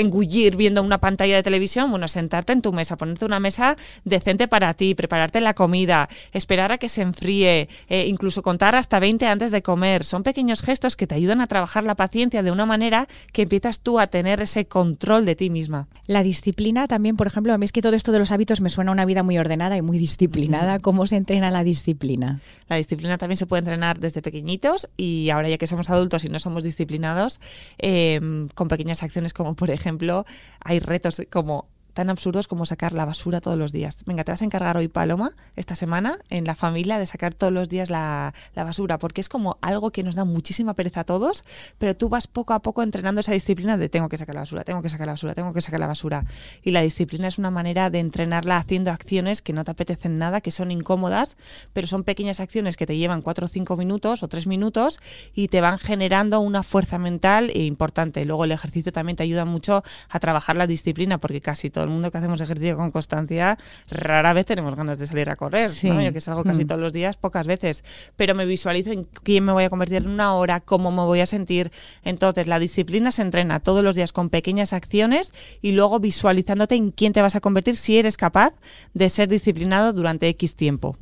viendo 0.57 0.83
una 0.83 0.99
pantalla 0.99 1.37
de 1.37 1.43
televisión, 1.43 1.91
bueno, 1.91 2.09
sentarte 2.09 2.53
en 2.53 2.63
tu 2.63 2.73
mesa, 2.73 2.97
ponerte 2.97 3.25
una 3.25 3.41
mesa 3.41 3.77
decente 4.05 4.49
para 4.49 4.75
ti, 4.75 4.95
prepararte 4.95 5.41
la 5.41 5.55
comida, 5.55 6.09
esperar 6.33 6.73
a 6.73 6.79
que 6.79 6.89
se 6.89 7.03
enfríe, 7.03 7.69
eh, 7.89 8.07
incluso 8.07 8.43
contar 8.43 8.75
hasta 8.75 9.01
20 9.01 9.27
antes 9.27 9.51
de 9.51 9.63
comer. 9.63 10.05
Son 10.05 10.23
pequeños 10.23 10.63
gestos 10.63 10.97
que 10.97 11.07
te 11.07 11.15
ayudan 11.15 11.41
a 11.41 11.47
trabajar 11.47 11.85
la 11.85 11.95
paciencia 11.95 12.43
de 12.43 12.51
una 12.51 12.67
manera 12.67 13.09
que 13.33 13.43
empiezas 13.43 13.81
tú 13.81 13.99
a 13.99 14.07
tener 14.07 14.41
ese 14.41 14.67
control 14.67 15.25
de 15.25 15.37
ti 15.37 15.51
misma. 15.51 15.89
La 16.07 16.23
disciplina 16.23 16.89
también, 16.89 17.17
por 17.17 17.27
ejemplo, 17.27 17.53
a 17.53 17.59
mí 17.59 17.65
es 17.65 17.73
que 17.73 17.83
todo 17.83 17.95
esto 17.95 18.13
de 18.13 18.19
los 18.19 18.33
hábitos 18.33 18.61
me 18.61 18.69
suena 18.69 18.91
a 18.91 18.95
una 18.95 19.05
vida 19.05 19.23
muy 19.23 19.39
ordenada 19.39 19.77
y 19.77 19.83
muy 19.83 19.99
disciplinada. 19.99 20.79
¿Cómo 20.81 21.07
se 21.07 21.17
entrena 21.17 21.51
la 21.51 21.63
disciplina? 21.63 22.41
La 22.69 22.77
disciplina 22.77 23.19
también 23.19 23.37
se 23.37 23.47
puede 23.47 23.61
entrenar 23.61 23.99
desde 23.99 24.23
pequeñitos 24.23 24.89
y 24.97 25.31
ahora 25.31 25.49
ya 25.49 25.59
que 25.59 25.67
somos 25.67 25.91
adultos 25.91 26.25
y 26.25 26.29
no 26.29 26.39
somos 26.39 26.65
disciplinados, 26.65 27.41
eh, 27.79 28.21
con 28.55 28.69
pequeñas 28.69 29.03
acciones 29.03 29.33
como 29.33 29.55
por 29.55 29.71
ejemplo 29.71 30.27
hay 30.65 30.81
retos 30.81 31.23
como 31.31 31.69
tan 31.93 32.11
absurdos 32.11 32.49
como 32.49 32.67
sacar 32.67 32.93
la 32.93 33.05
basura 33.05 33.41
todos 33.41 33.59
los 33.59 33.73
días. 33.73 34.05
Venga, 34.07 34.25
te 34.25 34.33
vas 34.33 34.43
a 34.43 34.45
encargar 34.45 34.77
hoy, 34.77 34.89
Paloma, 34.89 35.33
esta 35.57 35.77
semana, 35.77 36.19
en 36.31 36.45
la 36.45 36.55
familia, 36.55 36.99
de 36.99 37.07
sacar 37.07 37.35
todos 37.35 37.53
los 37.53 37.69
días 37.69 37.91
la, 37.91 38.35
la, 38.55 38.65
basura, 38.65 38.99
porque 38.99 39.21
es 39.21 39.29
como 39.29 39.59
algo 39.61 39.91
que 39.91 40.03
nos 40.03 40.15
da 40.15 40.25
muchísima 40.25 40.75
pereza 40.75 41.01
a 41.01 41.05
todos, 41.05 41.45
pero 41.79 41.97
tú 41.97 42.09
vas 42.09 42.27
poco 42.27 42.55
a 42.55 42.63
poco 42.63 42.83
entrenando 42.83 43.21
esa 43.21 43.33
disciplina 43.33 43.77
de 43.77 43.89
tengo 43.89 44.09
que 44.09 44.19
sacar 44.19 44.35
la 44.35 44.43
basura, 44.43 44.65
tengo 44.65 44.83
que 44.83 44.89
sacar 44.89 45.07
la 45.07 45.13
basura, 45.13 45.35
tengo 45.35 45.53
que 45.53 45.61
sacar 45.61 45.81
la 45.81 45.87
basura. 45.87 46.25
Y 46.63 46.71
la 46.71 46.83
disciplina 46.83 47.29
es 47.29 47.39
una 47.39 47.51
manera 47.51 47.91
de 47.91 48.01
entrenarla 48.01 48.57
haciendo 48.57 48.91
acciones 48.91 49.43
que 49.43 49.53
no 49.53 49.65
te 49.65 49.71
apetecen 49.71 50.19
nada, 50.19 50.41
que 50.41 50.51
son 50.51 50.71
incómodas, 50.71 51.37
pero 51.73 51.87
son 51.87 52.05
pequeñas 52.05 52.41
acciones 52.41 52.77
que 52.77 52.87
te 52.87 52.97
llevan 52.97 53.23
cuatro 53.23 53.47
o 53.47 53.49
cinco 53.49 53.77
minutos 53.77 54.23
o 54.23 54.29
tres 54.29 54.47
minutos 54.47 55.01
y 55.35 55.49
te 55.49 55.61
van 55.61 55.79
generando 55.79 56.41
una 56.41 56.63
fuerza 56.63 56.99
mental 56.99 57.51
importante. 57.55 58.25
Luego 58.25 58.45
el 58.45 58.53
ejercicio 58.53 58.93
también 58.93 59.17
te 59.17 59.23
ayuda 59.23 59.45
mucho 59.45 59.83
a 60.09 60.21
trabajar 60.21 60.57
la 60.57 60.67
disciplina, 60.67 61.19
porque 61.19 61.41
casi 61.41 61.71
todo 61.71 61.85
el 61.91 61.95
mundo 61.95 62.11
que 62.11 62.19
hacemos 62.19 62.41
ejercicio 62.41 62.77
con 62.77 62.91
constancia, 62.91 63.59
rara 63.91 64.33
vez 64.33 64.47
tenemos 64.47 64.75
ganas 64.75 64.99
de 64.99 65.07
salir 65.07 65.31
a 65.31 65.37
correr. 65.37 65.71
¿no? 65.83 66.01
Yo 66.01 66.13
que 66.13 66.21
salgo 66.21 66.45
casi 66.45 66.65
mm. 66.65 66.67
todos 66.67 66.81
los 66.81 66.93
días, 66.93 67.17
pocas 67.17 67.47
veces. 67.47 67.85
Pero 68.17 68.35
me 68.35 68.47
visualizo 68.47 68.93
en 68.93 69.05
quién 69.05 69.45
me 69.45 69.53
voy 69.53 69.65
a 69.65 69.71
convertir 69.71 69.99
en 69.99 70.09
una 70.09 70.35
hora, 70.35 70.61
cómo 70.61 70.91
me 70.91 71.03
voy 71.03 71.21
a 71.21 71.27
sentir. 71.27 71.71
Entonces, 72.03 72.47
la 72.47 72.59
disciplina 72.59 73.13
se 73.13 73.23
entrena 73.23 73.61
todos 73.61 73.85
los 73.85 73.97
días 73.97 74.13
con 74.13 74.31
pequeñas 74.31 74.73
acciones 74.73 75.35
y 75.63 75.73
luego 75.73 76.01
visualizándote 76.01 76.75
en 76.75 76.91
quién 76.91 77.13
te 77.13 77.23
vas 77.23 77.37
a 77.37 77.41
convertir 77.41 77.77
si 77.77 77.99
eres 77.99 78.17
capaz 78.17 78.55
de 78.95 79.09
ser 79.09 79.29
disciplinado 79.29 79.93
durante 79.93 80.29
X 80.29 80.55
tiempo. 80.55 80.97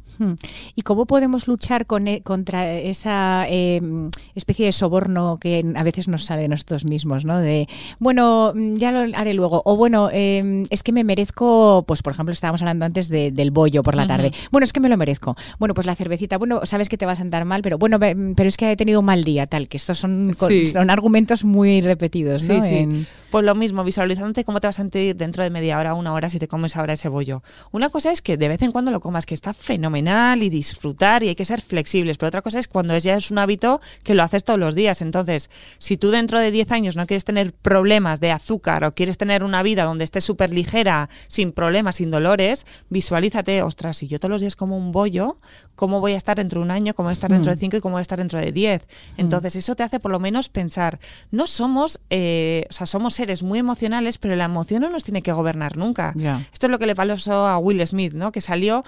¿Y 0.75 0.83
cómo 0.83 1.07
podemos 1.07 1.49
luchar 1.49 1.87
con, 1.87 2.09
e, 2.09 2.23
contra 2.23 2.73
esa 2.73 3.47
em, 3.49 4.11
especie 4.35 4.67
de 4.67 4.73
soborno 4.73 5.39
que 5.41 5.65
a 5.75 5.83
veces 5.83 6.09
nos 6.09 6.25
sale 6.25 6.43
de 6.43 6.49
nosotros 6.49 6.85
mismos, 6.85 7.25
¿no? 7.25 7.39
De, 7.39 7.69
bueno, 7.99 8.53
ya 8.75 8.93
lo 8.93 9.17
haré 9.17 9.35
luego. 9.35 9.63
O 9.65 9.77
bueno, 9.77 10.11
em, 10.13 10.67
es 10.71 10.83
que 10.83 10.93
me 10.93 11.05
merezco, 11.05 11.85
pues 11.87 12.03
por 12.03 12.13
ejemplo, 12.13 12.33
estábamos 12.33 12.63
hablando 12.63 12.85
antes 12.85 13.09
del 13.09 13.51
bollo 13.51 13.83
por 13.83 13.95
la 13.95 14.07
tarde. 14.07 14.33
Bueno, 14.51 14.65
es 14.65 14.73
que 14.73 14.81
me 14.81 14.89
lo 14.89 14.97
merezco. 14.97 15.37
Bueno, 15.59 15.75
pues 15.75 15.87
la 15.87 15.95
cervecita, 15.95 16.39
bueno, 16.39 16.61
sabes 16.65 16.89
que 16.89 16.99
te 16.99 17.07
va 17.07 17.13
a 17.13 17.17
sentar 17.17 17.45
mal, 17.45 17.63
pero 17.63 17.79
bueno, 17.79 17.99
pero 17.99 18.49
es 18.49 18.57
que 18.57 18.73
he 18.73 18.77
tenido 18.77 19.01
un 19.01 19.07
mal 19.07 19.25
día, 19.25 19.47
tal, 19.47 19.69
que 19.69 19.77
estos 19.77 19.99
son, 19.99 20.33
son 20.35 20.91
argumentos 20.91 21.45
muy 21.45 21.81
repetidos, 21.81 22.49
¿no? 22.49 22.63
Sí, 22.63 23.07
Pues 23.31 23.45
lo 23.45 23.55
mismo, 23.55 23.85
visualizándote 23.85 24.45
cómo 24.45 24.61
te 24.61 24.69
vas 24.69 24.77
a 24.79 24.83
sentir 24.83 25.15
dentro 25.15 25.43
de 25.43 25.51
media 25.51 25.79
hora, 25.79 25.93
una 25.93 26.15
hora, 26.15 26.31
si 26.31 26.39
te 26.39 26.49
comes 26.49 26.77
ahora 26.77 26.95
ese 26.95 27.09
bollo. 27.09 27.43
Una 27.73 27.91
cosa 27.91 28.11
es 28.11 28.23
que 28.23 28.39
de 28.39 28.49
vez 28.49 28.63
en 28.63 28.73
cuando 28.73 28.91
lo 28.91 29.01
comas, 29.01 29.27
que 29.27 29.35
está 29.35 29.53
fenomenal 29.53 30.43
y 30.43 30.49
disfrutar 30.49 31.23
y 31.23 31.29
hay 31.29 31.35
que 31.35 31.45
ser 31.45 31.61
flexibles. 31.61 32.17
Pero 32.17 32.29
otra 32.29 32.41
cosa 32.41 32.59
es 32.59 32.69
cuando 32.69 32.97
ya 32.97 33.17
es 33.17 33.31
un 33.31 33.39
hábito 33.39 33.83
que 34.03 34.15
lo 34.15 34.23
haces 34.23 34.45
todos 34.45 34.59
los 34.59 34.75
días. 34.75 35.03
Entonces, 35.03 35.51
si 35.79 35.99
tú 35.99 36.11
dentro 36.11 36.41
de 36.41 36.51
10 36.51 36.73
años 36.73 36.97
no 36.97 37.07
quieres 37.07 37.27
tener 37.27 37.53
problemas 37.53 38.19
de 38.21 38.31
azúcar 38.31 38.85
o 38.85 38.95
quieres 38.95 39.19
tener 39.19 39.45
una 39.45 39.63
vida 39.63 39.85
donde 39.85 40.05
estés 40.05 40.25
súper 40.25 40.51
ligera, 40.51 41.11
sin 41.27 41.53
problemas, 41.53 41.97
sin 41.97 42.11
dolores, 42.11 42.65
visualízate, 42.89 43.63
ostras, 43.63 43.99
si 43.99 44.09
yo 44.09 44.19
todos 44.19 44.31
los 44.31 44.41
días 44.41 44.57
como 44.57 44.79
un 44.79 44.91
bollo, 44.91 45.37
¿cómo 45.75 46.01
voy 46.01 46.13
a 46.13 46.17
estar 46.17 46.37
dentro 46.37 46.61
de 46.61 46.65
un 46.65 46.71
año? 46.71 46.95
¿Cómo 46.95 47.09
voy 47.09 47.13
a 47.13 47.15
estar 47.15 47.31
dentro 47.31 47.53
de 47.53 47.59
5 47.59 47.77
mm. 47.77 47.79
y 47.79 47.81
cómo 47.81 47.93
voy 47.95 48.01
a 48.01 48.03
estar 48.03 48.19
dentro 48.19 48.41
de 48.41 48.53
10? 48.53 48.83
Mm. 48.83 49.21
Entonces, 49.21 49.55
eso 49.57 49.77
te 49.77 49.83
hace 49.83 50.01
por 50.01 50.13
lo 50.13 50.19
menos 50.19 50.49
pensar, 50.49 50.99
no 51.31 51.47
somos, 51.47 52.01
eh, 52.09 52.65
o 52.71 52.73
sea, 52.73 52.87
somos 52.87 53.18
seres 53.19 53.43
muy 53.43 53.59
emocionales, 53.59 54.17
pero 54.19 54.35
la 54.37 54.45
emoción 54.45 54.83
no 54.83 54.91
nos 54.91 55.05
tiene 55.05 55.23
que 55.23 55.33
gobernar 55.33 55.77
nunca. 55.77 56.15
Esto 56.53 56.67
es 56.67 56.71
lo 56.71 56.79
que 56.79 56.87
le 56.87 56.95
pasó 56.95 57.47
a 57.47 57.59
Will 57.59 57.87
Smith, 57.87 58.15
¿no? 58.15 58.33
Que 58.33 58.41
salió 58.41 58.85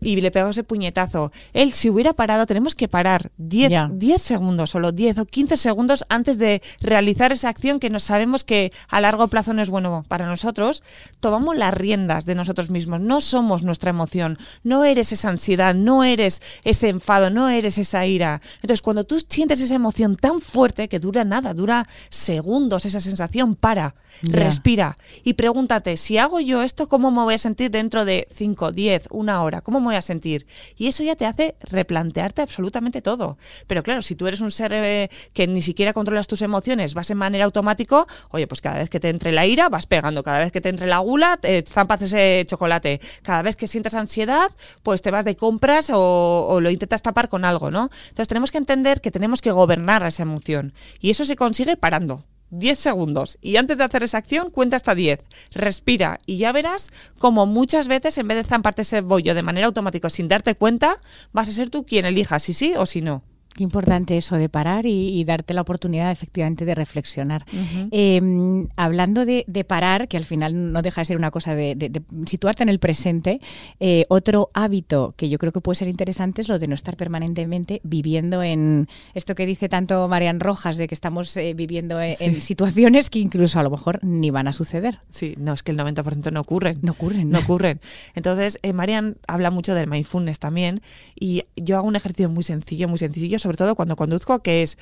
y 0.00 0.20
le 0.20 0.30
pegó 0.30 0.50
ese 0.50 0.64
puñetazo. 0.64 1.32
Él, 1.52 1.72
si 1.72 1.90
hubiera 1.90 2.12
parado, 2.12 2.46
tenemos 2.46 2.74
que 2.74 2.88
parar 2.88 3.30
10, 3.36 3.72
10 3.92 4.22
segundos, 4.22 4.70
solo 4.70 4.92
10 4.92 5.18
o 5.18 5.26
15 5.26 5.56
segundos 5.56 6.04
antes 6.08 6.38
de 6.38 6.62
realizar 6.80 7.32
esa 7.32 7.48
acción 7.48 7.80
que 7.80 7.90
nos 7.90 8.04
sabemos 8.04 8.44
que 8.44 8.72
a 8.88 9.00
largo 9.00 9.28
plazo 9.28 9.52
no 9.52 9.62
es 9.62 9.70
bueno 9.70 10.04
para 10.08 10.26
nosotros. 10.26 10.82
Tomamos 11.20 11.56
las 11.56 11.74
riendas 11.74 12.24
de 12.24 12.34
nosotros 12.34 12.70
mismos. 12.70 13.00
No 13.00 13.20
somos 13.20 13.62
nuestra 13.62 13.90
emoción. 13.90 14.38
No 14.62 14.84
eres 14.84 15.12
esa 15.12 15.28
ansiedad, 15.28 15.74
no 15.74 16.04
eres 16.04 16.42
ese 16.64 16.88
enfado, 16.88 17.30
no 17.30 17.48
eres 17.48 17.78
esa 17.78 18.06
ira. 18.06 18.40
Entonces, 18.56 18.82
cuando 18.82 19.04
tú 19.04 19.20
sientes 19.28 19.60
esa 19.60 19.74
emoción 19.74 20.16
tan 20.16 20.40
fuerte 20.40 20.88
que 20.88 20.98
dura 20.98 21.24
nada, 21.24 21.54
dura 21.54 21.86
segundos, 22.08 22.84
esa 22.86 23.00
sensación, 23.00 23.54
para, 23.54 23.94
respira 24.22 24.96
y 25.24 25.34
pregúntate, 25.34 25.96
si 25.96 26.18
hago 26.18 26.40
yo 26.40 26.62
esto, 26.62 26.88
¿cómo 26.88 27.10
me 27.10 27.22
voy 27.22 27.34
a 27.34 27.38
sentir 27.38 27.70
dentro 27.70 28.04
de 28.04 28.26
5, 28.34 28.72
10, 28.72 29.08
una 29.10 29.42
hora? 29.42 29.60
¿Cómo 29.60 29.79
voy 29.84 29.96
a 29.96 30.02
sentir? 30.02 30.46
Y 30.76 30.88
eso 30.88 31.02
ya 31.02 31.16
te 31.16 31.26
hace 31.26 31.56
replantearte 31.60 32.42
absolutamente 32.42 33.02
todo. 33.02 33.38
Pero 33.66 33.82
claro, 33.82 34.02
si 34.02 34.14
tú 34.14 34.26
eres 34.26 34.40
un 34.40 34.50
ser 34.50 34.72
eh, 34.72 35.10
que 35.32 35.46
ni 35.46 35.62
siquiera 35.62 35.92
controlas 35.92 36.26
tus 36.26 36.42
emociones, 36.42 36.94
vas 36.94 37.10
en 37.10 37.18
manera 37.18 37.44
automático, 37.44 38.06
oye, 38.30 38.46
pues 38.46 38.60
cada 38.60 38.78
vez 38.78 38.90
que 38.90 39.00
te 39.00 39.08
entre 39.08 39.32
la 39.32 39.46
ira, 39.46 39.68
vas 39.68 39.86
pegando, 39.86 40.22
cada 40.22 40.38
vez 40.38 40.52
que 40.52 40.60
te 40.60 40.68
entre 40.68 40.86
la 40.86 40.98
gula, 40.98 41.36
te 41.36 41.62
zampas 41.62 42.02
ese 42.02 42.44
chocolate, 42.46 43.00
cada 43.22 43.42
vez 43.42 43.56
que 43.56 43.66
sientas 43.66 43.94
ansiedad, 43.94 44.50
pues 44.82 45.02
te 45.02 45.10
vas 45.10 45.24
de 45.24 45.36
compras 45.36 45.90
o, 45.90 46.46
o 46.48 46.60
lo 46.60 46.70
intentas 46.70 47.02
tapar 47.02 47.28
con 47.28 47.44
algo, 47.44 47.70
¿no? 47.70 47.90
Entonces 48.02 48.28
tenemos 48.28 48.50
que 48.50 48.58
entender 48.58 49.00
que 49.00 49.10
tenemos 49.10 49.42
que 49.42 49.50
gobernar 49.50 50.02
a 50.02 50.08
esa 50.08 50.22
emoción. 50.22 50.74
Y 51.00 51.10
eso 51.10 51.24
se 51.24 51.36
consigue 51.36 51.76
parando. 51.76 52.24
10 52.50 52.78
segundos 52.78 53.38
y 53.40 53.56
antes 53.56 53.78
de 53.78 53.84
hacer 53.84 54.02
esa 54.02 54.18
acción 54.18 54.50
cuenta 54.50 54.76
hasta 54.76 54.94
10. 54.94 55.20
Respira 55.52 56.18
y 56.26 56.38
ya 56.38 56.52
verás 56.52 56.90
como 57.18 57.46
muchas 57.46 57.88
veces 57.88 58.18
en 58.18 58.28
vez 58.28 58.36
de 58.38 58.44
zamparte 58.44 58.82
ese 58.82 59.00
bollo 59.00 59.34
de 59.34 59.42
manera 59.42 59.66
automática 59.66 60.10
sin 60.10 60.28
darte 60.28 60.54
cuenta, 60.54 60.96
vas 61.32 61.48
a 61.48 61.52
ser 61.52 61.70
tú 61.70 61.84
quien 61.84 62.06
elija 62.06 62.38
si 62.38 62.52
sí 62.52 62.74
o 62.76 62.86
si 62.86 63.00
no. 63.00 63.22
Qué 63.54 63.64
importante 63.64 64.16
eso 64.16 64.36
de 64.36 64.48
parar 64.48 64.86
y, 64.86 65.24
darte 65.24 65.54
la 65.54 65.60
oportunidad 65.60 66.10
efectivamente 66.10 66.64
de 66.64 66.74
reflexionar. 66.74 67.44
Em, 67.90 68.68
hablando 68.76 69.26
de, 69.26 69.64
parar, 69.66 70.08
que 70.08 70.16
al 70.16 70.24
final 70.24 70.72
no 70.72 70.82
deja 70.82 71.00
de 71.00 71.04
ser 71.04 71.16
una 71.16 71.30
cosa 71.30 71.54
de, 71.54 72.02
situarte 72.26 72.62
en 72.62 72.68
el 72.68 72.78
presente, 72.78 73.40
eh, 73.80 74.04
otro 74.08 74.50
hábito 74.54 75.14
que 75.16 75.28
yo 75.28 75.38
creo 75.38 75.52
que 75.52 75.60
puede 75.60 75.76
ser 75.76 75.88
interesante 75.88 76.40
es 76.40 76.48
lo 76.48 76.58
de 76.58 76.68
no 76.68 76.74
estar 76.74 76.96
permanentemente 76.96 77.80
viviendo 77.82 78.42
en 78.42 78.88
esto 79.14 79.34
que 79.34 79.46
dice 79.46 79.68
tanto 79.68 80.06
Marian 80.08 80.40
Rojas, 80.40 80.76
de 80.76 80.86
que 80.86 80.94
estamos 80.94 81.36
eh, 81.36 81.52
viviendo 81.54 82.00
en, 82.00 82.40
situaciones 82.40 83.10
que 83.10 83.18
incluso 83.18 83.58
a 83.58 83.62
lo 83.62 83.70
mejor 83.70 83.98
ni 84.02 84.30
van 84.30 84.46
a 84.46 84.52
suceder. 84.52 85.00
Sí, 85.08 85.34
no, 85.38 85.52
es 85.52 85.62
que 85.62 85.72
el 85.72 85.78
90% 85.78 86.32
no 86.32 86.40
ocurren. 86.40 86.78
No 86.82 86.92
ocurren. 86.92 87.30
No 87.30 87.40
ocurren. 87.40 87.80
Entonces, 88.14 88.58
eh, 88.62 88.72
Marian 88.72 89.16
habla 89.26 89.50
mucho 89.50 89.74
del 89.74 89.88
mindfulness 89.88 90.38
también 90.38 90.80
y 91.18 91.42
yo 91.56 91.76
hago 91.76 91.88
un 91.88 91.96
ejercicio 91.96 92.28
muy 92.28 92.44
sencillo, 92.44 92.88
muy 92.88 92.98
sencillo 92.98 93.38
sobre 93.38 93.49
todo 93.56 93.74
cuando 93.74 93.96
conduzco, 93.96 94.42
que 94.42 94.62
es 94.62 94.78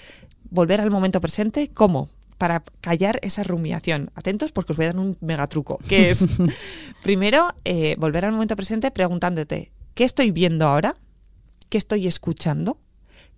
volver 0.51 0.81
al 0.81 0.91
momento 0.91 1.21
presente. 1.21 1.69
¿Cómo? 1.69 2.09
Para 2.39 2.63
callar 2.81 3.19
esa 3.23 3.43
rumiación. 3.43 4.11
Atentos 4.15 4.53
porque 4.53 4.73
os 4.73 4.77
voy 4.77 4.87
a 4.87 4.93
dar 4.93 4.99
un 4.99 5.17
megatruco, 5.21 5.79
que 5.89 6.11
es, 6.11 6.27
primero, 7.03 7.55
eh, 7.65 7.97
volver 7.99 8.25
al 8.25 8.33
momento 8.33 8.57
presente 8.57 8.91
preguntándote, 8.91 9.73
¿qué 9.95 10.05
estoy 10.05 10.31
viendo 10.31 10.67
ahora? 10.67 10.97
¿Qué 11.69 11.79
estoy 11.79 12.07
escuchando? 12.07 12.79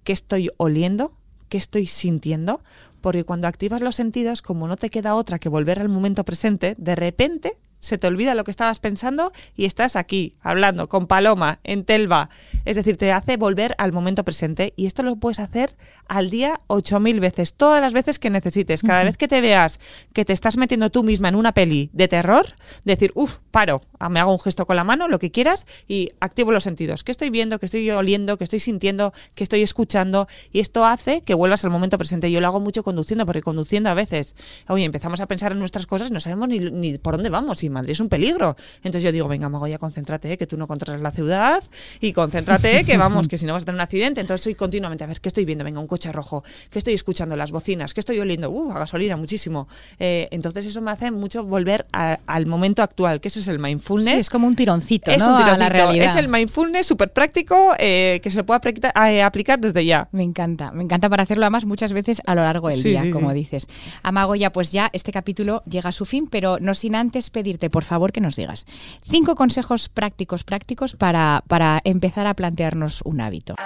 ¿Qué 0.04 0.12
estoy 0.12 0.50
oliendo? 0.56 1.16
¿Qué 1.48 1.58
estoy 1.58 1.86
sintiendo? 1.86 2.62
Porque 3.00 3.24
cuando 3.24 3.48
activas 3.48 3.80
los 3.80 3.96
sentidos, 3.96 4.42
como 4.42 4.68
no 4.68 4.76
te 4.76 4.90
queda 4.90 5.14
otra 5.14 5.38
que 5.38 5.48
volver 5.48 5.80
al 5.80 5.88
momento 5.88 6.24
presente, 6.24 6.74
de 6.78 6.94
repente 6.94 7.58
se 7.80 7.98
te 7.98 8.06
olvida 8.06 8.34
lo 8.34 8.44
que 8.44 8.50
estabas 8.50 8.78
pensando 8.78 9.32
y 9.56 9.64
estás 9.64 9.96
aquí 9.96 10.36
hablando 10.40 10.88
con 10.88 11.06
Paloma 11.06 11.58
en 11.64 11.84
Telva. 11.84 12.30
Es 12.64 12.76
decir, 12.76 12.96
te 12.96 13.12
hace 13.12 13.36
volver 13.36 13.74
al 13.78 13.92
momento 13.92 14.24
presente 14.24 14.72
y 14.76 14.86
esto 14.86 15.02
lo 15.02 15.16
puedes 15.16 15.40
hacer 15.40 15.76
al 16.06 16.30
día 16.30 16.60
8000 16.68 17.20
veces, 17.20 17.54
todas 17.54 17.80
las 17.80 17.92
veces 17.92 18.18
que 18.18 18.30
necesites. 18.30 18.82
Cada 18.82 19.04
vez 19.04 19.16
que 19.16 19.28
te 19.28 19.40
veas 19.40 19.80
que 20.12 20.24
te 20.24 20.32
estás 20.32 20.56
metiendo 20.56 20.90
tú 20.90 21.02
misma 21.02 21.28
en 21.28 21.34
una 21.34 21.52
peli 21.52 21.90
de 21.92 22.08
terror, 22.08 22.46
decir, 22.84 23.12
uff, 23.14 23.38
paro, 23.50 23.82
ah, 23.98 24.08
me 24.08 24.20
hago 24.20 24.32
un 24.32 24.40
gesto 24.40 24.66
con 24.66 24.76
la 24.76 24.84
mano, 24.84 25.08
lo 25.08 25.18
que 25.18 25.30
quieras 25.30 25.66
y 25.88 26.10
activo 26.20 26.52
los 26.52 26.64
sentidos. 26.64 27.04
¿Qué 27.04 27.12
estoy 27.12 27.30
viendo? 27.30 27.58
¿Qué 27.58 27.66
estoy 27.66 27.90
oliendo? 27.90 28.36
¿Qué 28.36 28.44
estoy 28.44 28.60
sintiendo? 28.60 29.12
¿Qué 29.34 29.42
estoy 29.42 29.62
escuchando? 29.62 30.28
Y 30.52 30.60
esto 30.60 30.84
hace 30.84 31.22
que 31.22 31.34
vuelvas 31.34 31.64
al 31.64 31.70
momento 31.70 31.98
presente. 31.98 32.30
Yo 32.30 32.40
lo 32.40 32.46
hago 32.46 32.60
mucho 32.60 32.82
conduciendo, 32.82 33.26
porque 33.26 33.42
conduciendo 33.42 33.90
a 33.90 33.94
veces, 33.94 34.36
oye, 34.68 34.84
empezamos 34.84 35.20
a 35.20 35.26
pensar 35.26 35.52
en 35.52 35.58
nuestras 35.58 35.86
cosas 35.86 36.10
y 36.10 36.12
no 36.12 36.20
sabemos 36.20 36.48
ni, 36.48 36.58
ni 36.58 36.98
por 36.98 37.14
dónde 37.14 37.30
vamos 37.30 37.62
Madrid 37.70 37.92
es 37.92 38.00
un 38.00 38.08
peligro. 38.08 38.56
Entonces 38.78 39.02
yo 39.02 39.12
digo, 39.12 39.28
venga, 39.28 39.48
Magoya, 39.48 39.78
concéntrate, 39.78 40.36
que 40.36 40.46
tú 40.46 40.56
no 40.56 40.66
controlas 40.66 41.00
la 41.00 41.12
ciudad 41.12 41.62
y 42.00 42.12
concéntrate, 42.12 42.84
que 42.84 42.96
vamos, 42.98 43.28
que 43.28 43.38
si 43.38 43.46
no 43.46 43.52
vas 43.52 43.62
a 43.62 43.66
tener 43.66 43.76
un 43.76 43.82
accidente. 43.82 44.20
Entonces 44.20 44.42
estoy 44.42 44.54
continuamente, 44.54 45.04
a 45.04 45.06
ver, 45.06 45.20
¿qué 45.20 45.28
estoy 45.28 45.44
viendo? 45.44 45.64
Venga, 45.64 45.80
un 45.80 45.86
coche 45.86 46.12
rojo, 46.12 46.44
¿qué 46.70 46.78
estoy 46.78 46.94
escuchando? 46.94 47.36
Las 47.36 47.50
bocinas, 47.50 47.94
¿qué 47.94 48.00
estoy 48.00 48.18
oliendo? 48.18 48.50
Uh, 48.50 48.72
a 48.72 48.80
gasolina, 48.80 49.16
muchísimo. 49.16 49.68
Eh, 49.98 50.28
entonces 50.30 50.66
eso 50.66 50.80
me 50.80 50.90
hace 50.90 51.10
mucho 51.10 51.44
volver 51.44 51.86
al 51.92 52.46
momento 52.46 52.82
actual, 52.82 53.20
que 53.20 53.28
eso 53.28 53.40
es 53.40 53.48
el 53.48 53.58
mindfulness. 53.58 54.20
es 54.20 54.30
como 54.30 54.46
un 54.46 54.56
tironcito, 54.56 55.10
es 55.10 55.22
un 55.22 55.36
tironcito, 55.36 55.58
la 55.58 55.68
realidad. 55.68 56.06
Es 56.06 56.16
el 56.16 56.28
mindfulness 56.28 56.86
súper 56.86 57.12
práctico 57.12 57.74
eh, 57.78 58.20
que 58.22 58.30
se 58.30 58.44
puede 58.44 58.60
eh, 59.08 59.22
aplicar 59.22 59.58
desde 59.58 59.84
ya. 59.84 60.08
Me 60.12 60.22
encanta, 60.22 60.70
me 60.72 60.82
encanta 60.82 61.08
para 61.08 61.22
hacerlo 61.22 61.44
además 61.44 61.64
muchas 61.64 61.92
veces 61.92 62.22
a 62.26 62.34
lo 62.34 62.42
largo 62.42 62.68
del 62.68 62.82
día, 62.82 63.10
como 63.12 63.32
dices. 63.32 63.66
Amagoya, 64.02 64.52
pues 64.52 64.72
ya 64.72 64.90
este 64.92 65.12
capítulo 65.12 65.62
llega 65.64 65.90
a 65.90 65.92
su 65.92 66.04
fin, 66.04 66.28
pero 66.28 66.58
no 66.58 66.74
sin 66.74 66.94
antes 66.94 67.30
pedirte, 67.30 67.59
por 67.68 67.84
favor, 67.84 68.12
que 68.12 68.22
nos 68.22 68.36
digas 68.36 68.64
cinco 69.02 69.34
consejos 69.34 69.88
prácticos, 69.88 70.44
prácticos 70.44 70.96
para, 70.96 71.42
para 71.48 71.80
empezar 71.84 72.26
a 72.26 72.34
plantearnos 72.34 73.02
un 73.04 73.20
hábito. 73.20 73.56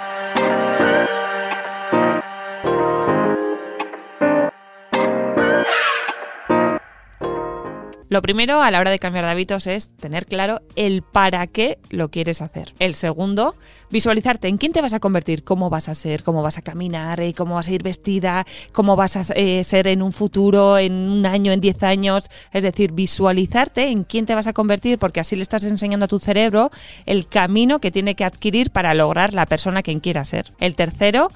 Lo 8.15 8.21
primero 8.21 8.61
a 8.61 8.71
la 8.71 8.79
hora 8.79 8.91
de 8.91 8.97
cambiar 8.97 9.25
de 9.25 9.31
hábitos 9.31 9.67
es 9.67 9.89
tener 9.89 10.25
claro 10.25 10.61
el 10.77 11.01
para 11.01 11.47
qué 11.47 11.79
lo 11.89 12.11
quieres 12.11 12.41
hacer. 12.41 12.73
El 12.79 12.95
segundo, 12.95 13.55
visualizarte 13.91 14.47
en 14.47 14.55
quién 14.55 14.71
te 14.71 14.81
vas 14.81 14.93
a 14.93 15.01
convertir, 15.01 15.43
cómo 15.43 15.69
vas 15.69 15.89
a 15.89 15.95
ser, 15.95 16.23
cómo 16.23 16.41
vas 16.41 16.57
a 16.57 16.61
caminar, 16.61 17.19
eh, 17.19 17.33
cómo 17.33 17.55
vas 17.55 17.67
a 17.67 17.73
ir 17.73 17.83
vestida, 17.83 18.45
cómo 18.71 18.95
vas 18.95 19.17
a 19.17 19.33
eh, 19.35 19.65
ser 19.65 19.87
en 19.87 20.01
un 20.01 20.13
futuro, 20.13 20.77
en 20.77 20.93
un 20.93 21.25
año, 21.25 21.51
en 21.51 21.59
diez 21.59 21.83
años. 21.83 22.29
Es 22.53 22.63
decir, 22.63 22.93
visualizarte 22.93 23.89
en 23.89 24.05
quién 24.05 24.25
te 24.25 24.33
vas 24.33 24.47
a 24.47 24.53
convertir 24.53 24.97
porque 24.97 25.19
así 25.19 25.35
le 25.35 25.43
estás 25.43 25.65
enseñando 25.65 26.05
a 26.05 26.07
tu 26.07 26.19
cerebro 26.19 26.71
el 27.05 27.27
camino 27.27 27.79
que 27.79 27.91
tiene 27.91 28.15
que 28.15 28.23
adquirir 28.23 28.71
para 28.71 28.93
lograr 28.93 29.33
la 29.33 29.45
persona 29.45 29.83
que 29.83 29.99
quiera 29.99 30.23
ser. 30.23 30.53
El 30.59 30.77
tercero, 30.77 31.31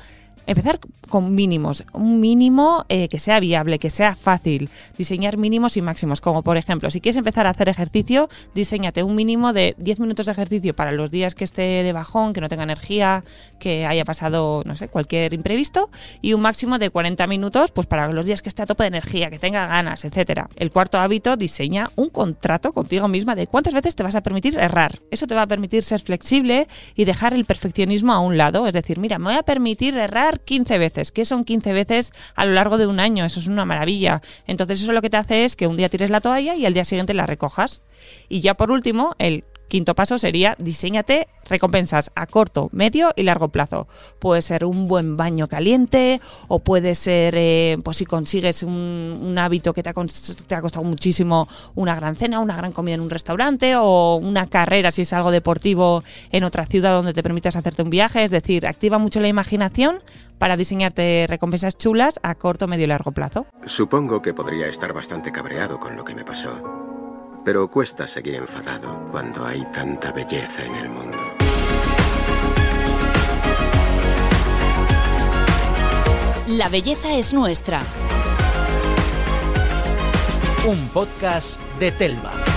empezar 0.50 0.80
con 1.10 1.36
mínimos, 1.36 1.84
un 1.94 2.20
mínimo 2.20 2.86
eh, 2.90 3.08
que 3.08 3.20
sea 3.20 3.40
viable, 3.40 3.78
que 3.78 3.90
sea 3.90 4.16
fácil, 4.16 4.70
diseñar 4.98 5.38
mínimos 5.38 5.78
y 5.78 5.82
máximos, 5.82 6.22
como 6.22 6.42
por 6.44 6.58
ejemplo, 6.58 6.90
si 6.90 7.02
quieres 7.02 7.18
empezar 7.18 7.46
a 7.46 7.52
hacer 7.52 7.70
ejercicio, 7.70 8.30
diseñate 8.56 9.04
un 9.04 9.16
mínimo 9.16 9.54
de 9.54 9.76
10 9.78 10.00
minutos 10.00 10.26
de 10.26 10.32
ejercicio 10.32 10.76
para 10.76 10.92
los 10.92 11.12
días 11.12 11.36
que 11.36 11.44
esté 11.44 11.62
de 11.84 11.94
bajón, 11.94 12.34
que 12.34 12.42
no 12.42 12.50
tenga 12.50 12.64
energía, 12.64 13.24
que 13.60 13.86
haya 13.86 14.04
pasado, 14.06 14.64
no 14.66 14.76
sé, 14.76 14.88
cualquier 14.88 15.34
imprevisto, 15.34 15.92
y 16.22 16.34
un 16.34 16.42
máximo 16.42 16.80
de 16.80 16.90
40 16.90 17.28
minutos 17.28 17.72
pues 17.72 17.86
para 17.86 18.12
los 18.12 18.26
días 18.26 18.42
que 18.42 18.50
esté 18.50 18.64
a 18.64 18.66
tope 18.66 18.84
de 18.84 18.88
energía, 18.88 19.30
que 19.30 19.38
tenga 19.38 19.68
ganas, 19.68 20.04
etcétera. 20.06 20.50
El 20.56 20.72
cuarto 20.72 20.98
hábito 21.00 21.38
diseña 21.38 21.92
un 21.96 22.10
contrato 22.10 22.74
contigo 22.74 23.08
misma 23.08 23.36
de 23.36 23.46
cuántas 23.46 23.74
veces 23.74 23.96
te 23.96 24.02
vas 24.02 24.16
a 24.16 24.22
permitir 24.22 24.58
errar. 24.58 25.00
Eso 25.12 25.28
te 25.28 25.36
va 25.36 25.44
a 25.44 25.48
permitir 25.48 25.84
ser 25.84 26.02
flexible 26.02 26.68
y 26.96 27.06
dejar 27.06 27.36
el 27.36 27.46
perfeccionismo 27.46 28.14
a 28.14 28.20
un 28.20 28.38
lado, 28.38 28.66
es 28.66 28.74
decir, 28.74 28.98
mira, 28.98 29.20
me 29.20 29.26
voy 29.26 29.36
a 29.36 29.44
permitir 29.44 29.96
errar 29.96 30.39
15 30.46 30.78
veces. 30.78 31.12
¿Qué 31.12 31.26
son 31.26 31.44
15 31.44 31.74
veces 31.74 32.12
a 32.36 32.46
lo 32.46 32.54
largo 32.54 32.78
de 32.78 32.88
un 32.88 33.00
año? 33.00 33.26
Eso 33.26 33.40
es 33.40 33.48
una 33.48 33.66
maravilla. 33.66 34.22
Entonces 34.48 34.82
eso 34.82 34.92
lo 34.92 35.02
que 35.02 35.10
te 35.10 35.18
hace 35.18 35.46
es 35.46 35.56
que 35.56 35.68
un 35.68 35.78
día 35.78 35.90
tires 35.90 36.10
la 36.10 36.22
toalla 36.22 36.56
y 36.56 36.66
al 36.66 36.74
día 36.74 36.86
siguiente 36.86 37.14
la 37.14 37.26
recojas. 37.26 37.82
Y 38.28 38.40
ya 38.42 38.56
por 38.56 38.72
último, 38.72 39.16
el 39.20 39.44
Quinto 39.70 39.94
paso 39.94 40.18
sería 40.18 40.56
diseñate 40.58 41.28
recompensas 41.48 42.12
a 42.16 42.26
corto, 42.26 42.70
medio 42.72 43.14
y 43.16 43.24
largo 43.24 43.50
plazo. 43.50 43.88
Puede 44.20 44.42
ser 44.42 44.66
un 44.66 44.88
buen 44.88 45.16
baño 45.16 45.48
caliente 45.48 46.20
o 46.48 46.60
puede 46.60 46.96
ser, 46.96 47.36
eh, 47.38 47.78
pues 47.84 47.98
si 47.98 48.06
consigues 48.06 48.64
un, 48.64 49.36
hábito 49.38 49.74
que 49.74 49.84
te 49.84 49.90
ha, 49.90 49.94
te 49.94 50.56
ha, 50.56 50.62
costado 50.62 50.84
muchísimo, 50.84 51.48
una 51.76 51.96
gran 51.96 52.16
cena, 52.16 52.40
una 52.40 52.58
gran 52.58 52.72
comida 52.72 52.96
en 52.96 53.02
un 53.02 53.10
restaurante 53.10 53.76
o 53.78 54.16
una 54.16 54.48
carrera 54.48 54.92
si 54.92 55.04
es 55.04 55.14
algo 55.14 55.32
deportivo 55.32 56.04
en 56.32 56.44
otra 56.44 56.66
ciudad 56.66 56.92
donde 56.92 57.14
te 57.14 57.24
permitas 57.24 57.56
hacerte 57.56 57.84
un 57.84 57.90
viaje. 57.90 58.24
Es 58.24 58.32
decir, 58.32 58.68
activa 58.68 58.98
mucho 58.98 59.20
la 59.20 59.28
imaginación 59.28 60.00
para 60.40 60.58
diseñarte 60.58 61.28
recompensas 61.30 61.78
chulas 61.78 62.20
a 62.24 62.34
corto, 62.34 62.68
medio 62.68 62.86
y 62.86 62.88
largo 62.88 63.12
plazo. 63.12 63.46
Supongo 63.66 64.24
que 64.24 64.34
podría 64.34 64.68
estar 64.68 64.94
bastante 64.94 65.32
cabreado 65.32 65.80
con 65.80 65.96
lo 65.96 66.04
que 66.04 66.16
me 66.16 66.26
pasó 66.26 66.90
pero 67.44 67.70
cuesta 67.70 68.08
seguir 68.08 68.36
enfadado 68.36 69.08
cuando 69.10 69.46
hay 69.46 69.66
tanta 69.72 70.12
belleza 70.12 70.64
en 70.64 70.76
el 70.76 70.90
mundo. 70.90 71.18
La 76.48 76.70
belleza 76.70 77.16
es 77.16 77.34
nuestra. 77.34 77.82
Un 80.68 80.90
podcast 80.90 81.60
de 81.80 81.92
Telva. 81.92 82.49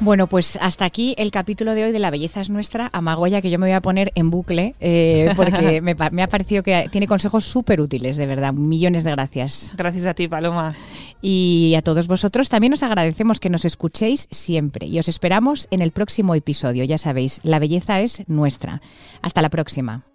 Bueno, 0.00 0.28
pues 0.28 0.58
hasta 0.62 0.86
aquí 0.86 1.14
el 1.18 1.30
capítulo 1.30 1.74
de 1.74 1.84
hoy 1.84 1.92
de 1.92 1.98
La 1.98 2.10
belleza 2.10 2.40
es 2.40 2.48
nuestra, 2.48 2.88
Amagoya, 2.94 3.42
que 3.42 3.50
yo 3.50 3.58
me 3.58 3.66
voy 3.66 3.74
a 3.74 3.82
poner 3.82 4.12
en 4.14 4.30
bucle, 4.30 4.74
eh, 4.80 5.30
porque 5.36 5.80
me, 5.82 5.94
me, 5.94 6.22
ha 6.22 6.26
parecido 6.26 6.62
que 6.62 6.88
tiene 6.90 7.06
consejos 7.06 7.44
súper 7.44 7.82
útiles, 7.82 8.16
de 8.16 8.26
verdad. 8.26 8.54
Millones 8.54 9.04
de 9.04 9.10
gracias. 9.10 9.74
Gracias 9.76 10.06
a 10.06 10.14
ti, 10.14 10.26
Paloma. 10.26 10.74
Y 11.20 11.74
a 11.76 11.82
todos 11.82 12.06
vosotros 12.08 12.48
también 12.48 12.72
os 12.72 12.82
agradecemos 12.82 13.40
que 13.40 13.50
nos 13.50 13.66
escuchéis 13.66 14.26
siempre 14.30 14.86
y 14.86 14.98
os 14.98 15.08
esperamos 15.08 15.68
en 15.70 15.82
el 15.82 15.90
próximo 15.90 16.34
episodio. 16.34 16.84
Ya 16.84 16.96
sabéis, 16.96 17.40
la 17.42 17.58
belleza 17.58 18.00
es 18.00 18.26
nuestra. 18.26 18.80
Hasta 19.20 19.42
la 19.42 19.50
próxima. 19.50 20.09